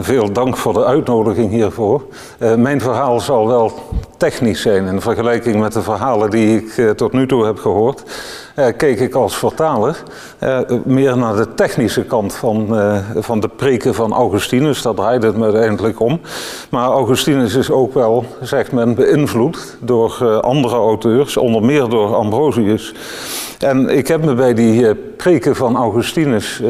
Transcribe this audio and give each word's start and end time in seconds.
Veel 0.00 0.32
dank 0.32 0.56
voor 0.56 0.72
de 0.72 0.84
uitnodiging 0.84 1.50
hiervoor. 1.50 2.02
Uh, 2.38 2.54
mijn 2.54 2.80
verhaal 2.80 3.20
zal 3.20 3.46
wel 3.46 3.72
technisch 4.16 4.60
zijn 4.60 4.86
in 4.86 5.00
vergelijking 5.00 5.60
met 5.60 5.72
de 5.72 5.82
verhalen 5.82 6.30
die 6.30 6.56
ik 6.56 6.76
uh, 6.76 6.90
tot 6.90 7.12
nu 7.12 7.26
toe 7.26 7.44
heb 7.44 7.58
gehoord. 7.58 8.02
Uh, 8.56 8.66
keek 8.76 9.00
ik 9.00 9.14
als 9.14 9.36
vertaler 9.36 10.02
meer 10.84 11.16
naar 11.16 11.36
de 11.36 11.54
technische 11.54 12.04
kant 12.04 12.34
van, 12.34 12.66
van 13.14 13.40
de 13.40 13.48
preken 13.48 13.94
van 13.94 14.12
Augustinus. 14.12 14.82
Daar 14.82 14.94
draaide 14.94 15.26
het 15.26 15.36
me 15.36 15.44
uiteindelijk 15.44 16.00
om. 16.00 16.20
Maar 16.70 16.88
Augustinus 16.88 17.54
is 17.54 17.70
ook 17.70 17.94
wel, 17.94 18.24
zegt 18.40 18.72
men, 18.72 18.94
beïnvloed 18.94 19.76
door 19.80 20.40
andere 20.40 20.76
auteurs, 20.76 21.36
onder 21.36 21.62
meer 21.62 21.88
door 21.88 22.14
Ambrosius. 22.14 22.94
En 23.58 23.88
ik 23.88 24.08
heb 24.08 24.24
me 24.24 24.34
bij 24.34 24.54
die 24.54 24.94
preken 24.94 25.56
van 25.56 25.76
Augustinus 25.76 26.62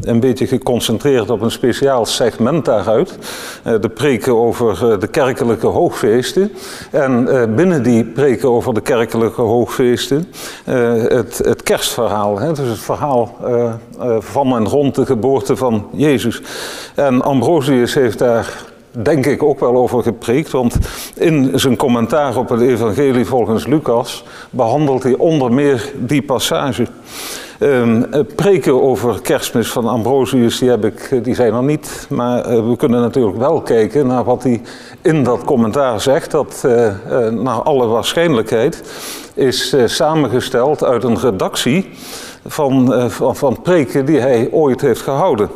een 0.00 0.20
beetje 0.20 0.46
geconcentreerd 0.46 1.30
op 1.30 1.40
een 1.40 1.50
speciaal 1.50 2.06
segment 2.06 2.64
daaruit. 2.64 3.18
Eh, 3.62 3.74
de 3.80 3.88
preken 3.88 4.36
over 4.36 4.92
eh, 4.92 4.98
de 4.98 5.06
kerkelijke 5.06 5.66
hoogfeesten. 5.66 6.52
En 6.90 7.28
eh, 7.28 7.54
binnen 7.54 7.82
die 7.82 8.04
preken 8.04 8.48
over 8.48 8.74
de 8.74 8.80
kerkelijke 8.80 9.40
hoogfeesten 9.40 10.32
het, 10.64 11.38
het 11.38 11.62
kerstverhaal. 11.62 12.38
Hè? 12.38 12.52
Dus 12.52 12.68
het 12.68 12.78
verhaal 12.78 13.36
van 14.18 14.56
en 14.56 14.68
rond 14.68 14.94
de 14.94 15.06
geboorte 15.06 15.56
van 15.56 15.86
Jezus. 15.92 16.42
En 16.94 17.22
Ambrosius 17.22 17.94
heeft 17.94 18.18
daar 18.18 18.71
denk 18.92 19.26
ik 19.26 19.42
ook 19.42 19.60
wel 19.60 19.76
over 19.76 20.02
gepreekt, 20.02 20.50
want 20.50 20.78
in 21.14 21.50
zijn 21.54 21.76
commentaar 21.76 22.36
op 22.36 22.48
het 22.48 22.60
evangelie 22.60 23.24
volgens 23.24 23.66
Lucas 23.66 24.24
behandelt 24.50 25.02
hij 25.02 25.16
onder 25.16 25.52
meer 25.52 25.92
die 25.96 26.22
passage. 26.22 26.86
Um, 27.60 28.06
preken 28.36 28.82
over 28.82 29.20
kerstmis 29.20 29.70
van 29.70 29.88
Ambrosius, 29.88 30.58
die, 30.58 30.70
heb 30.70 30.84
ik, 30.84 31.24
die 31.24 31.34
zijn 31.34 31.54
er 31.54 31.62
niet. 31.62 32.06
Maar 32.08 32.52
uh, 32.52 32.68
we 32.68 32.76
kunnen 32.76 33.00
natuurlijk 33.00 33.36
wel 33.36 33.60
kijken 33.60 34.06
naar 34.06 34.24
wat 34.24 34.42
hij 34.42 34.60
in 35.02 35.24
dat 35.24 35.44
commentaar 35.44 36.00
zegt. 36.00 36.30
Dat 36.30 36.62
uh, 36.66 36.92
naar 37.28 37.62
alle 37.62 37.86
waarschijnlijkheid 37.86 38.82
is 39.34 39.74
samengesteld 39.84 40.84
uit 40.84 41.04
een 41.04 41.18
redactie 41.18 41.90
van, 42.46 43.10
van, 43.10 43.36
van 43.36 43.62
preken 43.62 44.06
die 44.06 44.20
hij 44.20 44.48
ooit 44.50 44.80
heeft 44.80 45.00
gehouden. 45.00 45.48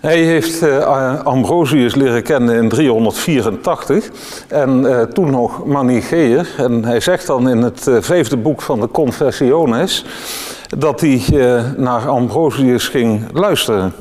Hij 0.00 0.22
heeft 0.22 0.62
uh, 0.62 1.24
Ambrosius 1.24 1.94
leren 1.94 2.22
kennen 2.22 2.54
in 2.54 2.68
384 2.68 4.10
en 4.48 4.80
uh, 4.82 5.02
toen 5.02 5.30
nog 5.30 5.66
Manicheer. 5.66 6.48
En 6.56 6.84
hij 6.84 7.00
zegt 7.00 7.26
dan 7.26 7.48
in 7.48 7.62
het 7.62 7.86
uh, 7.86 7.96
vijfde 8.00 8.36
boek 8.36 8.62
van 8.62 8.80
de 8.80 8.88
Confessiones 8.88 10.04
dat 10.78 11.00
hij 11.00 11.22
naar 11.76 12.08
Ambrosius 12.08 12.88
ging 12.88 13.22
luisteren. 13.32 13.92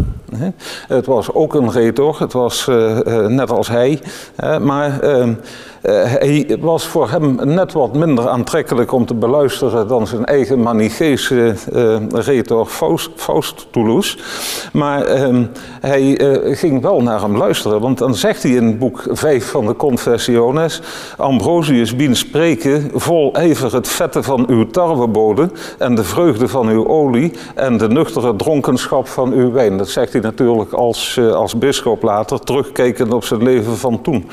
Het 0.88 1.06
was 1.06 1.34
ook 1.34 1.54
een 1.54 1.72
retor, 1.72 2.20
het 2.20 2.34
was 2.34 2.68
net 3.28 3.52
als 3.52 3.68
hij, 3.68 4.02
maar 4.62 5.00
ehm, 5.00 5.34
hij 5.82 6.58
was 6.60 6.88
voor 6.88 7.10
hem 7.10 7.40
net 7.44 7.74
wat 7.74 7.96
minder 7.96 8.28
aantrekkelijk 8.28 8.92
om 8.92 9.06
te 9.06 9.14
beluisteren 9.14 9.88
dan 9.88 10.08
zijn 10.08 10.26
eigen 10.26 10.62
Manicheese 10.62 11.56
uh, 11.74 11.98
retor 12.10 12.66
Faust, 12.66 13.10
Faustulus. 13.16 14.18
Maar 14.74 15.30
uh, 15.32 15.38
hij 15.80 16.18
eh, 16.18 16.58
ging 16.58 16.82
wel 16.82 17.02
naar 17.02 17.22
hem 17.22 17.38
luisteren, 17.38 17.82
want 17.82 17.98
dan 17.98 18.16
zegt 18.16 18.44
hij 18.44 18.52
in 18.52 18.78
boek 18.78 19.04
5 19.12 19.46
van 19.46 19.66
de 19.66 19.76
Confessiones: 19.76 20.82
Ambrosius 21.18 21.96
bien 21.96 22.16
spreken, 22.16 22.92
vol 22.94 23.34
ijver 23.34 23.74
het 23.74 23.88
vette 23.88 24.24
van 24.24 24.46
uw 24.48 24.68
tarweboden 24.68 25.52
en 25.78 25.96
de 25.96 26.04
vreugde 26.04 26.48
van 26.48 26.68
uw 26.68 26.88
olie 26.88 27.34
en 27.56 27.78
de 27.78 27.88
nuchtere 27.88 28.36
dronkenschap 28.36 29.08
van 29.08 29.32
uw 29.32 29.52
wijn. 29.52 29.78
Dat 29.78 29.90
zegt 29.90 30.14
hij 30.14 30.22
natuurlijk 30.22 30.74
als, 30.74 31.20
als 31.34 31.58
bischop 31.58 32.04
later, 32.04 32.40
terugkijkend 32.40 33.14
op 33.14 33.24
zijn 33.24 33.44
leven 33.44 33.78
van 33.78 34.02
toen. 34.02 34.30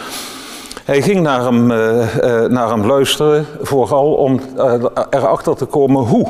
Hij 0.86 1.02
ging 1.02 1.20
naar 1.20 1.44
hem, 1.44 1.70
uh, 1.70 1.78
uh, 2.16 2.44
naar 2.44 2.68
hem 2.68 2.86
luisteren, 2.86 3.46
vooral 3.60 4.12
om 4.12 4.40
uh, 4.56 4.74
erachter 5.10 5.56
te 5.56 5.64
komen 5.64 6.02
hoe 6.02 6.28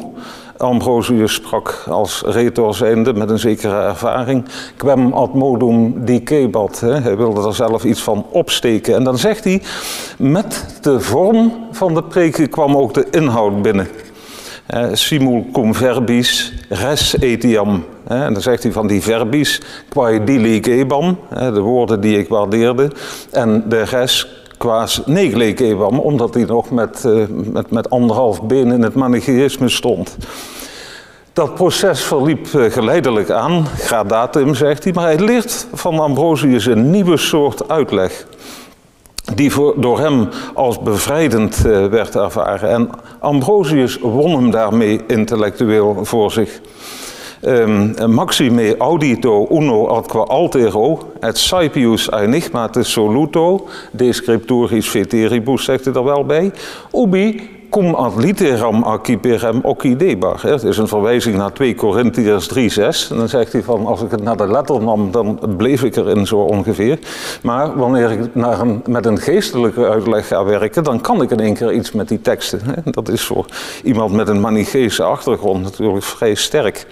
Ambrosius 0.57 1.35
sprak 1.35 1.85
als 1.89 2.23
retor 2.27 2.75
zijnde 2.75 3.15
met 3.15 3.31
een 3.31 3.39
zekere 3.39 3.83
ervaring. 3.83 4.45
Quem 4.77 5.13
ad 5.13 5.35
modum 5.35 6.05
dicebat. 6.05 6.81
Hij 6.81 7.17
wilde 7.17 7.47
er 7.47 7.55
zelf 7.55 7.85
iets 7.85 8.03
van 8.03 8.27
opsteken. 8.31 8.95
En 8.95 9.05
dan 9.05 9.19
zegt 9.19 9.45
hij, 9.45 9.63
met 10.19 10.79
de 10.81 11.01
vorm 11.01 11.53
van 11.73 11.95
de 11.95 12.03
preken 12.03 12.49
kwam 12.49 12.77
ook 12.77 12.95
de 12.95 13.07
inhoud 13.11 13.63
binnen. 13.63 13.89
Uh, 14.75 14.87
simul 14.93 15.47
cum 15.53 15.75
verbis 15.75 16.53
res 16.69 17.19
etiam. 17.21 17.85
en 18.07 18.33
dan 18.33 18.43
zegt 18.43 18.63
hij 18.63 18.73
van 18.73 18.87
die 18.87 19.03
verbis, 19.03 19.61
quae 19.89 20.25
diligebam, 20.25 21.19
de 21.29 21.61
woorden 21.61 22.01
die 22.01 22.19
ik 22.19 22.29
waardeerde, 22.29 22.91
en 23.31 23.65
de 23.69 23.83
res 23.83 24.45
qua 24.57 24.87
negleekebam, 25.05 25.99
omdat 25.99 26.35
hij 26.35 26.45
nog 26.45 26.71
met, 26.71 27.03
uh, 27.07 27.25
met, 27.29 27.71
met 27.71 27.91
anderhalf 27.91 28.43
been 28.43 28.73
in 28.73 28.83
het 28.83 28.95
manichaeïsme 28.95 29.69
stond. 29.69 30.17
Dat 31.33 31.55
proces 31.55 32.03
verliep 32.03 32.47
uh, 32.47 32.73
geleidelijk 32.73 33.31
aan, 33.31 33.67
gradatum 33.67 34.55
zegt 34.55 34.85
hij, 34.85 34.93
maar 34.93 35.05
hij 35.05 35.19
leert 35.19 35.67
van 35.73 35.99
Ambrosius 35.99 36.67
een 36.67 36.91
nieuwe 36.91 37.17
soort 37.17 37.69
uitleg. 37.69 38.27
Die 39.35 39.53
door 39.77 39.99
hem 39.99 40.29
als 40.55 40.83
bevrijdend 40.83 41.63
uh, 41.67 41.87
werd 41.87 42.17
ervaren. 42.17 42.71
En 42.71 42.91
Ambrosius 43.21 43.99
won 43.99 44.31
hem 44.31 44.51
daarmee 44.51 45.01
intellectueel 45.07 46.05
voor 46.05 46.33
zich. 46.33 46.61
Um, 47.41 47.95
maxime 48.07 48.75
audito 48.79 49.47
uno 49.49 49.87
adque 49.87 50.25
altero, 50.29 51.13
et 51.21 51.37
saepius 51.39 52.09
enigmate 52.11 52.83
soluto, 52.83 53.67
de 53.91 54.13
scripturis 54.13 54.89
veteribus, 54.89 55.65
zegt 55.65 55.85
hij 55.85 55.95
er 55.95 56.05
wel 56.05 56.25
bij, 56.25 56.53
ubi 56.93 57.56
cum 57.71 57.95
ad 57.95 58.15
litteram 58.17 58.83
acciperem 58.83 59.61
occidebar. 59.63 60.43
Het 60.43 60.63
is 60.63 60.79
een 60.79 60.89
verwijzing 60.89 61.37
naar 61.37 61.53
2 61.53 61.75
Corinthiërs 61.75 62.47
3, 62.47 62.71
6. 62.71 63.11
En 63.11 63.17
dan 63.17 63.29
zegt 63.29 63.53
hij 63.53 63.63
van, 63.63 63.87
als 63.87 64.03
ik 64.03 64.11
het 64.11 64.23
naar 64.23 64.37
de 64.37 64.49
letter 64.49 64.83
nam, 64.83 65.11
dan 65.11 65.39
bleef 65.57 65.83
ik 65.83 65.97
erin 65.97 66.27
zo 66.27 66.37
ongeveer. 66.37 66.99
Maar 67.43 67.77
wanneer 67.77 68.11
ik 68.11 68.35
naar 68.35 68.61
een, 68.61 68.83
met 68.87 69.07
een 69.07 69.19
geestelijke 69.19 69.89
uitleg 69.89 70.27
ga 70.27 70.45
werken, 70.45 70.85
dan 70.85 71.01
kan 71.01 71.23
ik 71.23 71.31
in 71.31 71.41
één 71.41 71.55
keer 71.55 71.73
iets 71.73 71.93
met 71.93 72.09
die 72.09 72.21
teksten. 72.21 72.61
Dat 72.85 73.09
is 73.09 73.25
voor 73.25 73.47
iemand 73.83 74.13
met 74.13 74.29
een 74.29 74.41
manicheese 74.41 75.03
achtergrond 75.03 75.63
natuurlijk 75.63 76.05
vrij 76.05 76.35
sterk. 76.35 76.87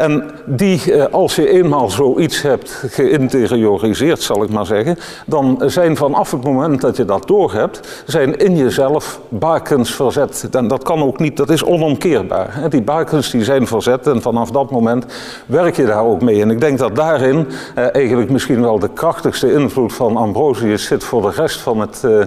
En 0.00 0.30
die, 0.44 0.92
eh, 0.92 1.12
als 1.12 1.36
je 1.36 1.48
eenmaal 1.48 1.90
zoiets 1.90 2.42
hebt 2.42 2.84
geïnterioriseerd, 2.88 4.22
zal 4.22 4.42
ik 4.42 4.50
maar 4.50 4.66
zeggen, 4.66 4.98
dan 5.26 5.62
zijn 5.66 5.96
vanaf 5.96 6.30
het 6.30 6.44
moment 6.44 6.80
dat 6.80 6.96
je 6.96 7.04
dat 7.04 7.26
doorhebt, 7.26 8.02
zijn 8.06 8.36
in 8.36 8.56
jezelf 8.56 9.20
bakens 9.28 9.94
verzet. 9.94 10.48
En 10.50 10.68
dat 10.68 10.82
kan 10.82 11.02
ook 11.02 11.18
niet, 11.18 11.36
dat 11.36 11.50
is 11.50 11.64
onomkeerbaar. 11.64 12.66
Die 12.68 12.82
bakens 12.82 13.30
die 13.30 13.44
zijn 13.44 13.66
verzet 13.66 14.06
en 14.06 14.22
vanaf 14.22 14.50
dat 14.50 14.70
moment 14.70 15.06
werk 15.46 15.76
je 15.76 15.86
daar 15.86 16.04
ook 16.04 16.20
mee. 16.20 16.42
En 16.42 16.50
ik 16.50 16.60
denk 16.60 16.78
dat 16.78 16.96
daarin 16.96 17.46
eh, 17.74 17.94
eigenlijk 17.94 18.30
misschien 18.30 18.60
wel 18.60 18.78
de 18.78 18.90
krachtigste 18.92 19.52
invloed 19.52 19.92
van 19.92 20.16
Ambrosius 20.16 20.84
zit 20.84 21.04
voor 21.04 21.22
de 21.22 21.30
rest 21.30 21.60
van 21.60 21.80
het, 21.80 22.04
eh, 22.04 22.20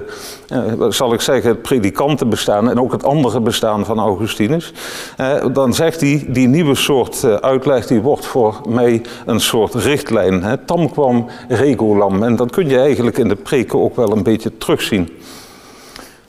zal 0.89 1.13
ik 1.13 1.21
zeggen, 1.21 1.49
het 1.49 1.61
predikantenbestaan 1.61 2.69
en 2.69 2.79
ook 2.79 2.91
het 2.91 3.03
andere 3.03 3.39
bestaan 3.39 3.85
van 3.85 3.99
Augustinus. 3.99 4.73
Eh, 5.17 5.45
dan 5.53 5.73
zegt 5.73 6.01
hij, 6.01 6.25
die 6.27 6.47
nieuwe 6.47 6.75
soort 6.75 7.21
uh, 7.25 7.33
uitleg, 7.33 7.87
die 7.87 8.01
wordt 8.01 8.25
voor 8.25 8.61
mij 8.69 9.01
een 9.25 9.39
soort 9.39 9.73
richtlijn. 9.73 10.43
Hè. 10.43 10.57
Tam 10.57 10.91
kwam 10.91 11.29
regulam. 11.47 12.23
En 12.23 12.35
dat 12.35 12.51
kun 12.51 12.69
je 12.69 12.79
eigenlijk 12.79 13.17
in 13.17 13.27
de 13.27 13.35
preken 13.35 13.79
ook 13.79 13.95
wel 13.95 14.11
een 14.11 14.23
beetje 14.23 14.57
terugzien. 14.57 15.09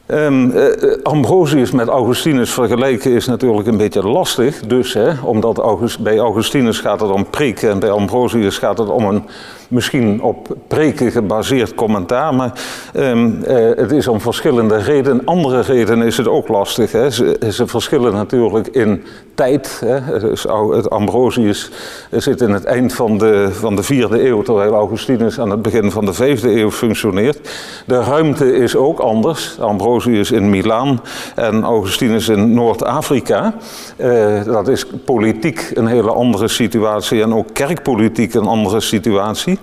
Um, 0.06 0.50
uh, 0.50 0.64
Ambrosius 1.02 1.70
met 1.70 1.88
Augustinus 1.88 2.52
vergelijken 2.52 3.10
is 3.10 3.26
natuurlijk 3.26 3.68
een 3.68 3.76
beetje 3.76 4.08
lastig. 4.08 4.60
Dus, 4.60 4.94
hè, 4.94 5.10
omdat 5.22 5.62
bij 6.00 6.18
Augustinus 6.18 6.80
gaat 6.80 7.00
het 7.00 7.10
om 7.10 7.30
preken 7.30 7.70
en 7.70 7.78
bij 7.78 7.90
Ambrosius 7.90 8.58
gaat 8.58 8.78
het 8.78 8.88
om 8.88 9.04
een 9.04 9.24
misschien 9.68 10.22
op 10.22 10.56
preken 10.68 11.10
gebaseerd 11.10 11.74
commentaar. 11.74 12.34
Maar 12.34 12.52
um, 12.96 13.38
uh, 13.48 13.70
het 13.76 13.92
is 13.92 14.08
om 14.08 14.20
verschillende 14.20 14.76
redenen. 14.76 15.24
Andere 15.24 15.60
redenen 15.60 16.06
is 16.06 16.16
het 16.16 16.28
ook 16.28 16.48
lastig. 16.48 16.92
Hè. 16.92 17.10
Ze, 17.10 17.38
ze 17.50 17.66
verschillen 17.66 18.12
natuurlijk 18.12 18.68
in 18.68 19.04
tijd. 19.34 19.82
Hè. 19.84 20.18
Dus 20.18 20.46
het 20.70 20.90
Ambrosius 20.90 21.70
zit 22.10 22.40
in 22.40 22.50
het 22.50 22.64
eind 22.64 22.92
van 22.92 23.18
de, 23.18 23.48
van 23.52 23.76
de 23.76 23.82
vierde 23.82 24.26
eeuw, 24.26 24.42
terwijl 24.42 24.74
Augustinus 24.74 25.40
aan 25.40 25.50
het 25.50 25.62
begin 25.62 25.90
van 25.90 26.04
de 26.04 26.12
vijfde 26.12 26.60
eeuw 26.60 26.70
functioneert. 26.70 27.50
De 27.86 28.00
ruimte 28.00 28.52
is 28.52 28.76
ook 28.76 28.98
anders. 28.98 29.56
Ambrosius 29.60 29.93
in 30.30 30.50
Milaan 30.50 31.00
en 31.34 31.62
Augustinus 31.62 32.28
in 32.28 32.54
Noord-Afrika. 32.54 33.54
Uh, 33.96 34.44
dat 34.44 34.68
is 34.68 34.86
politiek 35.04 35.70
een 35.74 35.86
hele 35.86 36.10
andere 36.10 36.48
situatie 36.48 37.22
en 37.22 37.34
ook 37.34 37.48
kerkpolitiek 37.52 38.34
een 38.34 38.46
andere 38.46 38.80
situatie. 38.80 39.58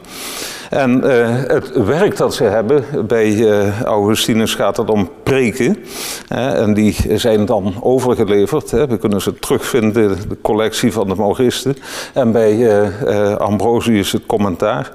En 0.72 1.02
het 1.48 1.72
werk 1.86 2.18
dat 2.18 2.34
ze 2.34 2.44
hebben, 2.44 2.84
bij 3.08 3.50
Augustinus 3.84 4.56
gaat 4.56 4.78
het 4.78 4.90
om 4.90 5.10
preken. 5.24 5.78
en 6.28 6.74
die 6.74 6.96
zijn 7.18 7.46
dan 7.46 7.74
overgeleverd. 7.80 8.72
Hè. 8.72 8.88
We 8.88 8.98
kunnen 8.98 9.22
ze 9.22 9.40
terugvinden 9.40 10.04
in 10.04 10.30
de 10.30 10.38
collectie 10.42 10.94
van 10.94 11.08
de 11.08 11.16
Mauristen. 11.16 11.76
En 12.14 12.32
bij 12.32 12.82
Ambrosius 13.38 14.12
het 14.12 14.26
commentaar 14.26 14.92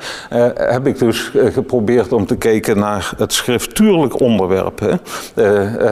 heb 0.55 0.87
ik 0.87 0.99
dus 0.99 1.31
geprobeerd 1.35 2.13
om 2.13 2.27
te 2.27 2.37
kijken 2.37 2.79
naar 2.79 3.13
het 3.17 3.33
schriftuurlijk 3.33 4.21
onderwerp. 4.21 4.81
Hè. 4.81 4.95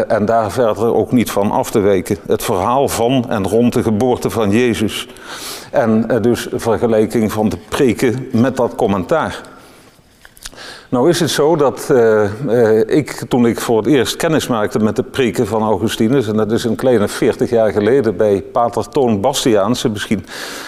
en 0.03 0.25
daar 0.25 0.53
verder 0.53 0.95
ook 0.95 1.13
niet 1.13 1.31
van 1.31 1.51
af 1.51 1.71
te 1.71 1.81
wijken. 1.81 2.17
Het 2.27 2.45
verhaal 2.45 2.89
van 2.89 3.25
en 3.29 3.49
rond 3.49 3.73
de 3.73 3.83
geboorte 3.83 4.31
van 4.31 4.51
Jezus. 4.51 5.09
En 5.71 6.07
dus 6.21 6.49
vergelijking 6.53 7.33
van 7.33 7.49
de 7.49 7.59
preken 7.69 8.29
met 8.33 8.57
dat 8.57 8.75
commentaar. 8.75 9.53
Nou 10.95 11.09
is 11.09 11.21
het 11.21 11.31
zo 11.31 11.57
dat 11.57 11.89
uh, 11.93 12.25
uh, 12.49 12.79
ik, 12.87 13.25
toen 13.29 13.47
ik 13.47 13.61
voor 13.61 13.77
het 13.77 13.87
eerst 13.87 14.17
kennis 14.17 14.47
maakte 14.47 14.79
met 14.79 14.97
de 14.97 15.03
preken 15.03 15.47
van 15.47 15.63
Augustinus, 15.63 16.29
en 16.29 16.37
dat 16.37 16.53
is 16.53 16.65
een 16.65 16.77
kleine 16.77 17.09
40 17.09 17.51
jaar 17.51 17.73
geleden 17.73 18.17
bij 18.17 18.43
Pater 18.53 18.89
Toon 18.89 19.21
Bastiaanse, 19.21 19.89
misschien 19.89 20.27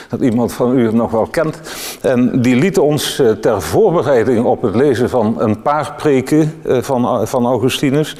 dat 0.08 0.20
iemand 0.20 0.52
van 0.52 0.78
u 0.78 0.84
het 0.84 0.94
nog 0.94 1.11
wel 1.11 1.26
kent. 1.26 1.61
En 2.02 2.43
die 2.43 2.56
liet 2.56 2.78
ons 2.78 3.20
uh, 3.20 3.31
ter 3.31 3.62
voorbereiding 3.62 4.44
op 4.44 4.62
het 4.62 4.75
lezen 4.75 5.11
van 5.11 5.34
een 5.38 5.62
paar 5.62 5.94
preken 5.96 6.55
van, 6.64 7.29
van 7.29 7.46
Augustinus 7.46 8.17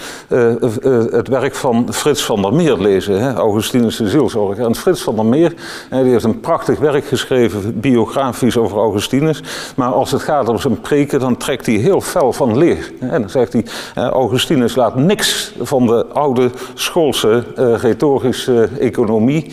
het 1.11 1.29
werk 1.29 1.55
van 1.55 1.87
Frits 1.93 2.25
van 2.25 2.43
der 2.43 2.55
Meer 2.55 2.77
lezen, 2.77 3.21
hè? 3.21 3.35
Augustinus 3.35 3.97
de 3.97 4.09
zielzorger. 4.09 4.67
En 4.67 4.75
Frits 4.75 5.03
van 5.03 5.15
der 5.15 5.25
Meer, 5.25 5.55
die 5.91 6.11
heeft 6.11 6.25
een 6.25 6.41
prachtig 6.41 6.79
werk 6.79 7.05
geschreven, 7.05 7.81
biografisch 7.81 8.57
over 8.57 8.79
Augustinus, 8.79 9.43
maar 9.77 9.93
als 9.93 10.11
het 10.11 10.23
gaat 10.23 10.49
om 10.49 10.59
zijn 10.59 10.81
preken, 10.81 11.21
dan 11.21 11.37
trekt 11.37 11.67
hij 11.67 11.75
heel 11.75 11.95
fel 12.01 12.33
van 12.33 12.59
leer. 12.59 12.93
En 13.01 13.21
dan 13.21 13.31
zegt 13.31 13.53
hij, 13.53 13.65
Augustinus 13.95 14.75
laat 14.75 14.97
niks 14.97 15.53
van 15.61 15.87
de 15.87 16.07
oude 16.07 16.51
schoolse 16.75 17.45
uh, 17.59 17.79
retorische 17.79 18.69
economie, 18.81 19.53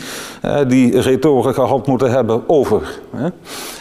die 0.68 1.01
retoren 1.01 1.54
gehad 1.54 1.88
moeten 1.88 2.12
hebben, 2.12 2.44
over. 2.48 3.00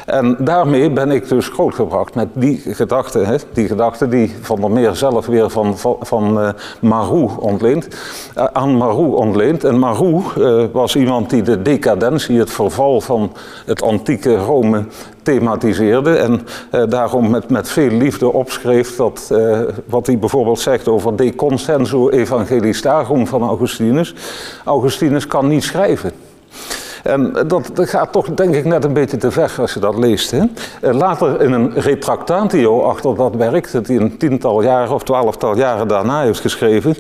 En 0.07 0.37
daarmee 0.39 0.91
ben 0.91 1.11
ik 1.11 1.29
dus 1.29 1.49
grootgebracht 1.49 2.15
met 2.15 2.29
die 2.33 2.59
gedachte, 2.59 3.19
hè, 3.19 3.37
die 3.53 3.67
gedachte 3.67 4.09
die 4.09 4.35
Van 4.41 4.61
der 4.61 4.71
Meer 4.71 4.95
zelf 4.95 5.27
weer 5.27 5.51
van, 5.51 5.79
van, 5.79 5.97
van 6.01 6.39
uh, 6.39 6.49
Marou 6.81 7.31
ontleent, 7.39 7.89
aan 8.53 8.77
Marou 8.77 9.15
ontleent. 9.15 9.65
En 9.65 9.79
Marou 9.79 10.23
was 10.73 10.97
iemand 10.97 11.31
die 11.31 11.43
de 11.43 11.63
decadentie, 11.63 12.39
het 12.39 12.51
verval 12.51 13.01
van 13.01 13.33
het 13.67 13.83
antieke 13.83 14.37
Rome 14.37 14.85
thematiseerde 15.23 16.17
en 16.17 16.41
daarom 16.89 17.31
met, 17.31 17.51
met 17.51 17.69
veel 17.69 17.91
liefde 17.91 18.33
opschreef 18.33 18.97
dat, 18.97 19.33
wat 19.87 20.07
hij 20.07 20.19
bijvoorbeeld 20.19 20.61
zegt 20.61 20.89
over 20.89 21.17
de 21.17 21.35
consenso 21.35 22.09
evangelistarum 22.09 23.27
van 23.27 23.43
Augustinus. 23.43 24.15
Augustinus 24.65 25.27
kan 25.27 25.49
niet 25.49 25.65
schrijven. 25.65 26.13
En 27.03 27.33
dat, 27.33 27.71
dat, 27.75 27.89
gaat 27.89 28.13
toch 28.13 28.27
denk 28.27 28.55
ik 28.55 28.65
net 28.65 28.85
een 28.85 28.93
beetje 28.93 29.17
te 29.17 29.31
ver 29.31 29.55
als 29.59 29.75
je 29.75 29.81
dat 29.81 29.99
leest. 29.99 30.31
Hè? 30.31 30.43
Eh, 30.81 30.95
later 30.95 31.41
in 31.41 31.53
een 31.53 31.73
retractatio 31.75 32.83
achter 32.83 33.17
dat 33.17 33.35
werk, 33.35 33.73
dat 33.73 33.87
hij 33.87 33.97
een 33.97 34.17
tiental 34.17 34.63
jaren 34.63 34.95
of 34.95 35.03
twaalftal 35.03 35.57
jaren 35.57 35.89
daarna 35.89 36.23
heeft 36.23 36.41
geschreven, 36.41 36.97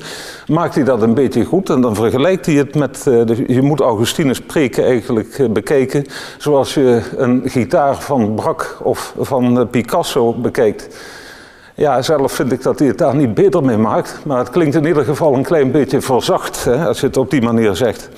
maakt 0.46 0.74
hij 0.74 0.84
dat 0.84 1.02
een 1.02 1.14
beetje 1.14 1.44
goed. 1.44 1.70
En 1.70 1.80
dan 1.80 1.94
vergelijkt 1.94 2.46
hij 2.46 2.54
het 2.54 2.74
met, 2.74 3.02
de, 3.02 3.44
je 3.46 3.62
moet 3.62 3.80
Augustinus 3.80 4.40
preken 4.40 4.84
eigenlijk 4.84 5.38
uh, 5.38 5.48
bekeken, 5.48 6.04
zoals 6.38 6.74
je 6.74 7.02
een 7.16 7.42
gitaar 7.44 8.00
van 8.00 8.34
Brak 8.34 8.78
of 8.82 9.14
van 9.18 9.68
Picasso 9.70 10.32
bekijkt. 10.32 10.88
Ja, 11.74 12.02
zelf 12.02 12.32
vind 12.32 12.52
ik 12.52 12.62
dat 12.62 12.78
hij 12.78 12.88
het 12.88 12.98
daar 12.98 13.14
niet 13.14 13.34
beter 13.34 13.64
mee 13.64 13.76
maakt, 13.76 14.20
maar 14.24 14.38
het 14.38 14.50
klinkt 14.50 14.74
in 14.74 14.86
ieder 14.86 15.04
geval 15.04 15.34
een 15.34 15.42
klein 15.42 15.70
beetje 15.70 16.00
verzacht 16.00 16.64
hè, 16.64 16.86
als 16.86 17.00
je 17.00 17.06
het 17.06 17.16
op 17.16 17.30
die 17.30 17.42
manier 17.42 17.76
zegt. 17.76 18.08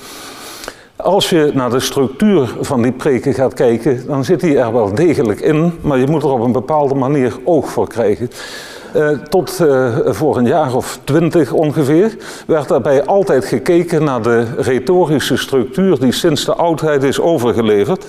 Als 1.05 1.31
je 1.31 1.51
naar 1.55 1.71
de 1.71 1.81
structuur 1.81 2.55
van 2.61 2.83
die 2.83 2.93
preken 2.93 3.35
gaat 3.35 3.55
kijken, 3.55 4.07
dan 4.07 4.25
zit 4.25 4.41
die 4.41 4.59
er 4.59 4.73
wel 4.73 4.95
degelijk 4.95 5.41
in, 5.41 5.73
maar 5.81 5.99
je 5.99 6.07
moet 6.07 6.23
er 6.23 6.29
op 6.29 6.41
een 6.41 6.53
bepaalde 6.53 6.95
manier 6.95 7.37
oog 7.45 7.71
voor 7.71 7.89
krijgen. 7.89 8.31
Uh, 8.97 9.09
tot 9.09 9.59
uh, 9.63 9.97
voor 10.05 10.37
een 10.37 10.47
jaar 10.47 10.75
of 10.75 10.99
twintig 11.05 11.53
ongeveer 11.53 12.17
werd 12.47 12.69
daarbij 12.69 13.05
altijd 13.05 13.45
gekeken 13.45 14.05
naar 14.05 14.23
de 14.23 14.47
retorische 14.57 15.37
structuur 15.37 15.99
die 15.99 16.13
sinds 16.13 16.45
de 16.45 16.55
oudheid 16.55 17.03
is 17.03 17.21
overgeleverd. 17.21 18.09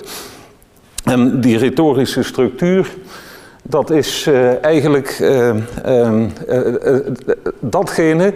En 1.03 1.41
die 1.41 1.57
retorische 1.57 2.23
structuur 2.23 2.95
dat 3.67 3.89
is 3.89 4.27
uh, 4.27 4.63
eigenlijk 4.63 5.19
uh, 5.21 5.49
uh, 5.87 6.09
datgene 7.59 8.33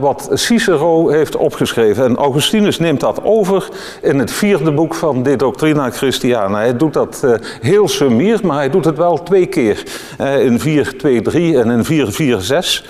wat 0.00 0.30
Cicero 0.32 1.08
heeft 1.08 1.36
opgeschreven. 1.36 2.04
En 2.04 2.16
Augustinus 2.16 2.78
neemt 2.78 3.00
dat 3.00 3.20
over 3.22 3.68
in 4.02 4.18
het 4.18 4.30
vierde 4.30 4.72
boek 4.72 4.94
van 4.94 5.22
De 5.22 5.36
Doctrina 5.36 5.90
Christiana. 5.90 6.58
Hij 6.58 6.76
doet 6.76 6.92
dat 6.92 7.26
heel 7.60 7.88
summier, 7.88 8.40
maar 8.42 8.56
hij 8.56 8.70
doet 8.70 8.84
het 8.84 8.96
wel 8.96 9.22
twee 9.22 9.46
keer. 9.46 9.82
in 10.18 10.60
4.2.3 10.60 11.32
en 11.34 11.70
in 11.70 11.84
4.4.6 11.84 12.86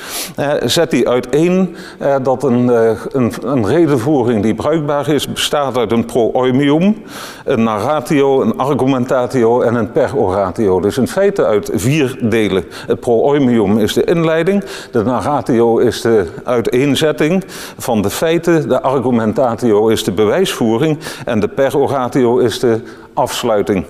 zet 0.64 0.92
hij 0.92 1.06
uiteen 1.06 1.76
dat 2.22 2.42
een, 2.42 2.68
een, 3.12 3.32
een, 3.42 3.66
redenvoering 3.66 4.42
die 4.42 4.54
bruikbaar 4.54 5.08
is, 5.08 5.32
bestaat 5.32 5.76
uit 5.76 5.92
een 5.92 6.04
pro-oimium, 6.04 7.02
een 7.44 7.62
narratio, 7.62 8.42
een 8.42 8.56
argumentatio 8.56 9.60
en 9.60 9.74
een 9.74 9.92
peroratio. 9.92 10.80
Dus 10.80 10.98
in 10.98 11.08
feite 11.08 11.44
uit 11.44 11.70
vier 11.78 12.16
delen. 12.20 12.64
Het 12.86 13.00
prooimium 13.00 13.78
is 13.78 13.92
de 13.92 14.04
inleiding, 14.04 14.64
de 14.90 15.02
narratio 15.02 15.78
is 15.78 16.00
de 16.00 16.26
uiteenzetting 16.44 17.44
van 17.78 18.02
de 18.02 18.10
feiten, 18.10 18.68
de 18.68 18.82
argumentatio 18.82 19.88
is 19.88 20.04
de 20.04 20.12
bewijsvoering 20.12 20.98
en 21.24 21.40
de 21.40 21.48
peroratio 21.48 22.38
is 22.38 22.58
de 22.58 22.80
afsluiting. 23.18 23.84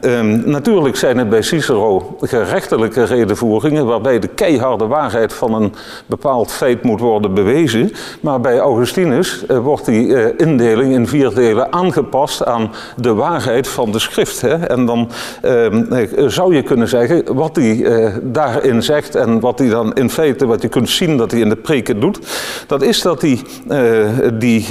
Ehm, 0.00 0.50
natuurlijk 0.50 0.96
zijn 0.96 1.18
het 1.18 1.28
bij 1.28 1.42
Cicero 1.42 2.16
gerechtelijke 2.20 3.04
redenvoeringen 3.04 3.86
waarbij 3.86 4.18
de 4.18 4.28
keiharde 4.28 4.86
waarheid 4.86 5.32
van 5.32 5.54
een 5.54 5.74
bepaald 6.06 6.52
feit 6.52 6.82
moet 6.82 7.00
worden 7.00 7.34
bewezen. 7.34 7.92
Maar 8.20 8.40
bij 8.40 8.58
Augustinus 8.58 9.46
eh, 9.46 9.58
wordt 9.58 9.84
die 9.84 10.16
eh, 10.16 10.46
indeling 10.46 10.92
in 10.94 11.06
vier 11.06 11.34
delen 11.34 11.72
aangepast 11.72 12.44
aan 12.44 12.70
de 12.96 13.14
waarheid 13.14 13.68
van 13.68 13.92
de 13.92 13.98
schrift. 13.98 14.42
En 14.42 14.86
dan 14.86 15.10
ehm, 15.42 15.92
eh, 15.92 16.26
zou 16.26 16.54
je 16.54 16.62
kunnen 16.62 16.88
zeggen 16.88 17.34
wat 17.34 17.56
hij 17.56 17.86
daarin 18.22 18.82
zegt 18.82 19.14
en 19.14 19.40
wat 19.40 19.58
hij 19.58 19.68
dan 19.68 19.94
in 19.94 20.10
feite, 20.10 20.46
wat 20.46 20.62
je 20.62 20.68
kunt 20.68 20.88
zien 20.88 21.16
dat 21.16 21.30
hij 21.30 21.40
in 21.40 21.48
de 21.48 21.56
preken 21.56 22.00
doet, 22.00 22.18
dat 22.66 22.82
is 22.82 23.02
dat 23.02 23.22
hij 23.22 23.40
die, 24.34 24.66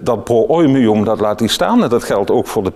dat 0.00 0.24
pro-oimium, 0.24 1.04
dat 1.04 1.20
laat 1.20 1.38
hij 1.38 1.48
staan. 1.48 1.82
En 1.82 1.88
dat 1.88 2.04
geldt 2.04 2.30
ook 2.30 2.46
voor 2.46 2.62
de 2.62 2.70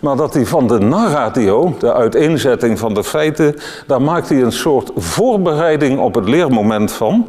maar 0.00 0.16
dat 0.16 0.34
hij 0.34 0.46
van 0.46 0.66
de 0.66 0.78
narratio, 0.78 1.74
de 1.78 1.92
uiteenzetting 1.92 2.78
van 2.78 2.94
de 2.94 3.04
feiten, 3.04 3.54
daar 3.86 4.02
maakt 4.02 4.28
hij 4.28 4.42
een 4.42 4.52
soort 4.52 4.90
voorbereiding 4.96 5.98
op 5.98 6.14
het 6.14 6.28
leermoment 6.28 6.92
van. 6.92 7.26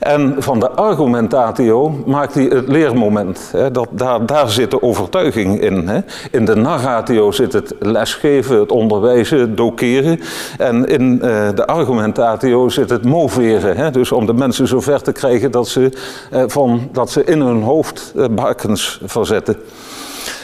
En 0.00 0.34
van 0.38 0.60
de 0.60 0.70
argumentatio 0.70 2.02
maakt 2.06 2.34
hij 2.34 2.44
het 2.44 2.68
leermoment. 2.68 3.54
Dat, 3.72 3.88
daar, 3.90 4.26
daar 4.26 4.50
zit 4.50 4.70
de 4.70 4.82
overtuiging 4.82 5.60
in. 5.60 6.04
In 6.30 6.44
de 6.44 6.56
narratio 6.56 7.30
zit 7.30 7.52
het 7.52 7.74
lesgeven, 7.78 8.60
het 8.60 8.72
onderwijzen, 8.72 9.56
dokeren. 9.56 10.20
En 10.58 10.86
in 10.86 11.14
uh, 11.14 11.20
de 11.54 11.66
argumentatio 11.66 12.68
zit 12.68 12.90
het 12.90 13.04
moveren. 13.04 13.92
Dus 13.92 14.12
om 14.12 14.26
de 14.26 14.34
mensen 14.34 14.68
zover 14.68 15.02
te 15.02 15.12
krijgen 15.12 15.50
dat 15.50 15.68
ze, 15.68 15.92
uh, 16.32 16.42
van, 16.46 16.88
dat 16.92 17.10
ze 17.10 17.24
in 17.24 17.40
hun 17.40 17.62
hoofd 17.62 18.12
uh, 18.16 18.24
bakens 18.30 19.00
verzetten. 19.04 19.56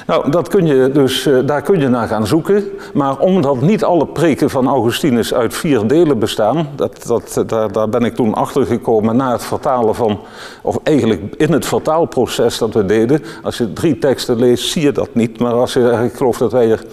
Nou, 0.06 0.30
dat 0.30 0.48
kun 0.48 0.66
je 0.66 0.90
dus, 0.90 1.26
uh, 1.26 1.38
daar 1.46 1.62
kun 1.62 1.80
je 1.80 1.88
naar 1.88 2.08
gaan 2.08 2.26
zoeken. 2.26 2.64
Maar 2.94 3.18
omdat 3.18 3.60
niet 3.60 3.84
alle 3.84 4.06
preken 4.06 4.50
van 4.50 4.68
Augustinus 4.68 5.34
uit 5.34 5.54
vier 5.54 5.86
delen 5.86 6.18
bestaan, 6.18 6.68
dat, 6.74 7.06
dat, 7.06 7.44
daar, 7.72 7.88
ben 7.88 8.04
ik 8.04 8.14
toen 8.14 8.34
achter 8.34 8.66
gekomen 8.66 9.16
na 9.16 9.32
het 9.32 9.44
vertalen 9.44 9.94
van, 9.94 10.20
of 10.62 10.78
eigenlijk 10.82 11.34
in 11.36 11.52
het 11.52 11.66
vertaalproces 11.66 12.58
dat 12.58 12.74
we 12.74 12.86
deden. 12.86 13.22
Als 13.42 13.58
je 13.58 13.72
drie 13.72 13.98
teksten 13.98 14.38
leest, 14.38 14.70
zie 14.70 14.82
je 14.82 14.92
dat 14.92 15.14
niet. 15.14 15.38
Maar 15.38 15.52
als 15.52 15.72
je, 15.72 16.00
ik 16.04 16.16
geloof 16.16 16.38
dat 16.38 16.52
wij 16.52 16.70
er 16.70 16.84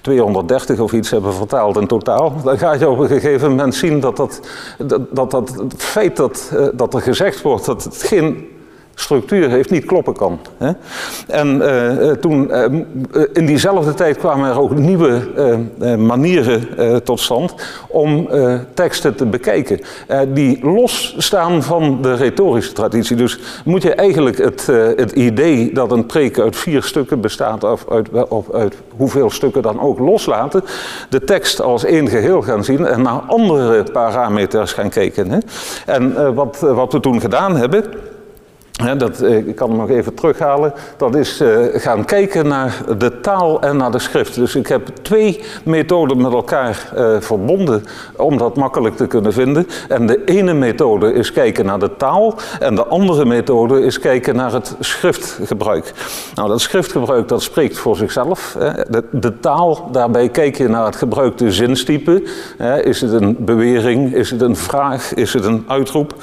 230 0.00 0.78
of 0.80 0.92
iets 0.92 1.10
hebben 1.10 1.34
vertaald 1.34 1.76
in 1.76 1.86
totaal, 1.86 2.32
dan 2.44 2.58
ga 2.58 2.74
je 2.74 2.88
op 2.88 2.98
een 2.98 3.08
gegeven 3.08 3.50
moment 3.50 3.74
zien 3.74 4.00
dat 4.00 4.16
dat, 4.16 4.40
dat, 5.10 5.30
dat, 5.30 5.48
het 5.48 5.82
feit 5.82 6.16
dat, 6.16 6.50
uh, 6.54 6.66
dat 6.72 6.94
er 6.94 7.00
gezegd 7.00 7.42
wordt 7.42 7.64
dat 7.64 7.84
het 7.84 8.02
geen 8.02 8.46
structuur 8.98 9.50
heeft, 9.50 9.70
niet 9.70 9.84
kloppen 9.84 10.14
kan. 10.14 10.38
Hè? 10.56 10.70
En 11.26 11.56
uh, 11.56 12.10
toen, 12.10 12.48
uh, 12.50 12.64
in 13.32 13.46
diezelfde 13.46 13.94
tijd 13.94 14.16
kwamen 14.16 14.50
er 14.50 14.60
ook 14.60 14.74
nieuwe 14.74 15.22
manieren 15.98 16.68
tot 17.04 17.20
stand 17.20 17.54
om 17.88 18.28
teksten 18.74 19.14
te 19.14 19.26
bekijken. 19.26 19.80
die 20.28 20.66
losstaan 20.66 21.62
van 21.62 22.02
de 22.02 22.14
retorische 22.14 22.72
traditie. 22.72 23.16
Dus 23.16 23.38
moet 23.64 23.82
je 23.82 23.94
eigenlijk 23.94 24.38
het, 24.38 24.66
het 24.96 25.12
idee 25.12 25.72
dat 25.72 25.92
een 25.92 26.06
preek 26.06 26.38
uit 26.38 26.56
vier 26.56 26.82
stukken 26.82 27.20
bestaat, 27.20 27.64
of 27.64 27.84
uit, 27.90 28.28
of 28.28 28.52
uit 28.52 28.74
hoeveel 28.96 29.30
stukken 29.30 29.62
dan 29.62 29.80
ook, 29.80 29.98
loslaten. 29.98 30.64
De 31.08 31.24
tekst 31.24 31.60
als 31.60 31.84
één 31.84 32.08
geheel 32.08 32.42
gaan 32.42 32.64
zien 32.64 32.86
en 32.86 33.02
naar 33.02 33.20
andere 33.26 33.82
parameters 33.92 34.72
gaan 34.72 34.90
kijken. 34.90 35.30
Hè? 35.30 35.38
En 35.86 36.34
wat, 36.34 36.58
wat 36.60 36.92
we 36.92 37.00
toen 37.00 37.20
gedaan 37.20 37.56
hebben 37.56 37.84
dat, 38.76 39.20
eh, 39.20 39.36
ik 39.36 39.54
kan 39.54 39.68
hem 39.68 39.78
nog 39.78 39.90
even 39.90 40.14
terughalen. 40.14 40.72
Dat 40.96 41.14
is 41.14 41.40
uh, 41.40 41.58
gaan 41.72 42.04
kijken 42.04 42.48
naar 42.48 42.82
de 42.98 43.20
taal 43.20 43.60
en 43.60 43.76
naar 43.76 43.90
de 43.90 43.98
schrift. 43.98 44.34
Dus 44.34 44.54
ik 44.54 44.66
heb 44.66 44.88
twee 45.02 45.40
methoden 45.64 46.16
met 46.16 46.32
elkaar 46.32 46.92
uh, 46.96 47.16
verbonden 47.20 47.84
om 48.16 48.38
dat 48.38 48.56
makkelijk 48.56 48.96
te 48.96 49.06
kunnen 49.06 49.32
vinden. 49.32 49.66
En 49.88 50.06
de 50.06 50.24
ene 50.24 50.52
methode 50.52 51.12
is 51.12 51.32
kijken 51.32 51.66
naar 51.66 51.78
de 51.78 51.96
taal. 51.96 52.34
En 52.60 52.74
de 52.74 52.86
andere 52.86 53.24
methode 53.24 53.80
is 53.80 53.98
kijken 53.98 54.36
naar 54.36 54.52
het 54.52 54.76
schriftgebruik. 54.80 55.92
Nou, 56.34 56.48
dat 56.48 56.60
schriftgebruik 56.60 57.28
dat 57.28 57.42
spreekt 57.42 57.78
voor 57.78 57.96
zichzelf. 57.96 58.56
De, 58.88 59.04
de 59.10 59.40
taal, 59.40 59.88
daarbij 59.92 60.28
kijk 60.28 60.56
je 60.56 60.68
naar 60.68 60.84
het 60.84 60.96
gebruikte 60.96 61.52
zinstype. 61.52 62.22
Is 62.82 63.00
het 63.00 63.12
een 63.12 63.36
bewering? 63.38 64.14
Is 64.14 64.30
het 64.30 64.40
een 64.40 64.56
vraag? 64.56 65.14
Is 65.14 65.32
het 65.32 65.44
een 65.44 65.64
uitroep? 65.68 66.14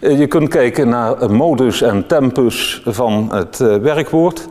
Je 0.00 0.26
kunt 0.26 0.48
kijken 0.48 0.88
naar 0.88 1.30
modus 1.30 1.82
en 1.82 2.01
tempus 2.06 2.82
van 2.84 3.28
het 3.32 3.60
uh, 3.60 3.76
werkwoord. 3.76 4.48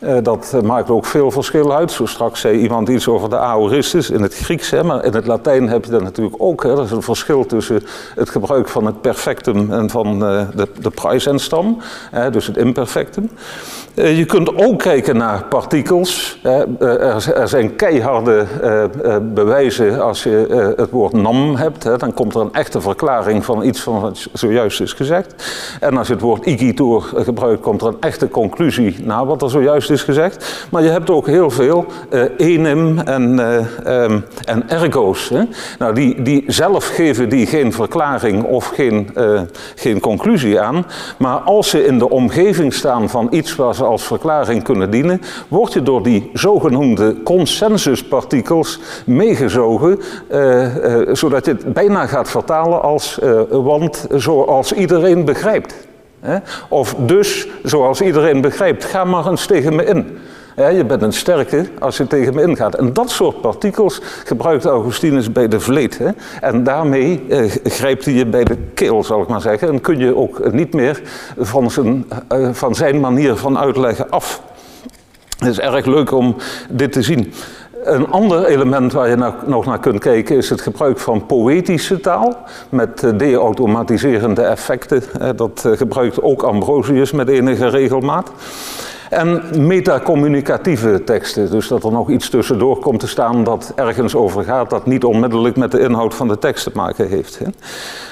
Uh, 0.00 0.16
dat 0.22 0.56
maakt 0.62 0.90
ook 0.90 1.06
veel 1.06 1.30
verschil 1.30 1.74
uit. 1.74 1.92
Zo 1.92 2.06
straks 2.06 2.40
zei 2.40 2.58
iemand 2.58 2.88
iets 2.88 3.08
over 3.08 3.30
de 3.30 3.38
aoristus 3.38 4.10
in 4.10 4.22
het 4.22 4.34
Grieks, 4.34 4.70
hè, 4.70 4.84
maar 4.84 5.04
in 5.04 5.14
het 5.14 5.26
Latijn 5.26 5.68
heb 5.68 5.84
je 5.84 5.90
dat 5.90 6.02
natuurlijk 6.02 6.36
ook. 6.38 6.62
Hè. 6.62 6.76
Er 6.76 6.82
is 6.82 6.90
een 6.90 7.02
verschil 7.02 7.46
tussen 7.46 7.82
het 8.14 8.30
gebruik 8.30 8.68
van 8.68 8.86
het 8.86 9.00
perfectum 9.00 9.72
en 9.72 9.90
van 9.90 10.12
uh, 10.12 10.42
de, 10.54 10.68
de 10.80 10.90
praesenstam, 10.90 11.82
dus 12.30 12.46
het 12.46 12.56
imperfectum. 12.56 13.30
Uh, 14.00 14.18
je 14.18 14.24
kunt 14.24 14.56
ook 14.56 14.78
kijken 14.78 15.16
naar 15.16 15.44
partikels. 15.44 16.38
Er, 16.42 16.66
er, 17.34 17.48
zijn 17.48 17.76
keiharde 17.76 18.46
bewijzen 19.34 20.02
als 20.02 20.22
je 20.22 20.72
het 20.76 20.90
woord 20.90 21.12
nam 21.12 21.56
hebt. 21.56 22.00
Dan 22.00 22.14
komt 22.14 22.34
er 22.34 22.40
een 22.40 22.52
echte 22.52 22.80
verklaring 22.80 23.44
van 23.44 23.64
iets 23.64 23.80
van 23.80 24.00
wat 24.00 24.28
zojuist 24.32 24.80
is 24.80 24.92
gezegd. 24.92 25.34
En 25.80 25.96
als 25.96 26.06
je 26.06 26.12
het 26.12 26.22
woord 26.22 26.46
igitur 26.46 27.00
gebruikt, 27.00 27.62
komt 27.62 27.82
er 27.82 27.88
een 27.88 28.00
echte 28.00 28.28
conclusie 28.28 28.96
naar 29.04 29.26
wat 29.26 29.42
er 29.42 29.50
zojuist 29.50 29.90
is 29.90 30.02
gezegd. 30.02 30.66
Maar 30.70 30.82
je 30.82 30.88
hebt 30.88 31.10
ook 31.10 31.26
heel 31.26 31.50
veel 31.50 31.86
enim 32.36 32.98
en, 32.98 33.38
um, 33.92 34.24
en 34.44 34.68
ergo's. 34.68 35.32
Nou, 35.78 35.94
die, 35.94 36.22
die 36.22 36.44
zelf 36.46 36.86
geven 36.88 37.28
die 37.28 37.46
geen 37.46 37.72
verklaring 37.72 38.44
of 38.44 38.66
geen, 38.66 39.10
geen 39.74 40.00
conclusie 40.00 40.60
aan. 40.60 40.86
Maar 41.18 41.38
als 41.38 41.68
ze 41.68 41.86
in 41.86 41.98
de 41.98 42.10
omgeving 42.10 42.74
staan 42.74 43.08
van 43.08 43.28
iets 43.30 43.56
waar 43.56 43.74
ze 43.74 43.88
als 43.90 44.02
verklaring 44.02 44.62
kunnen 44.62 44.90
dienen, 44.90 45.20
word 45.48 45.72
je 45.72 45.82
door 45.82 46.02
die 46.02 46.30
zogenoemde 46.32 47.22
consensuspartikels 47.22 48.80
meegezogen, 49.06 49.98
zodat 51.12 51.44
je 51.44 51.50
het 51.50 51.72
bijna 51.72 52.06
gaat 52.06 52.30
vertalen 52.30 52.82
als 52.82 53.18
want 53.50 54.06
zoals 54.10 54.72
iedereen 54.72 55.24
begrijpt. 55.24 55.74
Of 56.68 56.94
dus, 56.98 57.48
zoals 57.62 58.00
iedereen 58.00 58.40
begrijpt, 58.40 58.84
ga 58.84 59.04
maar 59.04 59.26
eens 59.26 59.46
tegen 59.46 59.74
me 59.74 59.84
in. 59.84 60.18
Je 60.56 60.84
bent 60.84 61.02
een 61.02 61.12
sterke 61.12 61.66
als 61.78 61.96
je 61.96 62.06
tegen 62.06 62.34
me 62.34 62.42
ingaat. 62.42 62.74
En 62.74 62.92
dat 62.92 63.10
soort 63.10 63.40
partikels 63.40 64.00
gebruikt 64.24 64.64
Augustinus 64.64 65.32
bij 65.32 65.48
de 65.48 65.60
vleet. 65.60 66.00
En 66.40 66.64
daarmee 66.64 67.24
eh, 67.28 67.50
grijpt 67.64 68.04
hij 68.04 68.14
je 68.14 68.26
bij 68.26 68.44
de 68.44 68.56
keel, 68.74 69.04
zal 69.04 69.22
ik 69.22 69.28
maar 69.28 69.40
zeggen. 69.40 69.68
En 69.68 69.80
kun 69.80 69.98
je 69.98 70.16
ook 70.16 70.52
niet 70.52 70.74
meer 70.74 71.02
van 71.38 71.70
zijn, 71.70 72.06
eh, 72.28 72.48
van 72.52 72.74
zijn 72.74 73.00
manier 73.00 73.36
van 73.36 73.58
uitleggen 73.58 74.10
af. 74.10 74.42
Het 75.38 75.48
is 75.48 75.60
erg 75.60 75.86
leuk 75.86 76.12
om 76.12 76.36
dit 76.68 76.92
te 76.92 77.02
zien. 77.02 77.32
Een 77.84 78.10
ander 78.10 78.44
element 78.44 78.92
waar 78.92 79.08
je 79.08 79.32
nog 79.46 79.66
naar 79.66 79.78
kunt 79.78 79.98
kijken 79.98 80.36
is 80.36 80.50
het 80.50 80.60
gebruik 80.60 80.98
van 80.98 81.26
poëtische 81.26 82.00
taal 82.00 82.36
met 82.68 83.02
eh, 83.02 83.10
de-automatiserende 83.16 84.42
effecten. 84.42 85.02
Dat 85.36 85.64
eh, 85.64 85.72
gebruikt 85.72 86.22
ook 86.22 86.42
Ambrosius 86.42 87.12
met 87.12 87.28
enige 87.28 87.68
regelmaat. 87.68 88.30
En 89.10 89.42
metacommunicatieve 89.66 91.04
teksten, 91.04 91.50
dus 91.50 91.68
dat 91.68 91.84
er 91.84 91.92
nog 91.92 92.10
iets 92.10 92.28
tussendoor 92.28 92.78
komt 92.78 93.00
te 93.00 93.08
staan 93.08 93.44
dat 93.44 93.72
ergens 93.76 94.14
over 94.14 94.44
gaat, 94.44 94.70
dat 94.70 94.86
niet 94.86 95.04
onmiddellijk 95.04 95.56
met 95.56 95.70
de 95.70 95.80
inhoud 95.80 96.14
van 96.14 96.28
de 96.28 96.38
tekst 96.38 96.64
te 96.64 96.70
maken 96.74 97.08
heeft. 97.08 97.40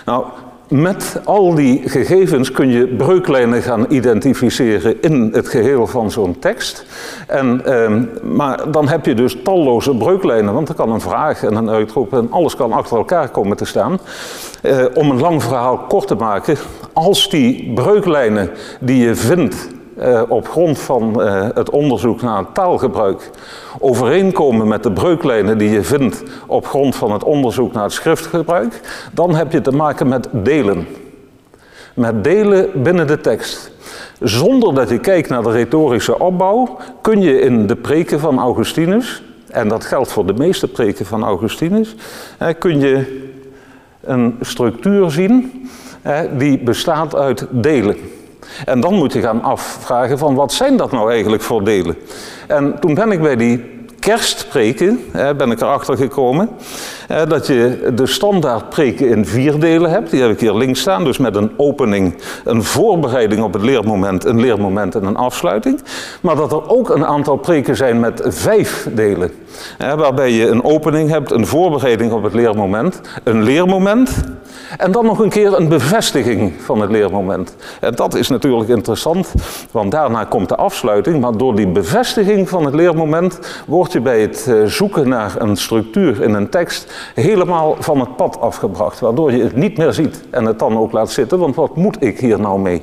Nou, 0.05 0.25
met 0.69 1.21
al 1.25 1.55
die 1.55 1.89
gegevens 1.89 2.51
kun 2.51 2.69
je 2.69 2.87
breuklijnen 2.87 3.63
gaan 3.63 3.87
identificeren 3.89 5.03
in 5.03 5.31
het 5.33 5.49
geheel 5.49 5.87
van 5.87 6.11
zo'n 6.11 6.39
tekst. 6.39 6.85
En, 7.27 7.65
eh, 7.65 7.93
maar 8.23 8.71
dan 8.71 8.89
heb 8.89 9.05
je 9.07 9.15
dus 9.15 9.37
talloze 9.45 9.97
breuklijnen, 9.97 10.55
want 10.55 10.69
er 10.69 10.75
kan 10.75 10.91
een 10.91 11.01
vraag 11.01 11.45
en 11.45 11.55
een 11.55 11.71
uitroep 11.71 12.13
en 12.13 12.31
alles 12.31 12.57
kan 12.57 12.73
achter 12.73 12.97
elkaar 12.97 13.29
komen 13.29 13.57
te 13.57 13.65
staan. 13.65 13.99
Eh, 14.63 14.85
om 14.95 15.11
een 15.11 15.21
lang 15.21 15.43
verhaal 15.43 15.79
kort 15.79 16.07
te 16.07 16.15
maken, 16.15 16.57
als 16.93 17.31
die 17.31 17.73
breuklijnen 17.75 18.51
die 18.81 19.05
je 19.05 19.15
vindt 19.15 19.69
uh, 20.01 20.23
op 20.29 20.49
grond 20.49 20.79
van 20.79 21.23
uh, 21.23 21.47
het 21.55 21.71
onderzoek 21.71 22.23
naar 22.23 22.39
het 22.39 22.55
taalgebruik 22.55 23.31
overeenkomen 23.79 24.69
met 24.69 24.83
de 24.83 24.93
breuklijnen 24.93 25.59
die 25.59 25.71
je 25.71 25.83
vindt 25.83 26.23
op 26.47 26.67
grond 26.67 26.97
van 26.97 27.13
het 27.13 27.25
onderzoek 27.25 27.73
naar 27.73 27.83
het 27.83 27.93
schriftgebruik, 27.93 28.81
dan 29.13 29.35
heb 29.35 29.53
je 29.53 29.61
te 29.61 29.73
maken 29.73 30.09
met 30.09 30.29
delen. 30.33 30.87
Met 31.95 32.25
delen 32.25 32.83
binnen 32.83 33.07
de 33.07 33.21
tekst. 33.21 33.71
Zonder 34.21 34.75
dat 34.75 34.89
je 34.89 34.99
kijkt 34.99 35.29
naar 35.29 35.43
de 35.43 35.51
retorische 35.51 36.19
opbouw, 36.19 36.77
kun 37.01 37.21
je 37.21 37.41
in 37.41 37.67
de 37.67 37.77
preken 37.77 38.21
van 38.21 38.39
Augustinus, 38.39 39.23
en 39.51 39.69
dat 39.69 39.85
geldt 39.85 40.13
voor 40.13 40.27
de 40.27 40.35
meeste 40.35 40.69
preken 40.69 41.07
van 41.07 41.25
Augustinus, 41.25 41.95
kun 42.59 42.81
je 42.81 43.27
een 44.01 44.37
structuur 44.41 45.11
zien 45.11 45.69
die 46.37 46.59
bestaat 46.59 47.15
uit 47.15 47.47
delen. 47.51 47.97
En 48.65 48.81
dan 48.81 48.95
moet 48.95 49.13
je 49.13 49.21
gaan 49.21 49.43
afvragen 49.43 50.19
van 50.19 50.35
wat 50.35 50.53
zijn 50.53 50.77
dat 50.77 50.93
nou 50.93 51.13
eigenlijk 51.13 51.43
voor 51.43 51.65
delen? 51.65 51.97
En 52.47 52.77
toen 52.81 52.95
ben 52.95 53.13
ik 53.13 53.21
bij 53.21 53.37
die 53.37 53.77
kerstpreken, 53.99 55.01
ben 55.13 55.51
ik 55.51 55.61
erachter 55.61 55.97
gekomen, 55.97 56.49
dat 57.29 57.47
je 57.47 57.91
de 57.95 58.07
standaard 58.07 58.69
preken 58.69 59.09
in 59.09 59.27
vier 59.27 59.59
delen 59.59 59.91
hebt. 59.91 60.11
Die 60.11 60.21
heb 60.21 60.31
ik 60.31 60.41
hier 60.41 60.55
links 60.55 60.81
staan, 60.81 61.05
dus 61.05 61.19
met 61.19 61.37
een 61.37 61.51
opening, 61.57 62.15
een 62.45 62.63
voorbereiding 62.63 63.43
op 63.43 63.53
het 63.53 63.63
leermoment, 63.63 64.25
een 64.25 64.41
leermoment 64.41 64.95
en 64.95 65.05
een 65.05 65.17
afsluiting. 65.17 65.81
Maar 66.21 66.37
dat 66.37 66.53
er 66.53 66.69
ook 66.69 66.91
een 66.91 67.07
aantal 67.07 67.37
preken 67.37 67.77
zijn 67.77 68.01
met 68.01 68.23
vijf 68.25 68.89
delen. 68.93 69.31
Waarbij 69.79 70.33
je 70.33 70.47
een 70.47 70.65
opening 70.65 71.11
hebt, 71.11 71.31
een 71.31 71.47
voorbereiding 71.47 72.13
op 72.13 72.23
het 72.23 72.35
leermoment, 72.35 73.01
een 73.25 73.43
leermoment 73.43 74.11
en 74.77 74.93
dan 74.93 75.05
nog 75.05 75.19
een 75.19 75.29
keer 75.29 75.55
een 75.55 75.69
bevestiging 75.69 76.53
van 76.59 76.81
het 76.81 76.91
leermoment. 76.91 77.57
En 77.81 77.95
dat 77.95 78.15
is 78.15 78.29
natuurlijk 78.29 78.71
interessant, 78.71 79.35
want 79.71 79.91
daarna 79.91 80.25
komt 80.25 80.49
de 80.49 80.57
afsluiting. 80.57 81.21
Maar 81.21 81.37
door 81.37 81.55
die 81.55 81.69
bevestiging 81.69 82.49
van 82.49 82.65
het 82.65 82.75
leermoment 82.75 83.63
word 83.67 83.93
je 83.93 84.01
bij 84.01 84.21
het 84.21 84.47
eh, 84.49 84.65
zoeken 84.65 85.09
naar 85.09 85.35
een 85.39 85.57
structuur 85.57 86.23
in 86.23 86.35
een 86.35 86.49
tekst 86.49 86.93
helemaal 87.15 87.77
van 87.79 88.01
het 88.01 88.17
pad 88.17 88.41
afgebracht. 88.41 89.01
Waardoor 89.01 89.33
je 89.33 89.43
het 89.43 89.57
niet 89.57 89.77
meer 89.77 89.93
ziet 89.93 90.21
en 90.31 90.45
het 90.45 90.59
dan 90.59 90.79
ook 90.79 90.93
laat 90.93 91.11
zitten, 91.11 91.39
want 91.39 91.55
wat 91.55 91.77
moet 91.77 92.03
ik 92.03 92.21
hier 92.21 92.41
nou 92.41 92.61
mee? 92.61 92.83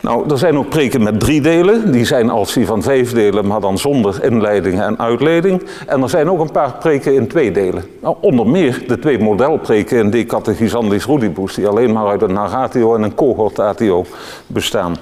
Nou, 0.00 0.30
er 0.30 0.38
zijn 0.38 0.58
ook 0.58 0.68
preken 0.68 1.02
met 1.02 1.20
drie 1.20 1.40
delen. 1.40 1.92
Die 1.92 2.04
zijn 2.04 2.30
als 2.30 2.52
die 2.52 2.66
van 2.66 2.82
vijf 2.82 3.12
delen, 3.12 3.46
maar 3.46 3.60
dan 3.60 3.78
zonder 3.78 4.24
inleiding 4.24 4.80
en 4.80 4.98
uitleiding. 4.98 5.62
En 5.86 6.02
er 6.02 6.08
zijn 6.08 6.30
ook 6.30 6.40
een 6.40 6.52
paar 6.52 6.72
preken 6.72 7.14
in 7.14 7.26
twee 7.26 7.50
delen. 7.50 7.84
Nou, 8.02 8.16
onder 8.20 8.46
meer 8.46 8.84
de 8.86 8.98
twee 8.98 9.18
modelpreken 9.18 9.98
in 9.98 10.10
De 10.10 10.26
Catechisandis 10.26 11.06
Rudibus, 11.06 11.54
die 11.54 11.66
alleen 11.66 11.92
maar 11.92 12.06
uit 12.06 12.22
een 12.22 12.32
narratio 12.32 12.94
en 12.94 13.02
een 13.02 13.14
cohortatio 13.14 14.04
bestaan. 14.46 14.96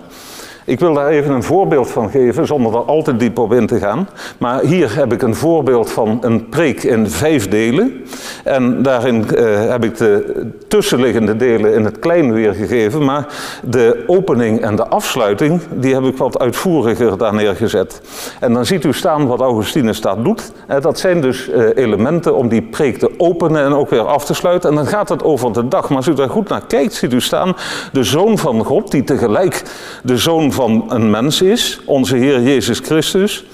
Ik 0.66 0.80
wil 0.80 0.94
daar 0.94 1.08
even 1.08 1.35
een 1.35 1.42
voorbeeld 1.42 1.90
van 1.90 2.11
geven, 2.11 2.46
zonder 2.46 2.75
er 2.75 2.85
al 2.85 3.02
te 3.02 3.16
diep 3.16 3.38
op 3.38 3.52
in 3.52 3.66
te 3.66 3.78
gaan. 3.78 4.08
Maar 4.38 4.61
hier 4.61 4.96
heb 4.96 5.12
ik 5.12 5.23
een 5.23 5.35
voorbeeld 5.35 5.90
van 5.90 6.18
een 6.20 6.49
preek 6.49 6.82
in 6.82 7.11
vijf 7.11 7.49
delen. 7.49 8.04
En 8.44 8.82
daarin 8.82 9.25
uh, 9.35 9.68
heb 9.70 9.85
ik 9.85 9.96
de 9.96 10.46
tussenliggende 10.68 11.37
delen 11.37 11.75
in 11.75 11.85
het 11.85 11.99
klein 11.99 12.32
weergegeven. 12.32 13.04
Maar 13.04 13.26
de 13.62 14.04
opening 14.06 14.61
en 14.61 14.76
de 14.76 14.87
afsluiting, 14.88 15.61
die 15.75 15.94
heb 15.94 16.04
ik 16.04 16.16
wat 16.16 16.38
uitvoeriger 16.38 17.18
daar 17.18 17.35
neergezet. 17.35 18.00
En 18.40 18.52
dan 18.52 18.66
ziet 18.66 18.85
u 18.85 18.92
staan 18.92 19.26
wat 19.26 19.40
Augustinus 19.40 20.00
daar 20.00 20.23
doet. 20.23 20.52
Dat 20.80 20.99
zijn 20.99 21.20
dus 21.20 21.49
uh, 21.49 21.68
elementen 21.75 22.35
om 22.37 22.49
die 22.49 22.62
preek 22.62 22.99
te 22.99 23.11
openen 23.16 23.64
en 23.64 23.73
ook 23.73 23.90
weer 23.90 24.06
af 24.06 24.25
te 24.25 24.35
sluiten. 24.35 24.70
En 24.70 24.76
dan 24.76 24.87
gaat 24.87 25.08
het 25.08 25.23
over 25.23 25.52
de 25.52 25.68
dag. 25.68 25.88
Maar 25.88 25.96
als 25.96 26.06
u 26.06 26.14
daar 26.14 26.30
goed 26.30 26.49
naar 26.49 26.66
kijkt, 26.66 26.94
ziet 26.94 27.12
u 27.12 27.20
staan 27.20 27.56
de 27.92 28.04
Zoon 28.04 28.38
van 28.38 28.64
God, 28.64 28.90
die 28.90 29.04
tegelijk 29.04 29.62
de 30.02 30.16
Zoon 30.16 30.54
van 30.56 30.84
een 30.88 31.10
mens 31.10 31.42
is, 31.42 31.80
onze 31.84 32.16
Heer 32.16 32.42
Jezus 32.42 32.78
Christus, 32.78 33.44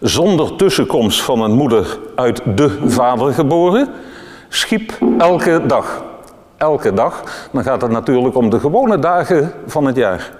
zonder 0.00 0.56
tussenkomst 0.56 1.22
van 1.22 1.40
een 1.40 1.52
moeder 1.52 1.98
uit 2.14 2.40
de 2.56 2.78
Vader 2.86 3.32
geboren, 3.32 3.88
schiep 4.48 4.98
elke 5.18 5.62
dag. 5.66 6.04
Elke 6.56 6.92
dag. 6.92 7.22
Dan 7.52 7.62
gaat 7.62 7.82
het 7.82 7.90
natuurlijk 7.90 8.36
om 8.36 8.50
de 8.50 8.60
gewone 8.60 8.98
dagen 8.98 9.52
van 9.66 9.86
het 9.86 9.96
jaar. 9.96 10.30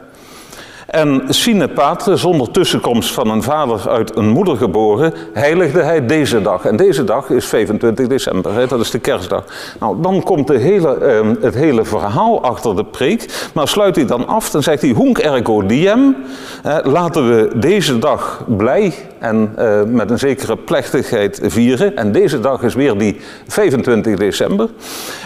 En 0.95 1.23
sine 1.29 1.69
patre, 1.69 2.17
zonder 2.17 2.51
tussenkomst 2.51 3.13
van 3.13 3.31
een 3.31 3.43
vader 3.43 3.89
uit 3.89 4.17
een 4.17 4.29
moeder 4.29 4.57
geboren, 4.57 5.15
heiligde 5.33 5.83
hij 5.83 6.07
deze 6.07 6.43
dag. 6.43 6.65
En 6.65 6.77
deze 6.77 7.05
dag 7.05 7.31
is 7.31 7.47
25 7.47 8.07
december, 8.07 8.55
hè, 8.55 8.67
dat 8.67 8.81
is 8.81 8.91
de 8.91 8.99
kerstdag. 8.99 9.45
Nou, 9.81 10.03
dan 10.03 10.23
komt 10.23 10.47
de 10.47 10.59
hele, 10.59 10.95
eh, 10.95 11.29
het 11.41 11.55
hele 11.55 11.85
verhaal 11.85 12.43
achter 12.43 12.77
de 12.77 12.85
preek. 12.85 13.49
Maar 13.55 13.69
sluit 13.69 13.97
hij 13.97 14.07
dan 14.07 14.27
af, 14.27 14.51
dan 14.51 14.63
zegt 14.63 14.83
hij, 14.83 14.91
hunc 14.91 15.19
ergo 15.19 15.67
diem, 15.67 16.17
laten 16.83 17.29
we 17.29 17.59
deze 17.59 17.99
dag 17.99 18.45
blij 18.47 18.95
en 19.25 19.55
uh, 19.59 19.83
met 19.83 20.11
een 20.11 20.19
zekere 20.19 20.57
plechtigheid 20.57 21.41
vieren. 21.43 21.97
En 21.97 22.13
deze 22.13 22.41
dag 22.41 22.63
is 22.63 22.75
weer 22.75 22.99
die 22.99 23.17
25 23.47 24.17
december. 24.17 24.69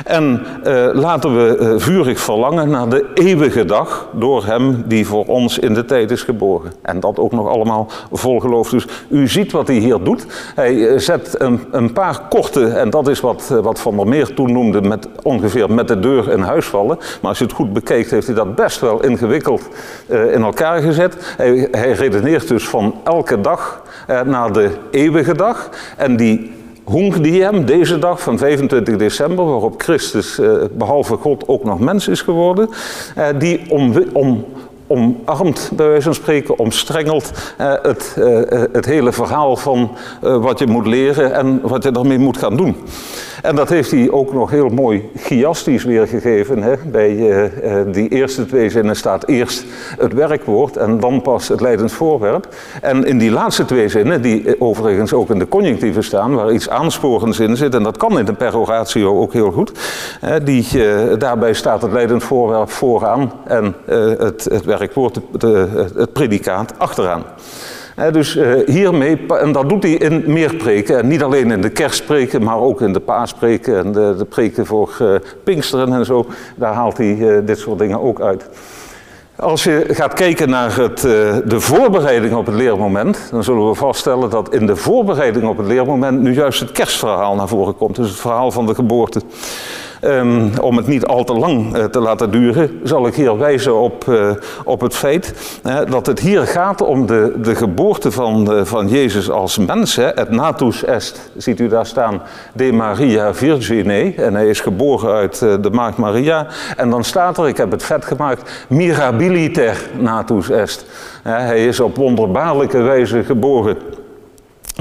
En 0.04 0.42
uh, 0.66 0.88
laten 0.92 1.36
we 1.36 1.58
uh, 1.60 1.72
vurig 1.76 2.20
verlangen 2.20 2.70
naar 2.70 2.88
de 2.88 3.06
eeuwige 3.14 3.64
dag 3.64 4.08
door 4.12 4.46
hem 4.46 4.84
die 4.86 5.06
voor 5.06 5.24
ons 5.24 5.58
in 5.58 5.74
de 5.74 5.84
tijd 5.84 6.10
is 6.10 6.22
geboren. 6.22 6.72
En 6.82 7.00
dat 7.00 7.18
ook 7.18 7.32
nog 7.32 7.48
allemaal 7.48 7.88
vol 8.12 8.40
geloof. 8.40 8.70
Dus 8.70 8.86
u 9.08 9.28
ziet 9.28 9.52
wat 9.52 9.66
hij 9.66 9.76
hier 9.76 10.02
doet. 10.02 10.26
Hij 10.54 10.98
zet 10.98 11.34
een, 11.38 11.60
een 11.70 11.92
paar 11.92 12.20
korte, 12.28 12.66
en 12.66 12.90
dat 12.90 13.08
is 13.08 13.20
wat, 13.20 13.54
wat 13.62 13.80
Van 13.80 13.96
der 13.96 14.06
Meer 14.06 14.34
toen 14.34 14.52
noemde, 14.52 14.80
met 14.80 15.08
ongeveer 15.22 15.72
met 15.72 15.88
de 15.88 16.00
deur 16.00 16.32
in 16.32 16.40
huis 16.40 16.66
vallen. 16.66 16.96
Maar 16.96 17.28
als 17.28 17.38
je 17.38 17.44
het 17.44 17.52
goed 17.52 17.72
bekijkt, 17.72 18.10
heeft 18.10 18.26
hij 18.26 18.36
dat 18.36 18.54
best 18.54 18.80
wel 18.80 19.02
ingewikkeld 19.02 19.62
in 20.08 20.42
elkaar 20.42 20.82
gezet. 20.82 21.16
Hij, 21.36 21.68
hij 21.70 21.92
redeneert 21.92 22.48
dus 22.48 22.68
van 22.68 22.94
elke 23.04 23.40
dag 23.40 23.82
eh, 23.84 23.87
naar 24.24 24.52
de 24.52 24.70
eeuwige 24.90 25.34
dag. 25.34 25.70
En 25.96 26.16
die 26.16 26.56
Diem, 27.20 27.64
deze 27.64 27.98
dag 27.98 28.22
van 28.22 28.38
25 28.38 28.96
december, 28.96 29.44
waarop 29.44 29.82
Christus 29.82 30.38
eh, 30.38 30.52
behalve 30.72 31.16
God 31.16 31.48
ook 31.48 31.64
nog 31.64 31.80
mens 31.80 32.08
is 32.08 32.20
geworden, 32.20 32.68
eh, 33.14 33.26
die 33.38 33.60
om, 33.68 34.04
om, 34.12 34.44
omarmt, 34.88 35.70
bij 35.74 35.86
wijze 35.86 36.02
van 36.02 36.14
spreken, 36.14 36.58
omstrengelt 36.58 37.32
eh, 37.56 37.72
het, 37.82 38.16
eh, 38.18 38.62
het 38.72 38.84
hele 38.84 39.12
verhaal 39.12 39.56
van 39.56 39.90
eh, 40.22 40.36
wat 40.36 40.58
je 40.58 40.66
moet 40.66 40.86
leren 40.86 41.34
en 41.34 41.60
wat 41.62 41.82
je 41.82 41.90
daarmee 41.90 42.18
moet 42.18 42.36
gaan 42.38 42.56
doen. 42.56 42.76
En 43.42 43.56
dat 43.56 43.68
heeft 43.68 43.90
hij 43.90 44.10
ook 44.10 44.32
nog 44.32 44.50
heel 44.50 44.68
mooi 44.68 45.10
chiastisch 45.16 45.84
weergegeven. 45.84 46.62
Hè? 46.62 46.74
Bij 46.86 47.16
uh, 47.16 47.44
die 47.92 48.08
eerste 48.08 48.46
twee 48.46 48.70
zinnen 48.70 48.96
staat 48.96 49.26
eerst 49.26 49.64
het 49.98 50.12
werkwoord 50.12 50.76
en 50.76 51.00
dan 51.00 51.22
pas 51.22 51.48
het 51.48 51.60
leidend 51.60 51.92
voorwerp. 51.92 52.48
En 52.82 53.04
in 53.04 53.18
die 53.18 53.30
laatste 53.30 53.64
twee 53.64 53.88
zinnen, 53.88 54.22
die 54.22 54.60
overigens 54.60 55.12
ook 55.12 55.30
in 55.30 55.38
de 55.38 55.48
conjunctieven 55.48 56.04
staan, 56.04 56.34
waar 56.34 56.52
iets 56.52 56.68
aansporends 56.68 57.40
in 57.40 57.56
zit, 57.56 57.74
en 57.74 57.82
dat 57.82 57.96
kan 57.96 58.18
in 58.18 58.24
de 58.24 58.32
peroratio 58.32 59.20
ook 59.20 59.32
heel 59.32 59.50
goed, 59.50 59.72
die, 60.44 60.66
daarbij 61.18 61.52
staat 61.52 61.82
het 61.82 61.92
leidend 61.92 62.22
voorwerp 62.22 62.70
vooraan 62.70 63.32
en 63.44 63.74
het, 63.86 64.44
het 64.44 64.64
werkwoord, 64.64 64.77
de, 65.38 65.88
het 65.94 66.12
predicaat 66.12 66.74
achteraan 66.78 67.24
dus 68.12 68.36
uh, 68.36 68.52
hiermee, 68.66 69.26
en 69.28 69.52
dat 69.52 69.68
doet 69.68 69.82
hij 69.82 69.92
in 69.92 70.22
meer 70.26 70.54
preken. 70.54 70.98
En 70.98 71.08
niet 71.08 71.22
alleen 71.22 71.50
in 71.50 71.60
de 71.60 71.70
kerstpreken, 71.70 72.42
maar 72.42 72.58
ook 72.58 72.80
in 72.80 72.92
de 72.92 73.00
paaspreken 73.00 73.78
en 73.78 73.92
de, 73.92 74.14
de 74.18 74.24
preken 74.24 74.66
voor 74.66 74.96
uh, 75.02 75.14
Pinksteren 75.44 75.92
en 75.92 76.04
zo. 76.04 76.26
Daar 76.56 76.72
haalt 76.72 76.96
hij 76.96 77.16
uh, 77.16 77.38
dit 77.46 77.58
soort 77.58 77.78
dingen 77.78 78.00
ook 78.00 78.20
uit. 78.20 78.48
Als 79.36 79.64
je 79.64 79.84
gaat 79.88 80.14
kijken 80.14 80.48
naar 80.48 80.76
het, 80.76 81.00
de 81.00 81.60
voorbereiding 81.60 82.34
op 82.34 82.46
het 82.46 82.54
leermoment, 82.54 83.28
dan 83.30 83.44
zullen 83.44 83.68
we 83.68 83.74
vaststellen 83.74 84.30
dat 84.30 84.54
in 84.54 84.66
de 84.66 84.76
voorbereiding 84.76 85.48
op 85.48 85.56
het 85.56 85.66
leermoment 85.66 86.20
nu 86.20 86.34
juist 86.34 86.60
het 86.60 86.72
kerstverhaal 86.72 87.34
naar 87.34 87.48
voren 87.48 87.76
komt. 87.76 87.96
Dus 87.96 88.08
het 88.08 88.18
verhaal 88.18 88.50
van 88.50 88.66
de 88.66 88.74
geboorte. 88.74 89.20
Um, 90.04 90.50
om 90.60 90.76
het 90.76 90.86
niet 90.86 91.06
al 91.06 91.24
te 91.24 91.32
lang 91.32 91.76
uh, 91.76 91.84
te 91.84 92.00
laten 92.00 92.30
duren, 92.30 92.80
zal 92.82 93.06
ik 93.06 93.14
hier 93.14 93.38
wijzen 93.38 93.74
op, 93.74 94.04
uh, 94.08 94.30
op 94.64 94.80
het 94.80 94.94
feit 94.94 95.34
dat 95.88 96.06
het 96.06 96.20
hier 96.20 96.46
gaat 96.46 96.82
om 96.82 97.06
de, 97.06 97.34
de 97.42 97.54
geboorte 97.54 98.10
van, 98.10 98.66
van 98.66 98.88
Jezus 98.88 99.30
als 99.30 99.58
mens. 99.58 99.96
Hè. 99.96 100.08
Het 100.14 100.30
natus 100.30 100.84
est, 100.84 101.30
ziet 101.36 101.60
u 101.60 101.68
daar 101.68 101.86
staan, 101.86 102.22
de 102.52 102.72
Maria 102.72 103.34
Virgine. 103.34 104.14
En 104.16 104.34
hij 104.34 104.48
is 104.48 104.60
geboren 104.60 105.14
uit 105.14 105.38
de 105.38 105.70
maagd 105.72 105.96
Maria. 105.96 106.46
En 106.76 106.90
dan 106.90 107.04
staat 107.04 107.38
er, 107.38 107.48
ik 107.48 107.56
heb 107.56 107.70
het 107.70 107.82
vet 107.82 108.04
gemaakt, 108.04 108.66
mirabiliter 108.68 109.90
natus 109.98 110.50
est. 110.50 110.84
hij 111.22 111.66
is 111.66 111.80
op 111.80 111.96
wonderbaarlijke 111.96 112.78
wijze 112.78 113.24
geboren. 113.24 113.76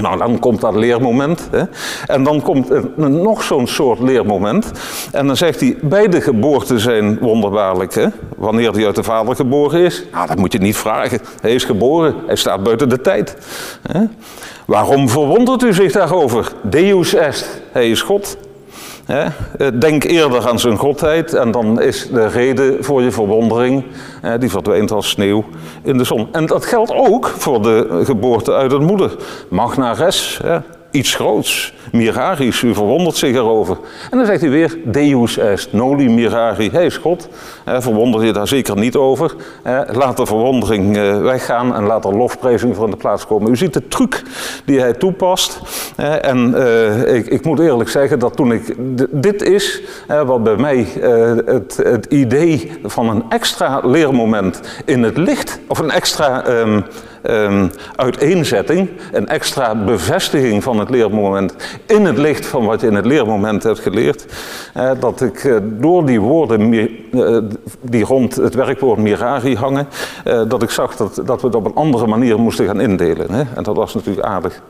Nou, 0.02 0.18
dan 0.18 0.38
komt 0.38 0.60
dat 0.60 0.74
leermoment. 0.74 1.48
Hè? 1.50 1.62
En 2.06 2.22
dan 2.22 2.42
komt 2.42 2.70
er 2.70 2.84
nog 3.10 3.42
zo'n 3.42 3.66
soort 3.66 3.98
leermoment. 3.98 4.70
En 5.12 5.26
dan 5.26 5.36
zegt 5.36 5.60
hij, 5.60 5.76
beide 5.82 6.20
geboorten 6.20 6.80
zijn 6.80 7.18
wonderbaarlijk. 7.18 7.94
Hè? 7.94 8.06
Wanneer 8.36 8.72
hij 8.72 8.86
uit 8.86 8.94
de 8.94 9.02
vader 9.02 9.36
geboren 9.36 9.80
is, 9.80 10.04
nou, 10.12 10.26
dat 10.26 10.38
moet 10.38 10.52
je 10.52 10.58
niet 10.58 10.76
vragen. 10.76 11.20
Hij 11.40 11.54
is 11.54 11.64
geboren, 11.64 12.14
hij 12.26 12.36
staat 12.36 12.62
buiten 12.62 12.88
de 12.88 13.00
tijd. 13.00 13.36
Hè? 13.92 14.04
Waarom 14.66 15.08
verwondert 15.08 15.62
u 15.62 15.72
zich 15.72 15.92
daarover? 15.92 16.52
Deus 16.62 17.14
est, 17.14 17.60
hij 17.72 17.90
is 17.90 18.02
God. 18.02 18.36
Eh, 19.08 19.26
denk 19.74 20.04
eerder 20.04 20.48
aan 20.48 20.58
zijn 20.58 20.76
godheid 20.76 21.34
en 21.34 21.50
dan 21.50 21.80
is 21.80 22.08
de 22.10 22.26
reden 22.26 22.84
voor 22.84 23.02
je 23.02 23.10
verwondering, 23.10 23.84
die 24.38 24.50
verdwijnt 24.50 24.90
als 24.90 25.08
sneeuw 25.08 25.44
in 25.82 25.98
de 25.98 26.04
zon. 26.04 26.28
En 26.32 26.46
dat 26.46 26.66
geldt 26.66 26.92
ook 26.94 27.26
voor 27.26 27.62
de 27.62 28.00
geboorte 28.04 28.54
uit 28.54 28.72
een 28.72 28.84
moeder. 28.84 29.16
Magna 29.48 29.92
res, 29.92 30.40
iets 30.90 31.14
groots. 31.14 31.76
Miraris, 31.92 32.62
u 32.62 32.74
verwondert 32.74 33.16
zich 33.16 33.34
erover. 33.34 33.78
En 34.10 34.18
dan 34.18 34.26
zegt 34.26 34.40
hij 34.40 34.50
weer, 34.50 34.78
Deus 34.84 35.38
est 35.38 35.72
noli 35.72 36.08
mirari. 36.08 36.70
Hij 36.70 36.86
is 36.86 36.96
God. 36.96 37.28
verwonder 37.64 38.24
je 38.24 38.32
daar 38.32 38.48
zeker 38.48 38.76
niet 38.76 38.96
over. 38.96 39.34
laat 39.86 40.16
de 40.16 40.26
verwondering 40.26 40.96
eh, 40.96 41.20
weggaan 41.20 41.74
en 41.74 41.84
laat 41.84 42.04
er 42.04 42.16
lofprijzing 42.16 42.76
voor 42.76 42.84
in 42.84 42.90
de 42.90 42.96
plaats 42.96 43.26
komen. 43.26 43.50
U 43.50 43.56
ziet 43.56 43.72
de 43.72 43.88
truc 43.88 44.22
die 44.64 44.80
hij 44.80 44.92
toepast. 44.92 45.60
en 46.20 46.54
eh, 46.54 47.14
ik, 47.14 47.26
ik, 47.26 47.44
moet 47.44 47.58
eerlijk 47.58 47.90
zeggen 47.90 48.18
dat 48.18 48.36
toen 48.36 48.52
ik... 48.52 48.74
Dit 49.10 49.42
is 49.42 49.82
wat 50.26 50.42
bij 50.42 50.56
mij 50.56 50.86
eh, 51.00 51.36
het, 51.44 51.80
het, 51.82 52.06
idee 52.06 52.72
van 52.84 53.08
een 53.08 53.24
extra 53.28 53.80
leermoment 53.84 54.60
in 54.84 55.02
het 55.02 55.16
licht... 55.16 55.60
of 55.66 55.78
een 55.78 55.90
extra... 55.90 56.48
Um, 56.48 56.84
um, 57.22 57.70
uiteenzetting, 57.96 58.88
een 59.12 59.28
extra 59.28 59.74
bevestiging 59.74 60.62
van 60.62 60.78
het 60.78 60.90
leermoment 60.90 61.54
in 61.86 62.04
het 62.04 62.18
licht 62.18 62.46
van 62.46 62.64
wat 62.64 62.80
je 62.80 62.86
in 62.86 62.94
het 62.94 63.06
leermoment 63.06 63.62
hebt 63.62 63.78
geleerd, 63.78 64.26
dat 65.00 65.20
ik 65.20 65.44
eh, 65.44 65.56
door 65.62 66.06
die 66.06 66.20
woorden 66.20 66.72
eh, 66.72 67.38
die 67.80 68.04
rond 68.04 68.36
het 68.36 68.54
werkwoord 68.54 68.98
mirari 68.98 69.56
hangen, 69.56 69.88
eh, 70.24 70.42
dat 70.48 70.62
ik 70.62 70.70
zag 70.70 70.96
dat, 70.96 71.22
dat 71.24 71.40
we 71.40 71.46
het 71.46 71.56
op 71.56 71.64
een 71.64 71.74
andere 71.74 72.06
manier 72.06 72.38
moesten 72.38 72.66
gaan 72.66 72.80
indelen. 72.80 73.32
Hè? 73.32 73.42
En 73.54 73.62
dat 73.62 73.76
was 73.76 73.94
natuurlijk 73.94 74.26
aardig. 74.26 74.62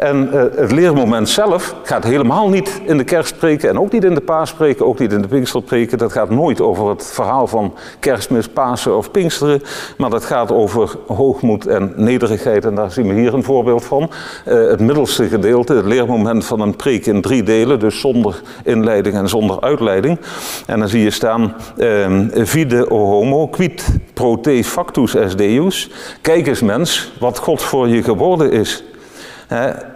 En 0.00 0.28
uh, 0.32 0.42
het 0.56 0.72
leermoment 0.72 1.28
zelf 1.28 1.74
gaat 1.82 2.04
helemaal 2.04 2.48
niet 2.48 2.80
in 2.84 2.96
de 2.96 3.04
kerstpreken 3.04 3.68
en 3.68 3.78
ook 3.78 3.92
niet 3.92 4.04
in 4.04 4.14
de 4.14 4.20
paaspreken, 4.20 4.86
ook 4.86 4.98
niet 4.98 5.12
in 5.12 5.22
de 5.22 5.28
pinksterpreken. 5.28 5.98
Dat 5.98 6.12
gaat 6.12 6.30
nooit 6.30 6.60
over 6.60 6.88
het 6.88 7.06
verhaal 7.06 7.46
van 7.46 7.74
kerstmis, 7.98 8.48
Pasen 8.48 8.96
of 8.96 9.10
Pinksteren, 9.10 9.62
maar 9.96 10.10
dat 10.10 10.24
gaat 10.24 10.52
over 10.52 10.96
hoogmoed 11.06 11.66
en 11.66 11.92
nederigheid. 11.96 12.64
En 12.64 12.74
daar 12.74 12.90
zien 12.90 13.08
we 13.08 13.14
hier 13.14 13.34
een 13.34 13.44
voorbeeld 13.44 13.84
van. 13.84 14.10
Uh, 14.46 14.68
het 14.68 14.80
middelste 14.80 15.28
gedeelte, 15.28 15.74
het 15.74 15.84
leermoment 15.84 16.44
van 16.44 16.60
een 16.60 16.76
preek 16.76 17.06
in 17.06 17.20
drie 17.20 17.42
delen, 17.42 17.78
dus 17.78 18.00
zonder 18.00 18.40
inleiding 18.64 19.14
en 19.14 19.28
zonder 19.28 19.60
uitleiding. 19.60 20.18
En 20.66 20.78
dan 20.78 20.88
zie 20.88 21.02
je 21.02 21.10
staan, 21.10 21.54
uh, 21.76 22.06
vide 22.32 22.90
o 22.90 22.98
homo, 22.98 23.48
quid 23.48 23.84
pro 24.14 24.40
te 24.40 24.64
factus 24.64 25.14
est 25.14 25.38
Deus. 25.38 25.90
Kijk 26.20 26.46
eens 26.46 26.60
mens, 26.60 27.12
wat 27.18 27.38
God 27.38 27.62
voor 27.62 27.88
je 27.88 28.02
geworden 28.02 28.52
is 28.52 28.84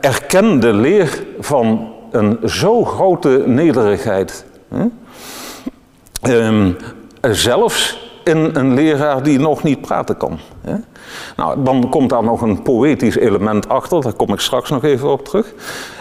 erken 0.00 0.60
de 0.60 0.72
leer 0.72 1.24
van 1.38 1.92
een 2.10 2.38
zo 2.44 2.84
grote 2.84 3.42
nederigheid. 3.46 4.44
Ehm, 6.22 6.72
zelfs 7.20 8.10
in 8.24 8.50
een 8.52 8.74
leraar 8.74 9.22
die 9.22 9.38
nog 9.38 9.62
niet 9.62 9.80
praten 9.80 10.16
kan. 10.16 10.38
Nou, 11.36 11.62
dan 11.62 11.88
komt 11.90 12.10
daar 12.10 12.22
nog 12.22 12.40
een 12.40 12.62
poëtisch 12.62 13.16
element 13.16 13.68
achter, 13.68 14.02
daar 14.02 14.12
kom 14.12 14.32
ik 14.32 14.40
straks 14.40 14.70
nog 14.70 14.84
even 14.84 15.10
op 15.10 15.24
terug. 15.24 15.52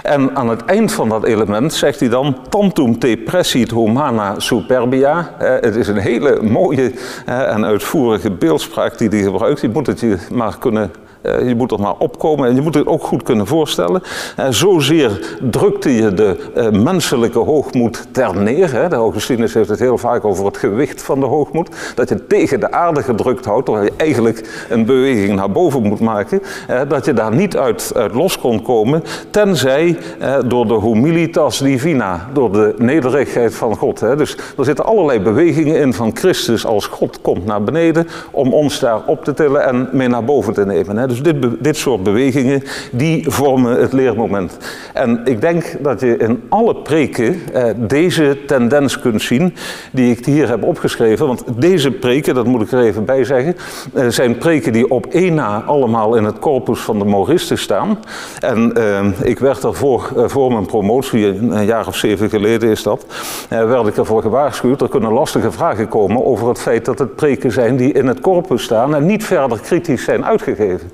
En 0.03 0.35
aan 0.35 0.49
het 0.49 0.65
eind 0.65 0.91
van 0.91 1.09
dat 1.09 1.23
element 1.23 1.73
zegt 1.73 1.99
hij 1.99 2.09
dan: 2.09 2.37
Tantum 2.49 2.99
te 2.99 3.21
pressit 3.25 3.71
humana 3.71 4.39
superbia. 4.39 5.31
Het 5.37 5.75
is 5.75 5.87
een 5.87 5.97
hele 5.97 6.41
mooie 6.41 6.91
en 7.25 7.65
uitvoerige 7.65 8.31
beeldspraak 8.31 8.97
die 8.97 9.09
hij 9.09 9.21
gebruikt. 9.21 9.61
Je 9.61 9.69
moet 9.69 9.87
het 9.87 9.99
je 9.99 10.17
maar 10.31 10.57
kunnen 10.57 10.91
uh, 11.23 11.47
je 11.47 11.55
moet 11.55 11.71
er 11.71 11.79
maar 11.79 11.97
opkomen 11.97 12.49
en 12.49 12.55
je 12.55 12.61
moet 12.61 12.73
het 12.73 12.87
ook 12.87 13.03
goed 13.03 13.23
kunnen 13.23 13.47
voorstellen. 13.47 14.01
Uh, 14.39 14.45
zozeer 14.49 15.37
drukte 15.41 15.95
je 15.95 16.13
de 16.13 16.69
menselijke 16.71 17.39
hoogmoed 17.39 18.07
ter 18.11 18.35
neer. 18.35 18.89
De 18.89 18.95
Augustinus 18.95 19.53
heeft 19.53 19.69
het 19.69 19.79
heel 19.79 19.97
vaak 19.97 20.25
over 20.25 20.45
het 20.45 20.57
gewicht 20.57 21.01
van 21.01 21.19
de 21.19 21.25
hoogmoed. 21.25 21.69
Dat 21.95 22.09
je 22.09 22.27
tegen 22.27 22.59
de 22.59 22.71
aarde 22.71 23.03
gedrukt 23.03 23.45
houdt, 23.45 23.65
terwijl 23.65 23.85
je 23.85 23.93
eigenlijk 23.97 24.65
een 24.69 24.85
beweging 24.93 25.35
naar 25.35 25.51
boven 25.51 25.81
moet 25.81 25.99
maken. 25.99 26.41
dat 26.87 27.05
je 27.05 27.13
daar 27.13 27.35
niet 27.35 27.57
uit, 27.57 27.91
los 28.13 28.39
kon 28.39 28.61
komen, 28.61 29.03
tenzij 29.29 29.97
door 30.45 30.67
de 30.67 30.79
humilitas 30.81 31.59
divina, 31.59 32.29
door 32.33 32.51
de 32.51 32.73
nederigheid 32.77 33.55
van 33.55 33.75
God. 33.75 33.99
Dus 33.99 34.37
er 34.57 34.65
zitten 34.65 34.85
allerlei 34.85 35.19
bewegingen 35.19 35.79
in 35.79 35.93
van 35.93 36.11
Christus 36.13 36.65
als 36.65 36.87
God 36.87 37.21
komt 37.21 37.45
naar 37.45 37.63
beneden 37.63 38.07
om 38.31 38.53
ons 38.53 38.79
daar 38.79 39.01
op 39.05 39.23
te 39.23 39.33
tillen 39.33 39.65
en 39.65 39.89
mee 39.91 40.07
naar 40.07 40.23
boven 40.23 40.53
te 40.53 40.65
nemen. 40.65 41.07
Dus 41.07 41.21
dit, 41.21 41.35
dit 41.59 41.77
soort 41.77 42.03
bewegingen, 42.03 42.63
die 42.91 43.29
vormen 43.29 43.79
het 43.79 43.93
leermoment. 43.93 44.57
En 44.93 45.21
ik 45.25 45.41
denk 45.41 45.75
dat 45.79 45.99
je 45.99 46.17
in 46.17 46.43
alle 46.49 46.75
preken 46.75 47.39
eh, 47.53 47.65
deze 47.75 48.37
tendens 48.47 48.99
kunt 48.99 49.21
zien, 49.21 49.53
die 49.91 50.11
ik 50.17 50.25
hier 50.25 50.49
heb 50.49 50.63
opgeschreven. 50.63 51.27
Want 51.27 51.43
deze 51.55 51.91
preken, 51.91 52.35
dat 52.35 52.45
moet 52.45 52.61
ik 52.61 52.71
er 52.71 52.83
even 52.83 53.05
bij 53.05 53.23
zeggen, 53.23 53.55
eh, 53.93 54.07
zijn 54.07 54.37
preken 54.37 54.73
die 54.73 54.82
op 54.89 55.05
één 55.05 55.33
na 55.33 55.63
allemaal 55.65 56.15
in 56.15 56.23
het 56.23 56.39
corpus 56.39 56.79
van 56.79 56.99
de 56.99 57.05
Moristen 57.05 57.57
staan. 57.57 57.99
En 58.39 58.73
eh, 58.73 59.29
ik 59.29 59.39
werd 59.39 59.63
ervoor, 59.63 60.11
uh, 60.17 60.23
voor 60.27 60.51
mijn 60.51 60.65
promotie, 60.65 61.25
een 61.25 61.65
jaar 61.65 61.87
of 61.87 61.95
zeven 61.95 62.29
geleden 62.29 62.69
is 62.69 62.83
dat, 62.83 63.05
uh, 63.49 63.65
werd 63.65 63.87
ik 63.87 63.97
ervoor 63.97 64.21
gewaarschuwd. 64.21 64.81
Er 64.81 64.89
kunnen 64.89 65.11
lastige 65.11 65.51
vragen 65.51 65.87
komen 65.87 66.25
over 66.25 66.47
het 66.47 66.59
feit 66.59 66.85
dat 66.85 66.99
het 66.99 67.15
preken 67.15 67.51
zijn 67.51 67.75
die 67.75 67.91
in 67.91 68.07
het 68.07 68.19
corpus 68.19 68.63
staan 68.63 68.95
en 68.95 69.05
niet 69.05 69.25
verder 69.25 69.59
kritisch 69.59 70.03
zijn 70.03 70.25
uitgegeven. 70.25 70.91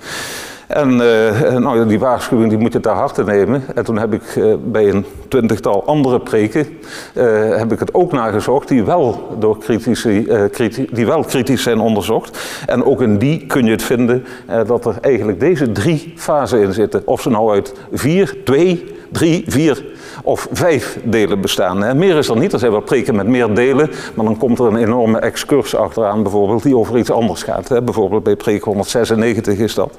En 0.69 0.91
uh, 0.91 1.57
nou, 1.57 1.87
die 1.87 1.99
waarschuwing 1.99 2.49
die 2.49 2.57
moet 2.57 2.73
je 2.73 2.79
ter 2.79 2.91
harte 2.91 3.23
nemen. 3.23 3.63
En 3.75 3.83
toen 3.83 3.97
heb 3.97 4.13
ik 4.13 4.35
uh, 4.35 4.55
bij 4.63 4.89
een 4.89 5.05
twintigtal 5.27 5.85
andere 5.85 6.19
preken 6.19 6.67
uh, 7.13 7.55
heb 7.57 7.71
ik 7.71 7.79
het 7.79 7.93
ook 7.93 8.11
nagezocht 8.11 8.67
die 8.67 8.83
wel, 8.83 9.35
door 9.39 9.57
critici, 9.57 10.27
criti 10.51 10.87
die 10.91 11.05
wel 11.05 11.23
kritisch 11.23 11.63
zijn 11.63 11.79
onderzocht. 11.79 12.39
En 12.65 12.83
ook 12.83 13.01
in 13.01 13.17
die 13.17 13.45
kun 13.45 13.65
je 13.65 13.71
het 13.71 13.83
vinden 13.83 14.25
dat 14.67 14.85
er 14.85 14.95
eigenlijk 15.01 15.39
deze 15.39 15.71
drie 15.71 16.13
fasen 16.15 16.61
in 16.61 16.73
zitten. 16.73 17.01
Of 17.05 17.21
ze 17.21 17.29
nou 17.29 17.51
uit 17.51 17.73
vier, 17.91 18.37
twee, 18.43 18.95
drie, 19.11 19.43
vier 19.47 19.85
of 20.23 20.47
vijf 20.51 20.99
delen 21.03 21.41
bestaan. 21.41 21.97
Meer 21.97 22.17
is 22.17 22.27
er 22.27 22.37
niet, 22.37 22.53
er 22.53 22.59
zijn 22.59 22.71
wel 22.71 22.81
preken 22.81 23.15
met 23.15 23.27
meer 23.27 23.53
delen, 23.53 23.89
maar 24.13 24.25
dan 24.25 24.37
komt 24.37 24.59
er 24.59 24.65
een 24.65 24.75
enorme 24.75 25.19
excurs 25.19 25.75
achteraan 25.75 26.23
bijvoorbeeld 26.23 26.63
die 26.63 26.77
over 26.77 26.97
iets 26.97 27.11
anders 27.11 27.43
gaat. 27.43 27.85
Bijvoorbeeld 27.85 28.23
bij 28.23 28.35
preek 28.35 28.63
196 28.63 29.57
is 29.57 29.73
dat. 29.73 29.97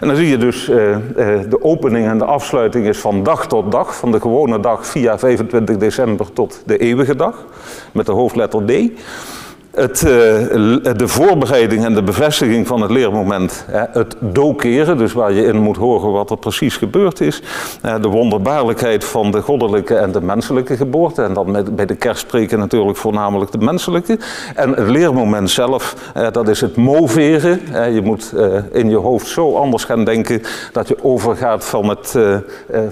En 0.00 0.08
dan 0.08 0.16
zie 0.16 0.28
je 0.28 0.36
dus 0.36 0.68
uh, 0.68 0.88
uh, 0.88 0.96
de 1.48 1.58
opening 1.60 2.06
en 2.06 2.18
de 2.18 2.24
afsluiting 2.24 2.86
is 2.86 2.98
van 2.98 3.22
dag 3.22 3.46
tot 3.46 3.72
dag, 3.72 3.96
van 3.96 4.12
de 4.12 4.20
gewone 4.20 4.60
dag 4.60 4.86
via 4.86 5.18
25 5.18 5.76
december 5.76 6.32
tot 6.32 6.62
de 6.66 6.78
eeuwige 6.78 7.16
dag, 7.16 7.44
met 7.92 8.06
de 8.06 8.12
hoofdletter 8.12 8.64
D 8.66 8.90
het, 9.74 10.02
uh, 10.02 10.10
de 10.96 11.08
voorbereiding 11.08 11.84
en 11.84 11.94
de 11.94 12.02
bevestiging 12.02 12.66
van 12.66 12.80
het 12.80 12.90
leermoment, 12.90 13.64
het 13.70 14.16
dokeren, 14.20 14.98
dus 14.98 15.12
waar 15.12 15.32
je 15.32 15.44
in 15.44 15.60
moet 15.60 15.76
horen 15.76 16.12
wat 16.12 16.30
er 16.30 16.36
precies 16.36 16.76
gebeurd 16.76 17.20
is, 17.20 17.42
de 18.00 18.08
wonderbaarlijkheid 18.08 19.04
van 19.04 19.30
de 19.30 19.40
goddelijke 19.40 19.94
en 19.94 20.12
de 20.12 20.20
menselijke 20.20 20.76
geboorte, 20.76 21.22
en 21.22 21.32
dan 21.34 21.74
bij 21.74 21.86
de 21.86 21.94
kerstspreken 21.94 22.58
natuurlijk 22.58 22.96
voornamelijk 22.96 23.52
de 23.52 23.58
menselijke, 23.58 24.18
en 24.54 24.70
het 24.70 24.88
leermoment 24.88 25.50
zelf, 25.50 26.12
dat 26.32 26.48
is 26.48 26.60
het 26.60 26.76
moveren. 26.76 27.60
je 27.94 28.00
moet 28.02 28.34
in 28.72 28.90
je 28.90 28.96
hoofd 28.96 29.26
zo 29.26 29.56
anders 29.56 29.84
gaan 29.84 30.04
denken 30.04 30.42
dat 30.72 30.88
je 30.88 31.04
overgaat 31.04 31.64
van, 31.64 31.88
het, 31.88 32.18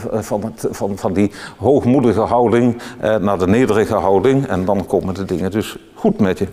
van, 0.04 0.44
het, 0.44 0.66
van, 0.70 0.98
van 0.98 1.12
die 1.12 1.32
hoogmoedige 1.56 2.20
houding 2.20 2.80
naar 3.20 3.38
de 3.38 3.46
nederige 3.46 3.94
houding, 3.94 4.46
en 4.46 4.64
dan 4.64 4.86
komen 4.86 5.14
de 5.14 5.24
dingen 5.24 5.50
dus 5.50 5.76
goed 5.94 6.20
met 6.20 6.38
je. 6.38 6.46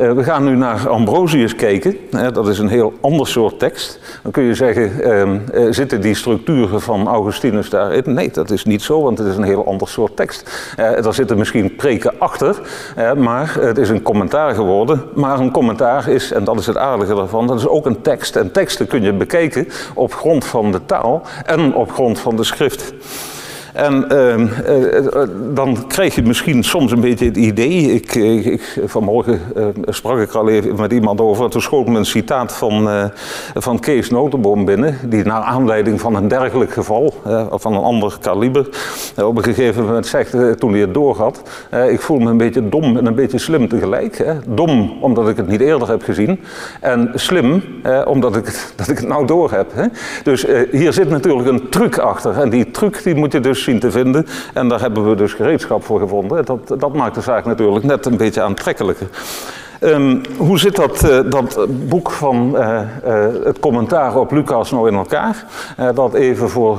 Uh, 0.00 0.12
we 0.12 0.24
gaan 0.24 0.44
nu 0.44 0.56
naar 0.56 0.88
Ambrosius 0.88 1.54
kijken. 1.54 1.96
Uh, 2.10 2.26
dat 2.32 2.48
is 2.48 2.58
een 2.58 2.68
heel 2.68 2.92
ander 3.00 3.26
soort 3.26 3.58
tekst. 3.58 3.98
Dan 4.22 4.32
kun 4.32 4.42
je 4.42 4.54
zeggen, 4.54 4.92
uh, 5.54 5.66
zitten 5.70 6.00
die 6.00 6.14
structuren 6.14 6.80
van 6.80 7.08
Augustinus 7.08 7.70
daarin? 7.70 8.02
Nee, 8.14 8.30
dat 8.30 8.50
is 8.50 8.64
niet 8.64 8.82
zo, 8.82 9.02
want 9.02 9.18
het 9.18 9.26
is 9.26 9.36
een 9.36 9.42
heel 9.42 9.66
ander 9.66 9.88
soort 9.88 10.16
tekst. 10.16 10.72
er 10.76 11.14
zitten 11.14 11.38
misschien 11.38 11.76
preken 11.76 12.12
achter, 12.18 12.60
maar 13.16 13.56
het 13.60 13.78
is 13.78 13.88
een 13.88 14.02
commentaar 14.02 14.54
geworden. 14.54 15.02
Maar 15.14 15.38
een 15.38 15.50
commentaar 15.50 16.08
is, 16.08 16.32
en 16.32 16.44
dat 16.44 16.58
is 16.58 16.66
het 16.66 16.76
aardige 16.76 17.14
daarvan, 17.14 17.46
dat 17.46 17.58
is 17.58 17.66
ook 17.66 17.86
een 17.86 18.00
tekst. 18.00 18.36
En 18.36 18.52
teksten 18.52 18.86
kun 18.86 19.02
je 19.02 19.12
bekijken 19.12 19.68
op 19.94 20.14
grond 20.14 20.44
van 20.44 20.72
de 20.72 20.80
taal 20.86 21.22
en 21.44 21.74
op 21.74 21.92
grond 21.92 22.18
van 22.18 22.36
de 22.36 22.44
schrift. 22.44 22.92
En 23.72 24.04
uh, 24.12 24.38
uh, 24.38 25.22
dan 25.54 25.86
krijg 25.86 26.14
je 26.14 26.22
misschien 26.22 26.62
soms 26.62 26.92
een 26.92 27.00
beetje 27.00 27.24
het 27.24 27.36
idee. 27.36 27.94
Ik, 27.94 28.14
ik, 28.14 28.80
vanmorgen 28.84 29.40
uh, 29.56 29.66
sprak 29.86 30.18
ik 30.18 30.32
al 30.32 30.48
even 30.48 30.76
met 30.76 30.92
iemand 30.92 31.20
over. 31.20 31.50
Toen 31.50 31.60
schoot 31.60 31.86
me 31.86 31.98
een 31.98 32.04
citaat 32.04 32.52
van, 32.52 33.10
van 33.54 33.78
Kees 33.78 34.10
Notenboom 34.10 34.64
binnen. 34.64 34.98
Die 35.08 35.24
naar 35.24 35.42
aanleiding 35.42 36.00
van 36.00 36.14
een 36.14 36.28
dergelijk 36.28 36.72
geval, 36.72 37.14
of 37.50 37.62
van 37.62 37.72
een 37.74 37.82
ander 37.82 38.16
kaliber, 38.20 38.68
op 39.24 39.36
een 39.36 39.42
gegeven 39.42 39.84
moment 39.84 40.06
zegt, 40.06 40.58
toen 40.58 40.72
hij 40.72 40.80
het 40.80 40.94
doorhad. 40.94 41.42
ik 41.88 42.00
voel 42.00 42.18
me 42.18 42.30
een 42.30 42.36
beetje 42.36 42.68
dom 42.68 42.96
en 42.96 43.06
een 43.06 43.14
beetje 43.14 43.38
slim 43.38 43.68
tegelijk. 43.68 44.24
Dom 44.46 44.98
omdat 45.00 45.28
ik 45.28 45.36
het 45.36 45.48
niet 45.48 45.60
eerder 45.60 45.88
heb 45.88 46.02
gezien. 46.02 46.40
En 46.80 47.10
slim 47.14 47.62
omdat 48.04 48.36
ik, 48.36 48.44
dat 48.76 48.88
ik 48.88 48.98
het 48.98 49.08
nou 49.08 49.26
door 49.26 49.50
heb. 49.50 49.72
Dus 50.22 50.46
hier 50.70 50.92
zit 50.92 51.08
natuurlijk 51.08 51.48
een 51.48 51.68
truc 51.68 51.98
achter. 51.98 52.40
En 52.40 52.50
die 52.50 52.70
truc 52.70 53.02
die 53.02 53.14
moet 53.14 53.32
je 53.32 53.40
dus 53.40 53.59
zien 53.62 53.78
te 53.78 53.90
vinden. 53.90 54.26
En 54.54 54.68
daar 54.68 54.80
hebben 54.80 55.08
we 55.08 55.14
dus 55.14 55.32
gereedschap 55.32 55.84
voor 55.84 56.00
gevonden. 56.00 56.44
Dat, 56.44 56.74
dat 56.78 56.94
maakt 56.94 57.14
de 57.14 57.20
zaak 57.20 57.44
natuurlijk 57.44 57.84
net 57.84 58.06
een 58.06 58.16
beetje 58.16 58.42
aantrekkelijker. 58.42 59.06
Um, 59.82 60.20
hoe 60.36 60.58
zit 60.58 60.76
dat, 60.76 61.04
uh, 61.04 61.18
dat 61.30 61.66
boek 61.88 62.10
van 62.10 62.52
uh, 62.54 62.80
uh, 63.06 63.26
het 63.44 63.58
commentaar 63.60 64.16
op 64.16 64.30
Lucas 64.30 64.70
nou 64.70 64.88
in 64.88 64.94
elkaar? 64.94 65.44
dat 65.94 66.14
even 66.14 66.48
voor, 66.48 66.78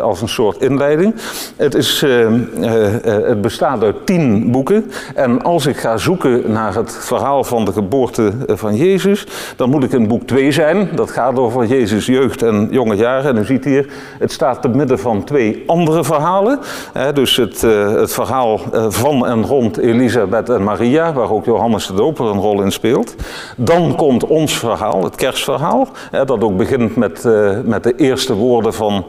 als 0.00 0.22
een 0.22 0.28
soort 0.28 0.60
inleiding. 0.62 1.14
Het, 1.56 1.74
is, 1.74 2.02
ehm, 2.02 3.40
bestaat 3.40 3.82
uit 3.82 4.06
tien 4.06 4.50
boeken. 4.50 4.90
En 5.14 5.42
als 5.42 5.66
ik 5.66 5.76
ga 5.76 5.96
zoeken 5.96 6.52
naar 6.52 6.74
het 6.74 6.96
verhaal 7.00 7.44
van 7.44 7.64
de 7.64 7.72
geboorte 7.72 8.32
van 8.46 8.76
Jezus, 8.76 9.26
dan 9.56 9.70
moet 9.70 9.84
ik 9.84 9.92
in 9.92 10.08
boek 10.08 10.22
2 10.22 10.52
zijn. 10.52 10.88
Dat 10.94 11.10
gaat 11.10 11.38
over 11.38 11.66
Jezus' 11.66 12.06
jeugd 12.06 12.42
en 12.42 12.68
jonge 12.70 12.94
jaren. 12.94 13.34
En 13.34 13.42
u 13.42 13.44
ziet 13.44 13.64
hier, 13.64 13.86
het 14.18 14.32
staat 14.32 14.62
te 14.62 14.68
midden 14.68 14.98
van 14.98 15.24
twee 15.24 15.62
andere 15.66 16.04
verhalen. 16.04 16.58
dus 17.14 17.36
het, 17.36 17.60
het 17.60 18.12
verhaal 18.12 18.60
van 18.88 19.26
en 19.26 19.46
rond 19.46 19.76
Elisabeth 19.76 20.48
en 20.48 20.64
Maria, 20.64 21.12
waar 21.12 21.30
ook 21.30 21.44
Johannes 21.44 21.86
de 21.86 21.94
Doper 21.94 22.29
een 22.30 22.40
rol 22.40 22.62
in 22.62 22.72
speelt. 22.72 23.14
Dan 23.56 23.96
komt 23.96 24.26
ons 24.26 24.58
verhaal, 24.58 25.04
het 25.04 25.14
kerstverhaal, 25.14 25.88
dat 26.10 26.42
ook 26.42 26.56
begint 26.56 26.96
met, 26.96 27.24
uh, 27.24 27.58
met 27.64 27.82
de 27.82 27.94
eerste 27.96 28.34
woorden 28.34 28.74
van, 28.74 29.04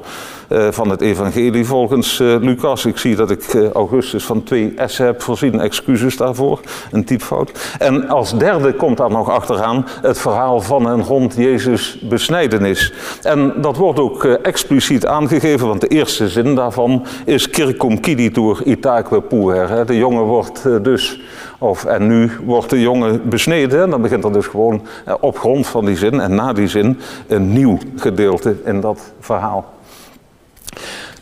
van 0.69 0.89
het 0.89 1.01
evangelie 1.01 1.65
volgens 1.65 2.19
uh, 2.19 2.35
Lucas. 2.39 2.85
Ik 2.85 2.97
zie 2.97 3.15
dat 3.15 3.31
ik 3.31 3.53
Augustus 3.73 4.25
van 4.25 4.43
twee 4.43 4.73
S'en 4.85 5.05
heb 5.05 5.21
voorzien, 5.21 5.59
excuses 5.59 6.17
daarvoor, 6.17 6.59
een 6.91 7.05
typfout. 7.05 7.75
En 7.79 8.07
als 8.07 8.37
derde 8.37 8.73
komt 8.73 8.97
daar 8.97 9.09
nog 9.09 9.29
achteraan 9.29 9.85
het 10.01 10.19
verhaal 10.19 10.61
van 10.61 10.89
en 10.89 11.03
rond 11.03 11.35
Jezus 11.35 11.99
besnijdenis. 12.01 12.93
En 13.21 13.53
dat 13.61 13.77
wordt 13.77 13.99
ook 13.99 14.23
expliciet 14.23 15.05
aangegeven, 15.05 15.67
want 15.67 15.81
de 15.81 15.87
eerste 15.87 16.29
zin 16.29 16.55
daarvan 16.55 17.05
is 17.25 17.49
Kirkum 17.49 17.99
kiditur 17.99 18.63
itaque 18.65 19.21
puer. 19.21 19.85
De 19.85 19.97
jongen 19.97 20.23
wordt 20.23 20.83
dus 20.83 21.19
of, 21.61 21.85
en 21.85 22.07
nu 22.07 22.31
wordt 22.45 22.69
de 22.69 22.81
jongen 22.81 23.29
besneden. 23.29 23.81
En 23.81 23.89
dan 23.89 24.01
begint 24.01 24.23
er 24.23 24.33
dus 24.33 24.47
gewoon 24.47 24.81
eh, 25.05 25.13
op 25.19 25.39
grond 25.39 25.67
van 25.67 25.85
die 25.85 25.97
zin 25.97 26.19
en 26.19 26.35
na 26.35 26.53
die 26.53 26.67
zin 26.67 26.99
een 27.27 27.53
nieuw 27.53 27.77
gedeelte 27.95 28.55
in 28.65 28.81
dat 28.81 29.13
verhaal. 29.19 29.65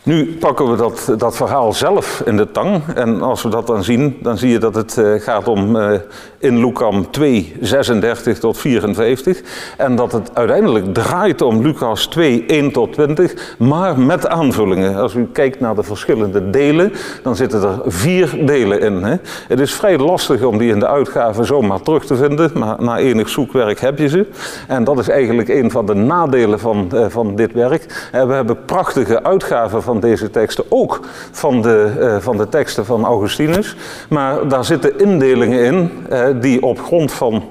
Nu 0.02 0.36
pakken 0.40 0.70
we 0.70 0.76
dat, 0.76 1.14
dat 1.16 1.36
verhaal 1.36 1.72
zelf 1.72 2.22
in 2.24 2.36
de 2.36 2.50
tang. 2.50 2.82
En 2.94 3.22
als 3.22 3.42
we 3.42 3.48
dat 3.48 3.66
dan 3.66 3.84
zien, 3.84 4.18
dan 4.22 4.38
zie 4.38 4.50
je 4.50 4.58
dat 4.58 4.74
het 4.74 4.96
uh, 4.96 5.20
gaat 5.20 5.48
om 5.48 5.76
uh, 5.76 5.98
in 6.40 6.58
Lucas 6.58 6.94
2, 7.10 7.56
36 7.60 8.38
tot 8.38 8.58
54. 8.58 9.40
En 9.76 9.96
dat 9.96 10.12
het 10.12 10.30
uiteindelijk 10.34 10.94
draait 10.94 11.42
om 11.42 11.62
Lucas 11.62 12.06
2, 12.06 12.44
1 12.46 12.72
tot 12.72 12.92
20. 12.92 13.56
Maar 13.58 13.98
met 13.98 14.28
aanvullingen. 14.28 14.96
Als 14.96 15.14
u 15.14 15.28
kijkt 15.32 15.60
naar 15.60 15.74
de 15.74 15.82
verschillende 15.82 16.50
delen, 16.50 16.92
dan 17.22 17.36
zitten 17.36 17.62
er 17.62 17.80
vier 17.84 18.38
delen 18.46 18.80
in. 18.80 19.02
Hè. 19.02 19.16
Het 19.48 19.60
is 19.60 19.74
vrij 19.74 19.98
lastig 19.98 20.42
om 20.42 20.58
die 20.58 20.70
in 20.70 20.78
de 20.78 20.88
uitgave 20.88 21.44
zomaar 21.44 21.80
terug 21.80 22.06
te 22.06 22.16
vinden. 22.16 22.50
Maar 22.54 22.76
na 22.78 22.98
enig 22.98 23.28
zoekwerk 23.28 23.80
heb 23.80 23.98
je 23.98 24.08
ze. 24.08 24.26
En 24.68 24.84
dat 24.84 24.98
is 24.98 25.08
eigenlijk 25.08 25.48
een 25.48 25.70
van 25.70 25.86
de 25.86 25.94
nadelen 25.94 26.58
van, 26.58 26.90
uh, 26.94 27.06
van 27.08 27.36
dit 27.36 27.52
werk. 27.52 28.08
we 28.12 28.32
hebben 28.32 28.64
prachtige 28.64 29.22
uitgaven 29.22 29.82
van 29.82 30.00
deze 30.00 30.30
teksten, 30.30 30.64
ook 30.68 31.00
van 31.30 31.62
de, 31.62 31.92
uh, 31.98 32.16
van 32.18 32.36
de 32.36 32.48
teksten 32.48 32.84
van 32.84 33.04
Augustinus. 33.04 33.76
Maar 34.08 34.48
daar 34.48 34.64
zitten 34.64 34.98
indelingen 34.98 35.64
in 35.64 35.90
die 36.38 36.62
op 36.62 36.80
grond 36.80 37.12
van 37.12 37.42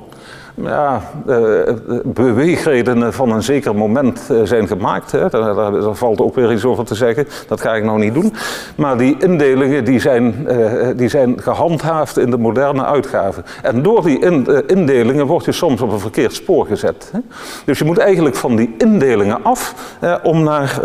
ja, 0.63 1.01
uh, 1.27 1.73
beweegredenen 2.03 3.13
van 3.13 3.31
een 3.31 3.43
zeker 3.43 3.75
moment 3.75 4.27
uh, 4.31 4.41
zijn 4.43 4.67
gemaakt. 4.67 5.11
Hè. 5.11 5.29
Daar, 5.29 5.95
valt 5.95 6.21
ook 6.21 6.35
weer 6.35 6.51
iets 6.51 6.65
over 6.65 6.85
te 6.85 6.95
zeggen. 6.95 7.27
Dat 7.47 7.61
ga 7.61 7.75
ik 7.75 7.83
nou 7.83 7.99
niet 7.99 8.13
doen. 8.13 8.33
Maar 8.75 8.97
die 8.97 9.15
indelingen 9.19 9.85
die 9.85 9.99
zijn, 9.99 10.47
uh, 10.49 10.87
die 10.95 11.09
zijn 11.09 11.41
gehandhaafd 11.41 12.17
in 12.17 12.31
de 12.31 12.37
moderne 12.37 12.85
uitgaven. 12.85 13.45
En 13.61 13.81
door 13.81 14.03
die 14.03 14.19
in, 14.19 14.67
indelingen 14.67 15.25
word 15.25 15.45
je 15.45 15.51
soms 15.51 15.81
op 15.81 15.91
een 15.91 15.99
verkeerd 15.99 16.33
spoor 16.33 16.65
gezet. 16.65 17.09
Hè. 17.11 17.19
Dus 17.65 17.79
je 17.79 17.85
moet 17.85 17.97
eigenlijk 17.97 18.35
van 18.35 18.55
die 18.55 18.75
indelingen 18.77 19.43
af 19.43 19.97
om 20.23 20.43
naar, 20.43 20.79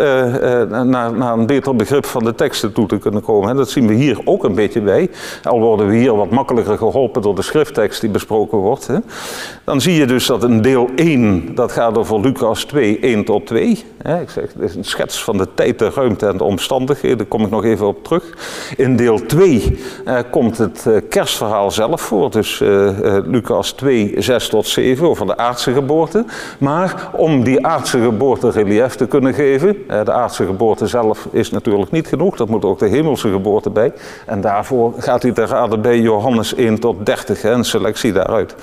naar, 0.85 1.13
naar 1.13 1.33
een 1.33 1.45
beter 1.45 1.75
begrip 1.75 2.05
van 2.05 2.23
de 2.23 2.35
teksten 2.35 2.73
toe 2.73 2.87
te 2.87 2.97
kunnen 2.97 3.21
komen. 3.21 3.55
Dat 3.55 3.69
zien 3.69 3.87
we 3.87 3.93
hier 3.93 4.21
ook 4.25 4.43
een 4.43 4.55
beetje 4.55 4.81
bij. 4.81 5.09
Al 5.43 5.59
worden 5.59 5.87
we 5.87 5.95
hier 5.95 6.15
wat 6.15 6.29
makkelijker 6.29 6.77
geholpen 6.77 7.21
door 7.21 7.35
de 7.35 7.41
schrifttekst 7.41 8.01
die 8.01 8.09
besproken 8.09 8.57
wordt. 8.57 8.87
Hè 8.87 8.97
dan 9.65 9.81
zie 9.81 9.93
je 9.93 10.05
dus 10.05 10.25
dat 10.25 10.43
in 10.43 10.61
deel 10.61 10.89
1, 10.95 11.55
dat 11.55 11.71
gaat 11.71 11.97
over 11.97 12.19
Lucas 12.19 12.63
2, 12.63 12.99
1 12.99 13.25
tot 13.25 13.45
2. 13.45 13.69
ik 14.21 14.29
zeg, 14.29 14.53
het 14.53 14.61
is 14.61 14.75
een 14.75 14.83
schets 14.83 15.23
van 15.23 15.37
de 15.37 15.47
tijd, 15.53 15.79
de 15.79 15.89
ruimte 15.89 16.27
en 16.27 16.37
de 16.37 16.43
omstandigheden, 16.43 17.17
daar 17.17 17.27
kom 17.27 17.43
ik 17.43 17.49
nog 17.49 17.63
even 17.63 17.87
op 17.87 18.03
terug. 18.03 18.23
In 18.77 18.95
deel 18.95 19.25
2 19.25 19.79
eh, 20.05 20.17
komt 20.31 20.57
het 20.57 20.85
eh, 20.85 20.97
kerstverhaal 21.09 21.71
zelf 21.71 22.01
voor, 22.01 22.31
dus 22.31 22.61
eh, 22.61 22.89
Lucas 23.25 23.71
2, 23.71 24.13
6 24.17 24.49
tot 24.49 24.67
7 24.67 25.07
over 25.07 25.25
de 25.25 25.37
aardse 25.37 25.73
geboorte. 25.73 26.25
Maar 26.57 27.09
om 27.11 27.43
die 27.43 27.65
aardse 27.65 27.99
geboorte 27.99 28.49
relief 28.49 28.95
te 28.95 29.07
kunnen 29.07 29.33
geven, 29.33 29.77
de 29.87 30.11
aardse 30.11 30.45
geboorte 30.45 30.87
zelf 30.87 31.27
is 31.31 31.51
natuurlijk 31.51 31.91
niet 31.91 32.07
genoeg, 32.07 32.37
dat 32.37 32.49
moet 32.49 32.65
ook 32.65 32.79
de 32.79 32.87
hemelse 32.87 33.31
geboorte 33.31 33.69
bij. 33.69 33.93
En 34.25 34.41
daarvoor 34.41 34.93
gaat 34.97 35.21
hij 35.21 35.31
ter 35.31 35.47
raden 35.47 35.81
bij 35.81 35.99
Johannes 35.99 36.55
1 36.55 36.79
tot 36.79 37.05
30, 37.05 37.43
een 37.43 37.63
selectie 37.63 38.13
daaruit. 38.13 38.55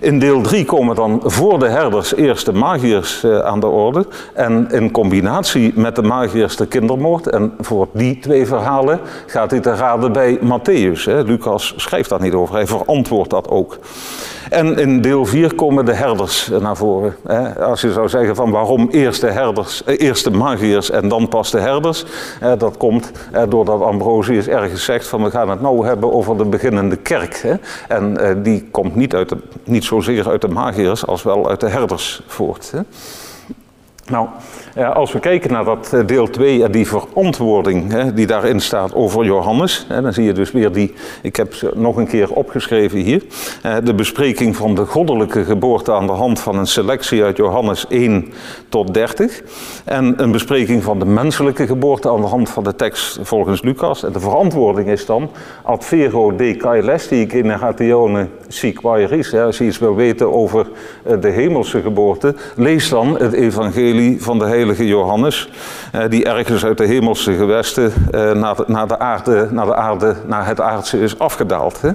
In 0.00 0.18
deel 0.18 0.40
3 0.40 0.64
komen 0.64 0.94
dan 0.94 1.20
voor 1.24 1.58
de 1.58 1.68
herders 1.68 2.14
eerst 2.14 2.46
de 2.46 2.52
magiërs 2.52 3.24
uh, 3.24 3.38
aan 3.38 3.60
de 3.60 3.66
orde. 3.66 4.06
En 4.34 4.70
in 4.70 4.90
combinatie 4.90 5.72
met 5.74 5.96
de 5.96 6.02
magiërs 6.02 6.56
de 6.56 6.66
kindermoord. 6.66 7.26
En 7.26 7.52
voor 7.58 7.88
die 7.92 8.18
twee 8.18 8.46
verhalen 8.46 9.00
gaat 9.26 9.50
hij 9.50 9.60
te 9.60 9.74
raden 9.74 10.12
bij 10.12 10.38
Matthäus. 10.38 11.04
Lucas 11.04 11.74
schrijft 11.76 12.08
daar 12.08 12.20
niet 12.20 12.34
over, 12.34 12.54
hij 12.54 12.66
verantwoordt 12.66 13.30
dat 13.30 13.48
ook. 13.48 13.78
En 14.50 14.78
in 14.78 15.00
deel 15.00 15.26
4 15.26 15.54
komen 15.54 15.84
de 15.84 15.92
herders 15.92 16.50
naar 16.60 16.76
voren. 16.76 17.16
Als 17.60 17.80
je 17.80 17.92
zou 17.92 18.08
zeggen 18.08 18.36
van 18.36 18.50
waarom 18.50 18.88
eerst 18.90 19.20
de, 19.20 19.30
herders, 19.30 19.84
eh, 19.84 20.00
eerst 20.00 20.24
de 20.24 20.30
magiërs 20.30 20.90
en 20.90 21.08
dan 21.08 21.28
pas 21.28 21.50
de 21.50 21.60
herders. 21.60 22.04
Dat 22.58 22.76
komt 22.76 23.12
doordat 23.48 23.82
Ambrosius 23.82 24.48
ergens 24.48 24.84
zegt 24.84 25.06
van 25.06 25.22
we 25.22 25.30
gaan 25.30 25.48
het 25.48 25.60
nou 25.60 25.86
hebben 25.86 26.12
over 26.12 26.36
de 26.36 26.44
beginnende 26.44 26.96
kerk. 26.96 27.58
En 27.88 28.18
die 28.42 28.68
komt 28.70 28.94
niet, 28.94 29.14
uit 29.14 29.34
niet 29.64 29.84
zozeer 29.84 30.28
uit 30.28 30.40
de 30.40 30.48
magiërs 30.48 31.06
als 31.06 31.22
wel 31.22 31.48
uit 31.48 31.60
de 31.60 31.68
herders 31.68 32.22
voort. 32.26 32.72
Nou, 34.10 34.28
als 34.94 35.12
we 35.12 35.18
kijken 35.18 35.52
naar 35.52 35.64
dat 35.64 35.92
eh, 35.92 36.06
deel 36.06 36.30
2 36.30 36.64
en 36.64 36.72
die 36.72 36.86
verantwoording 36.86 37.92
hè, 37.92 38.14
die 38.14 38.26
daarin 38.26 38.60
staat 38.60 38.94
over 38.94 39.24
Johannes, 39.24 39.86
hè, 39.88 40.02
dan 40.02 40.12
zie 40.12 40.24
je 40.24 40.32
dus 40.32 40.52
weer 40.52 40.72
die, 40.72 40.94
ik 41.22 41.36
heb 41.36 41.54
ze 41.54 41.70
nog 41.74 41.96
een 41.96 42.06
keer 42.06 42.30
opgeschreven 42.30 42.98
hier, 42.98 43.22
de 43.84 43.94
bespreking 43.94 44.56
van 44.56 44.74
de 44.74 44.86
goddelijke 44.86 45.44
geboorte 45.44 45.92
aan 45.92 46.06
de 46.06 46.12
hand 46.12 46.40
van 46.40 46.58
een 46.58 46.66
selectie 46.66 47.22
uit 47.24 47.36
Johannes 47.36 47.86
1 47.88 48.32
tot 48.68 48.94
30 48.94 49.42
en 49.84 50.22
een 50.22 50.32
bespreking 50.32 50.82
van 50.82 50.98
de 50.98 51.04
menselijke 51.04 51.66
geboorte 51.66 52.10
aan 52.10 52.20
de 52.20 52.26
hand 52.26 52.50
van 52.50 52.64
de 52.64 52.74
tekst 52.74 53.18
volgens 53.22 53.62
Lucas. 53.62 54.04
En 54.04 54.12
de 54.12 54.20
verantwoording 54.20 54.88
is 54.88 55.06
dan 55.06 55.30
ad 55.62 55.84
vero 55.84 56.36
de 56.36 56.56
caelesti 56.56 57.28
generatione 57.28 58.28
si 58.48 58.72
quaeris. 58.72 59.34
Als 59.34 59.58
je 59.58 59.64
iets 59.64 59.78
wil 59.78 59.94
weten 59.94 60.32
over 60.32 60.66
eh, 61.04 61.20
de 61.20 61.28
hemelse 61.28 61.80
geboorte, 61.80 62.34
lees 62.56 62.88
dan 62.88 63.18
het 63.18 63.32
evangelie 63.32 63.99
van 64.18 64.38
de 64.38 64.44
heilige 64.44 64.86
Johannes, 64.86 65.48
die 66.08 66.24
ergens 66.24 66.64
uit 66.64 66.78
de 66.78 66.84
hemelse 66.86 67.32
gewesten 67.32 67.92
eh, 68.10 68.32
naar, 68.32 68.56
de, 68.56 68.64
naar, 68.66 68.88
de 68.88 68.98
aarde, 68.98 69.48
naar, 69.50 69.66
de 69.66 69.74
aarde, 69.74 70.14
naar 70.26 70.46
het 70.46 70.60
aardse 70.60 71.00
is 71.00 71.18
afgedaald. 71.18 71.80
Hè? 71.80 71.90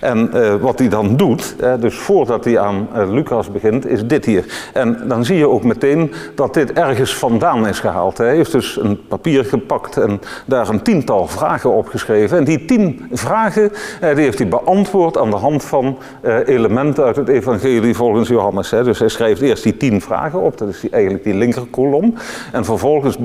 En 0.00 0.30
uh, 0.34 0.54
wat 0.54 0.78
hij 0.78 0.88
dan 0.88 1.16
doet, 1.16 1.54
dus 1.80 1.96
voordat 1.96 2.44
hij 2.44 2.58
aan 2.58 2.88
Lucas 3.12 3.50
begint, 3.50 3.86
is 3.86 4.06
dit 4.06 4.24
hier. 4.24 4.70
En 4.72 5.02
dan 5.08 5.24
zie 5.24 5.36
je 5.36 5.48
ook 5.48 5.64
meteen 5.64 6.12
dat 6.34 6.54
dit 6.54 6.72
ergens 6.72 7.14
vandaan 7.14 7.66
is 7.66 7.80
gehaald. 7.80 8.18
Hij 8.18 8.34
heeft 8.34 8.52
dus 8.52 8.78
een 8.80 9.06
papier 9.08 9.44
gepakt 9.44 9.96
en 9.96 10.20
daar 10.46 10.68
een 10.68 10.82
tiental 10.82 11.26
vragen 11.26 11.72
opgeschreven. 11.72 12.38
En 12.38 12.44
die 12.44 12.64
tien 12.64 13.06
vragen 13.12 13.72
die 14.00 14.24
heeft 14.24 14.38
hij 14.38 14.48
beantwoord 14.48 15.18
aan 15.18 15.30
de 15.30 15.36
hand 15.36 15.64
van 15.64 15.98
elementen 16.46 17.04
uit 17.04 17.16
het 17.16 17.28
evangelie 17.28 17.94
volgens 17.94 18.28
Johannes. 18.28 18.68
Dus 18.68 18.98
hij 18.98 19.08
schrijft 19.08 19.40
eerst 19.40 19.62
die 19.62 19.76
tien 19.76 20.00
vragen 20.00 20.40
op, 20.40 20.58
dat 20.58 20.68
is 20.68 20.90
eigenlijk 20.90 21.24
die 21.24 21.34
linkerkolom. 21.34 22.14
En 22.52 22.64
vervolgens 22.64 23.18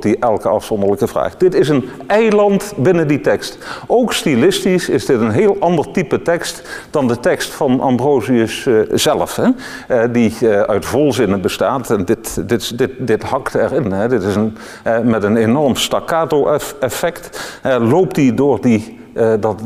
hij 0.00 0.16
elke 0.20 0.48
afzonderlijke 0.48 1.06
vraag. 1.06 1.36
Dit 1.36 1.54
is 1.54 1.68
een 1.68 1.88
eiland 2.06 2.72
binnen 2.76 3.08
die 3.08 3.20
tekst. 3.20 3.58
Ook 3.86 4.12
stilistisch 4.12 4.88
is 4.88 5.06
dit 5.06 5.20
een 5.20 5.30
heel 5.30 5.56
ander 5.60 5.90
type 5.90 6.22
tekst 6.22 6.86
dan 6.90 7.08
de 7.08 7.20
tekst 7.20 7.50
van 7.50 7.80
Ambrosius 7.80 8.64
uh, 8.64 8.80
zelf. 8.92 9.36
Hè? 9.36 9.48
Uh, 9.88 10.12
die 10.12 10.36
uh, 10.40 10.60
uit 10.60 10.84
volzinnen 10.84 11.40
bestaat. 11.40 11.90
En 11.90 12.04
dit, 12.04 12.48
dit, 12.48 12.78
dit, 12.78 12.90
dit 12.98 13.22
hakt 13.22 13.54
erin. 13.54 13.92
Hè? 13.92 14.08
Dit 14.08 14.22
is 14.22 14.34
een, 14.34 14.56
met 15.04 15.22
een 15.22 15.36
enorm 15.36 15.76
staccato 15.76 16.58
effect. 16.80 17.58
loopt 17.62 18.16
hij 18.16 18.34
door 18.34 18.60
die 18.60 18.99
uh, 19.14 19.32
dat, 19.40 19.62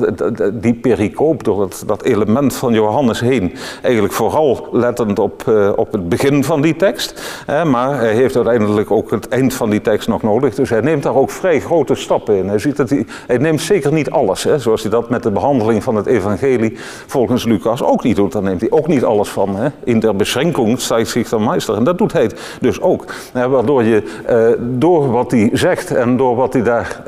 die 0.53 0.75
pericoop, 0.75 1.45
door 1.45 1.69
dat, 1.87 2.03
element 2.03 2.55
van 2.55 2.73
Johannes 2.73 3.21
heen, 3.21 3.53
eigenlijk 3.83 4.15
vooral 4.15 4.69
lettend 4.73 5.19
op, 5.19 5.45
uh, 5.49 5.73
op 5.77 5.93
het 5.93 6.09
begin 6.09 6.45
van 6.45 6.61
die 6.61 6.77
tekst. 6.77 7.23
Maar 7.47 7.99
hij 7.99 8.13
heeft 8.13 8.37
uiteindelijk 8.37 8.91
ook 8.91 9.11
het 9.11 9.29
eind 9.29 9.55
van 9.55 9.71
die 9.71 9.81
tekst 9.81 10.09
nog 10.09 10.23
nodig. 10.23 10.55
Dus 10.55 10.71
hij 10.71 10.81
neemt 10.81 11.03
daar 11.03 11.15
ook 11.15 11.31
vrij 11.31 11.61
grote 11.61 11.95
stappen 11.95 12.37
in. 12.37 12.49
Hij, 12.49 12.59
ziet 12.59 13.07
hij, 13.27 13.39
neemt 13.39 13.61
zeker 13.61 13.93
niet 13.93 14.11
alles, 14.11 14.43
hè, 14.43 14.59
zoals 14.59 14.83
hij 14.83 14.91
dat 14.91 15.11
met 15.11 15.23
de 15.23 15.31
behandeling 15.31 15.83
van 15.83 15.97
het 15.97 16.07
evangelie 16.07 16.77
volgens 17.07 17.45
Lucas 17.45 17.83
ook 17.83 18.03
niet 18.03 18.17
doet. 18.17 18.33
Daar 18.33 18.43
neemt 18.43 18.61
hij 18.61 18.71
ook 18.71 18.87
niet 18.87 19.05
alles 19.05 19.29
van. 19.29 19.57
Hè. 19.57 19.69
In 19.85 20.01
der 20.01 20.17
beschenking 20.17 20.81
zich 20.81 21.29
de 21.29 21.39
meester. 21.39 21.75
En 21.77 21.85
dat 21.85 21.99
doet 21.99 22.13
hij 22.13 22.31
dus 22.61 22.81
ook. 22.81 23.05
waardoor 23.33 23.83
je 23.83 24.03
door 24.61 25.11
wat 25.11 25.31
hij 25.31 25.51
zegt 25.53 25.91
en 25.91 26.17
door 26.17 26.37
wat 26.37 26.53
hij 26.53 26.63
daar 26.63 27.03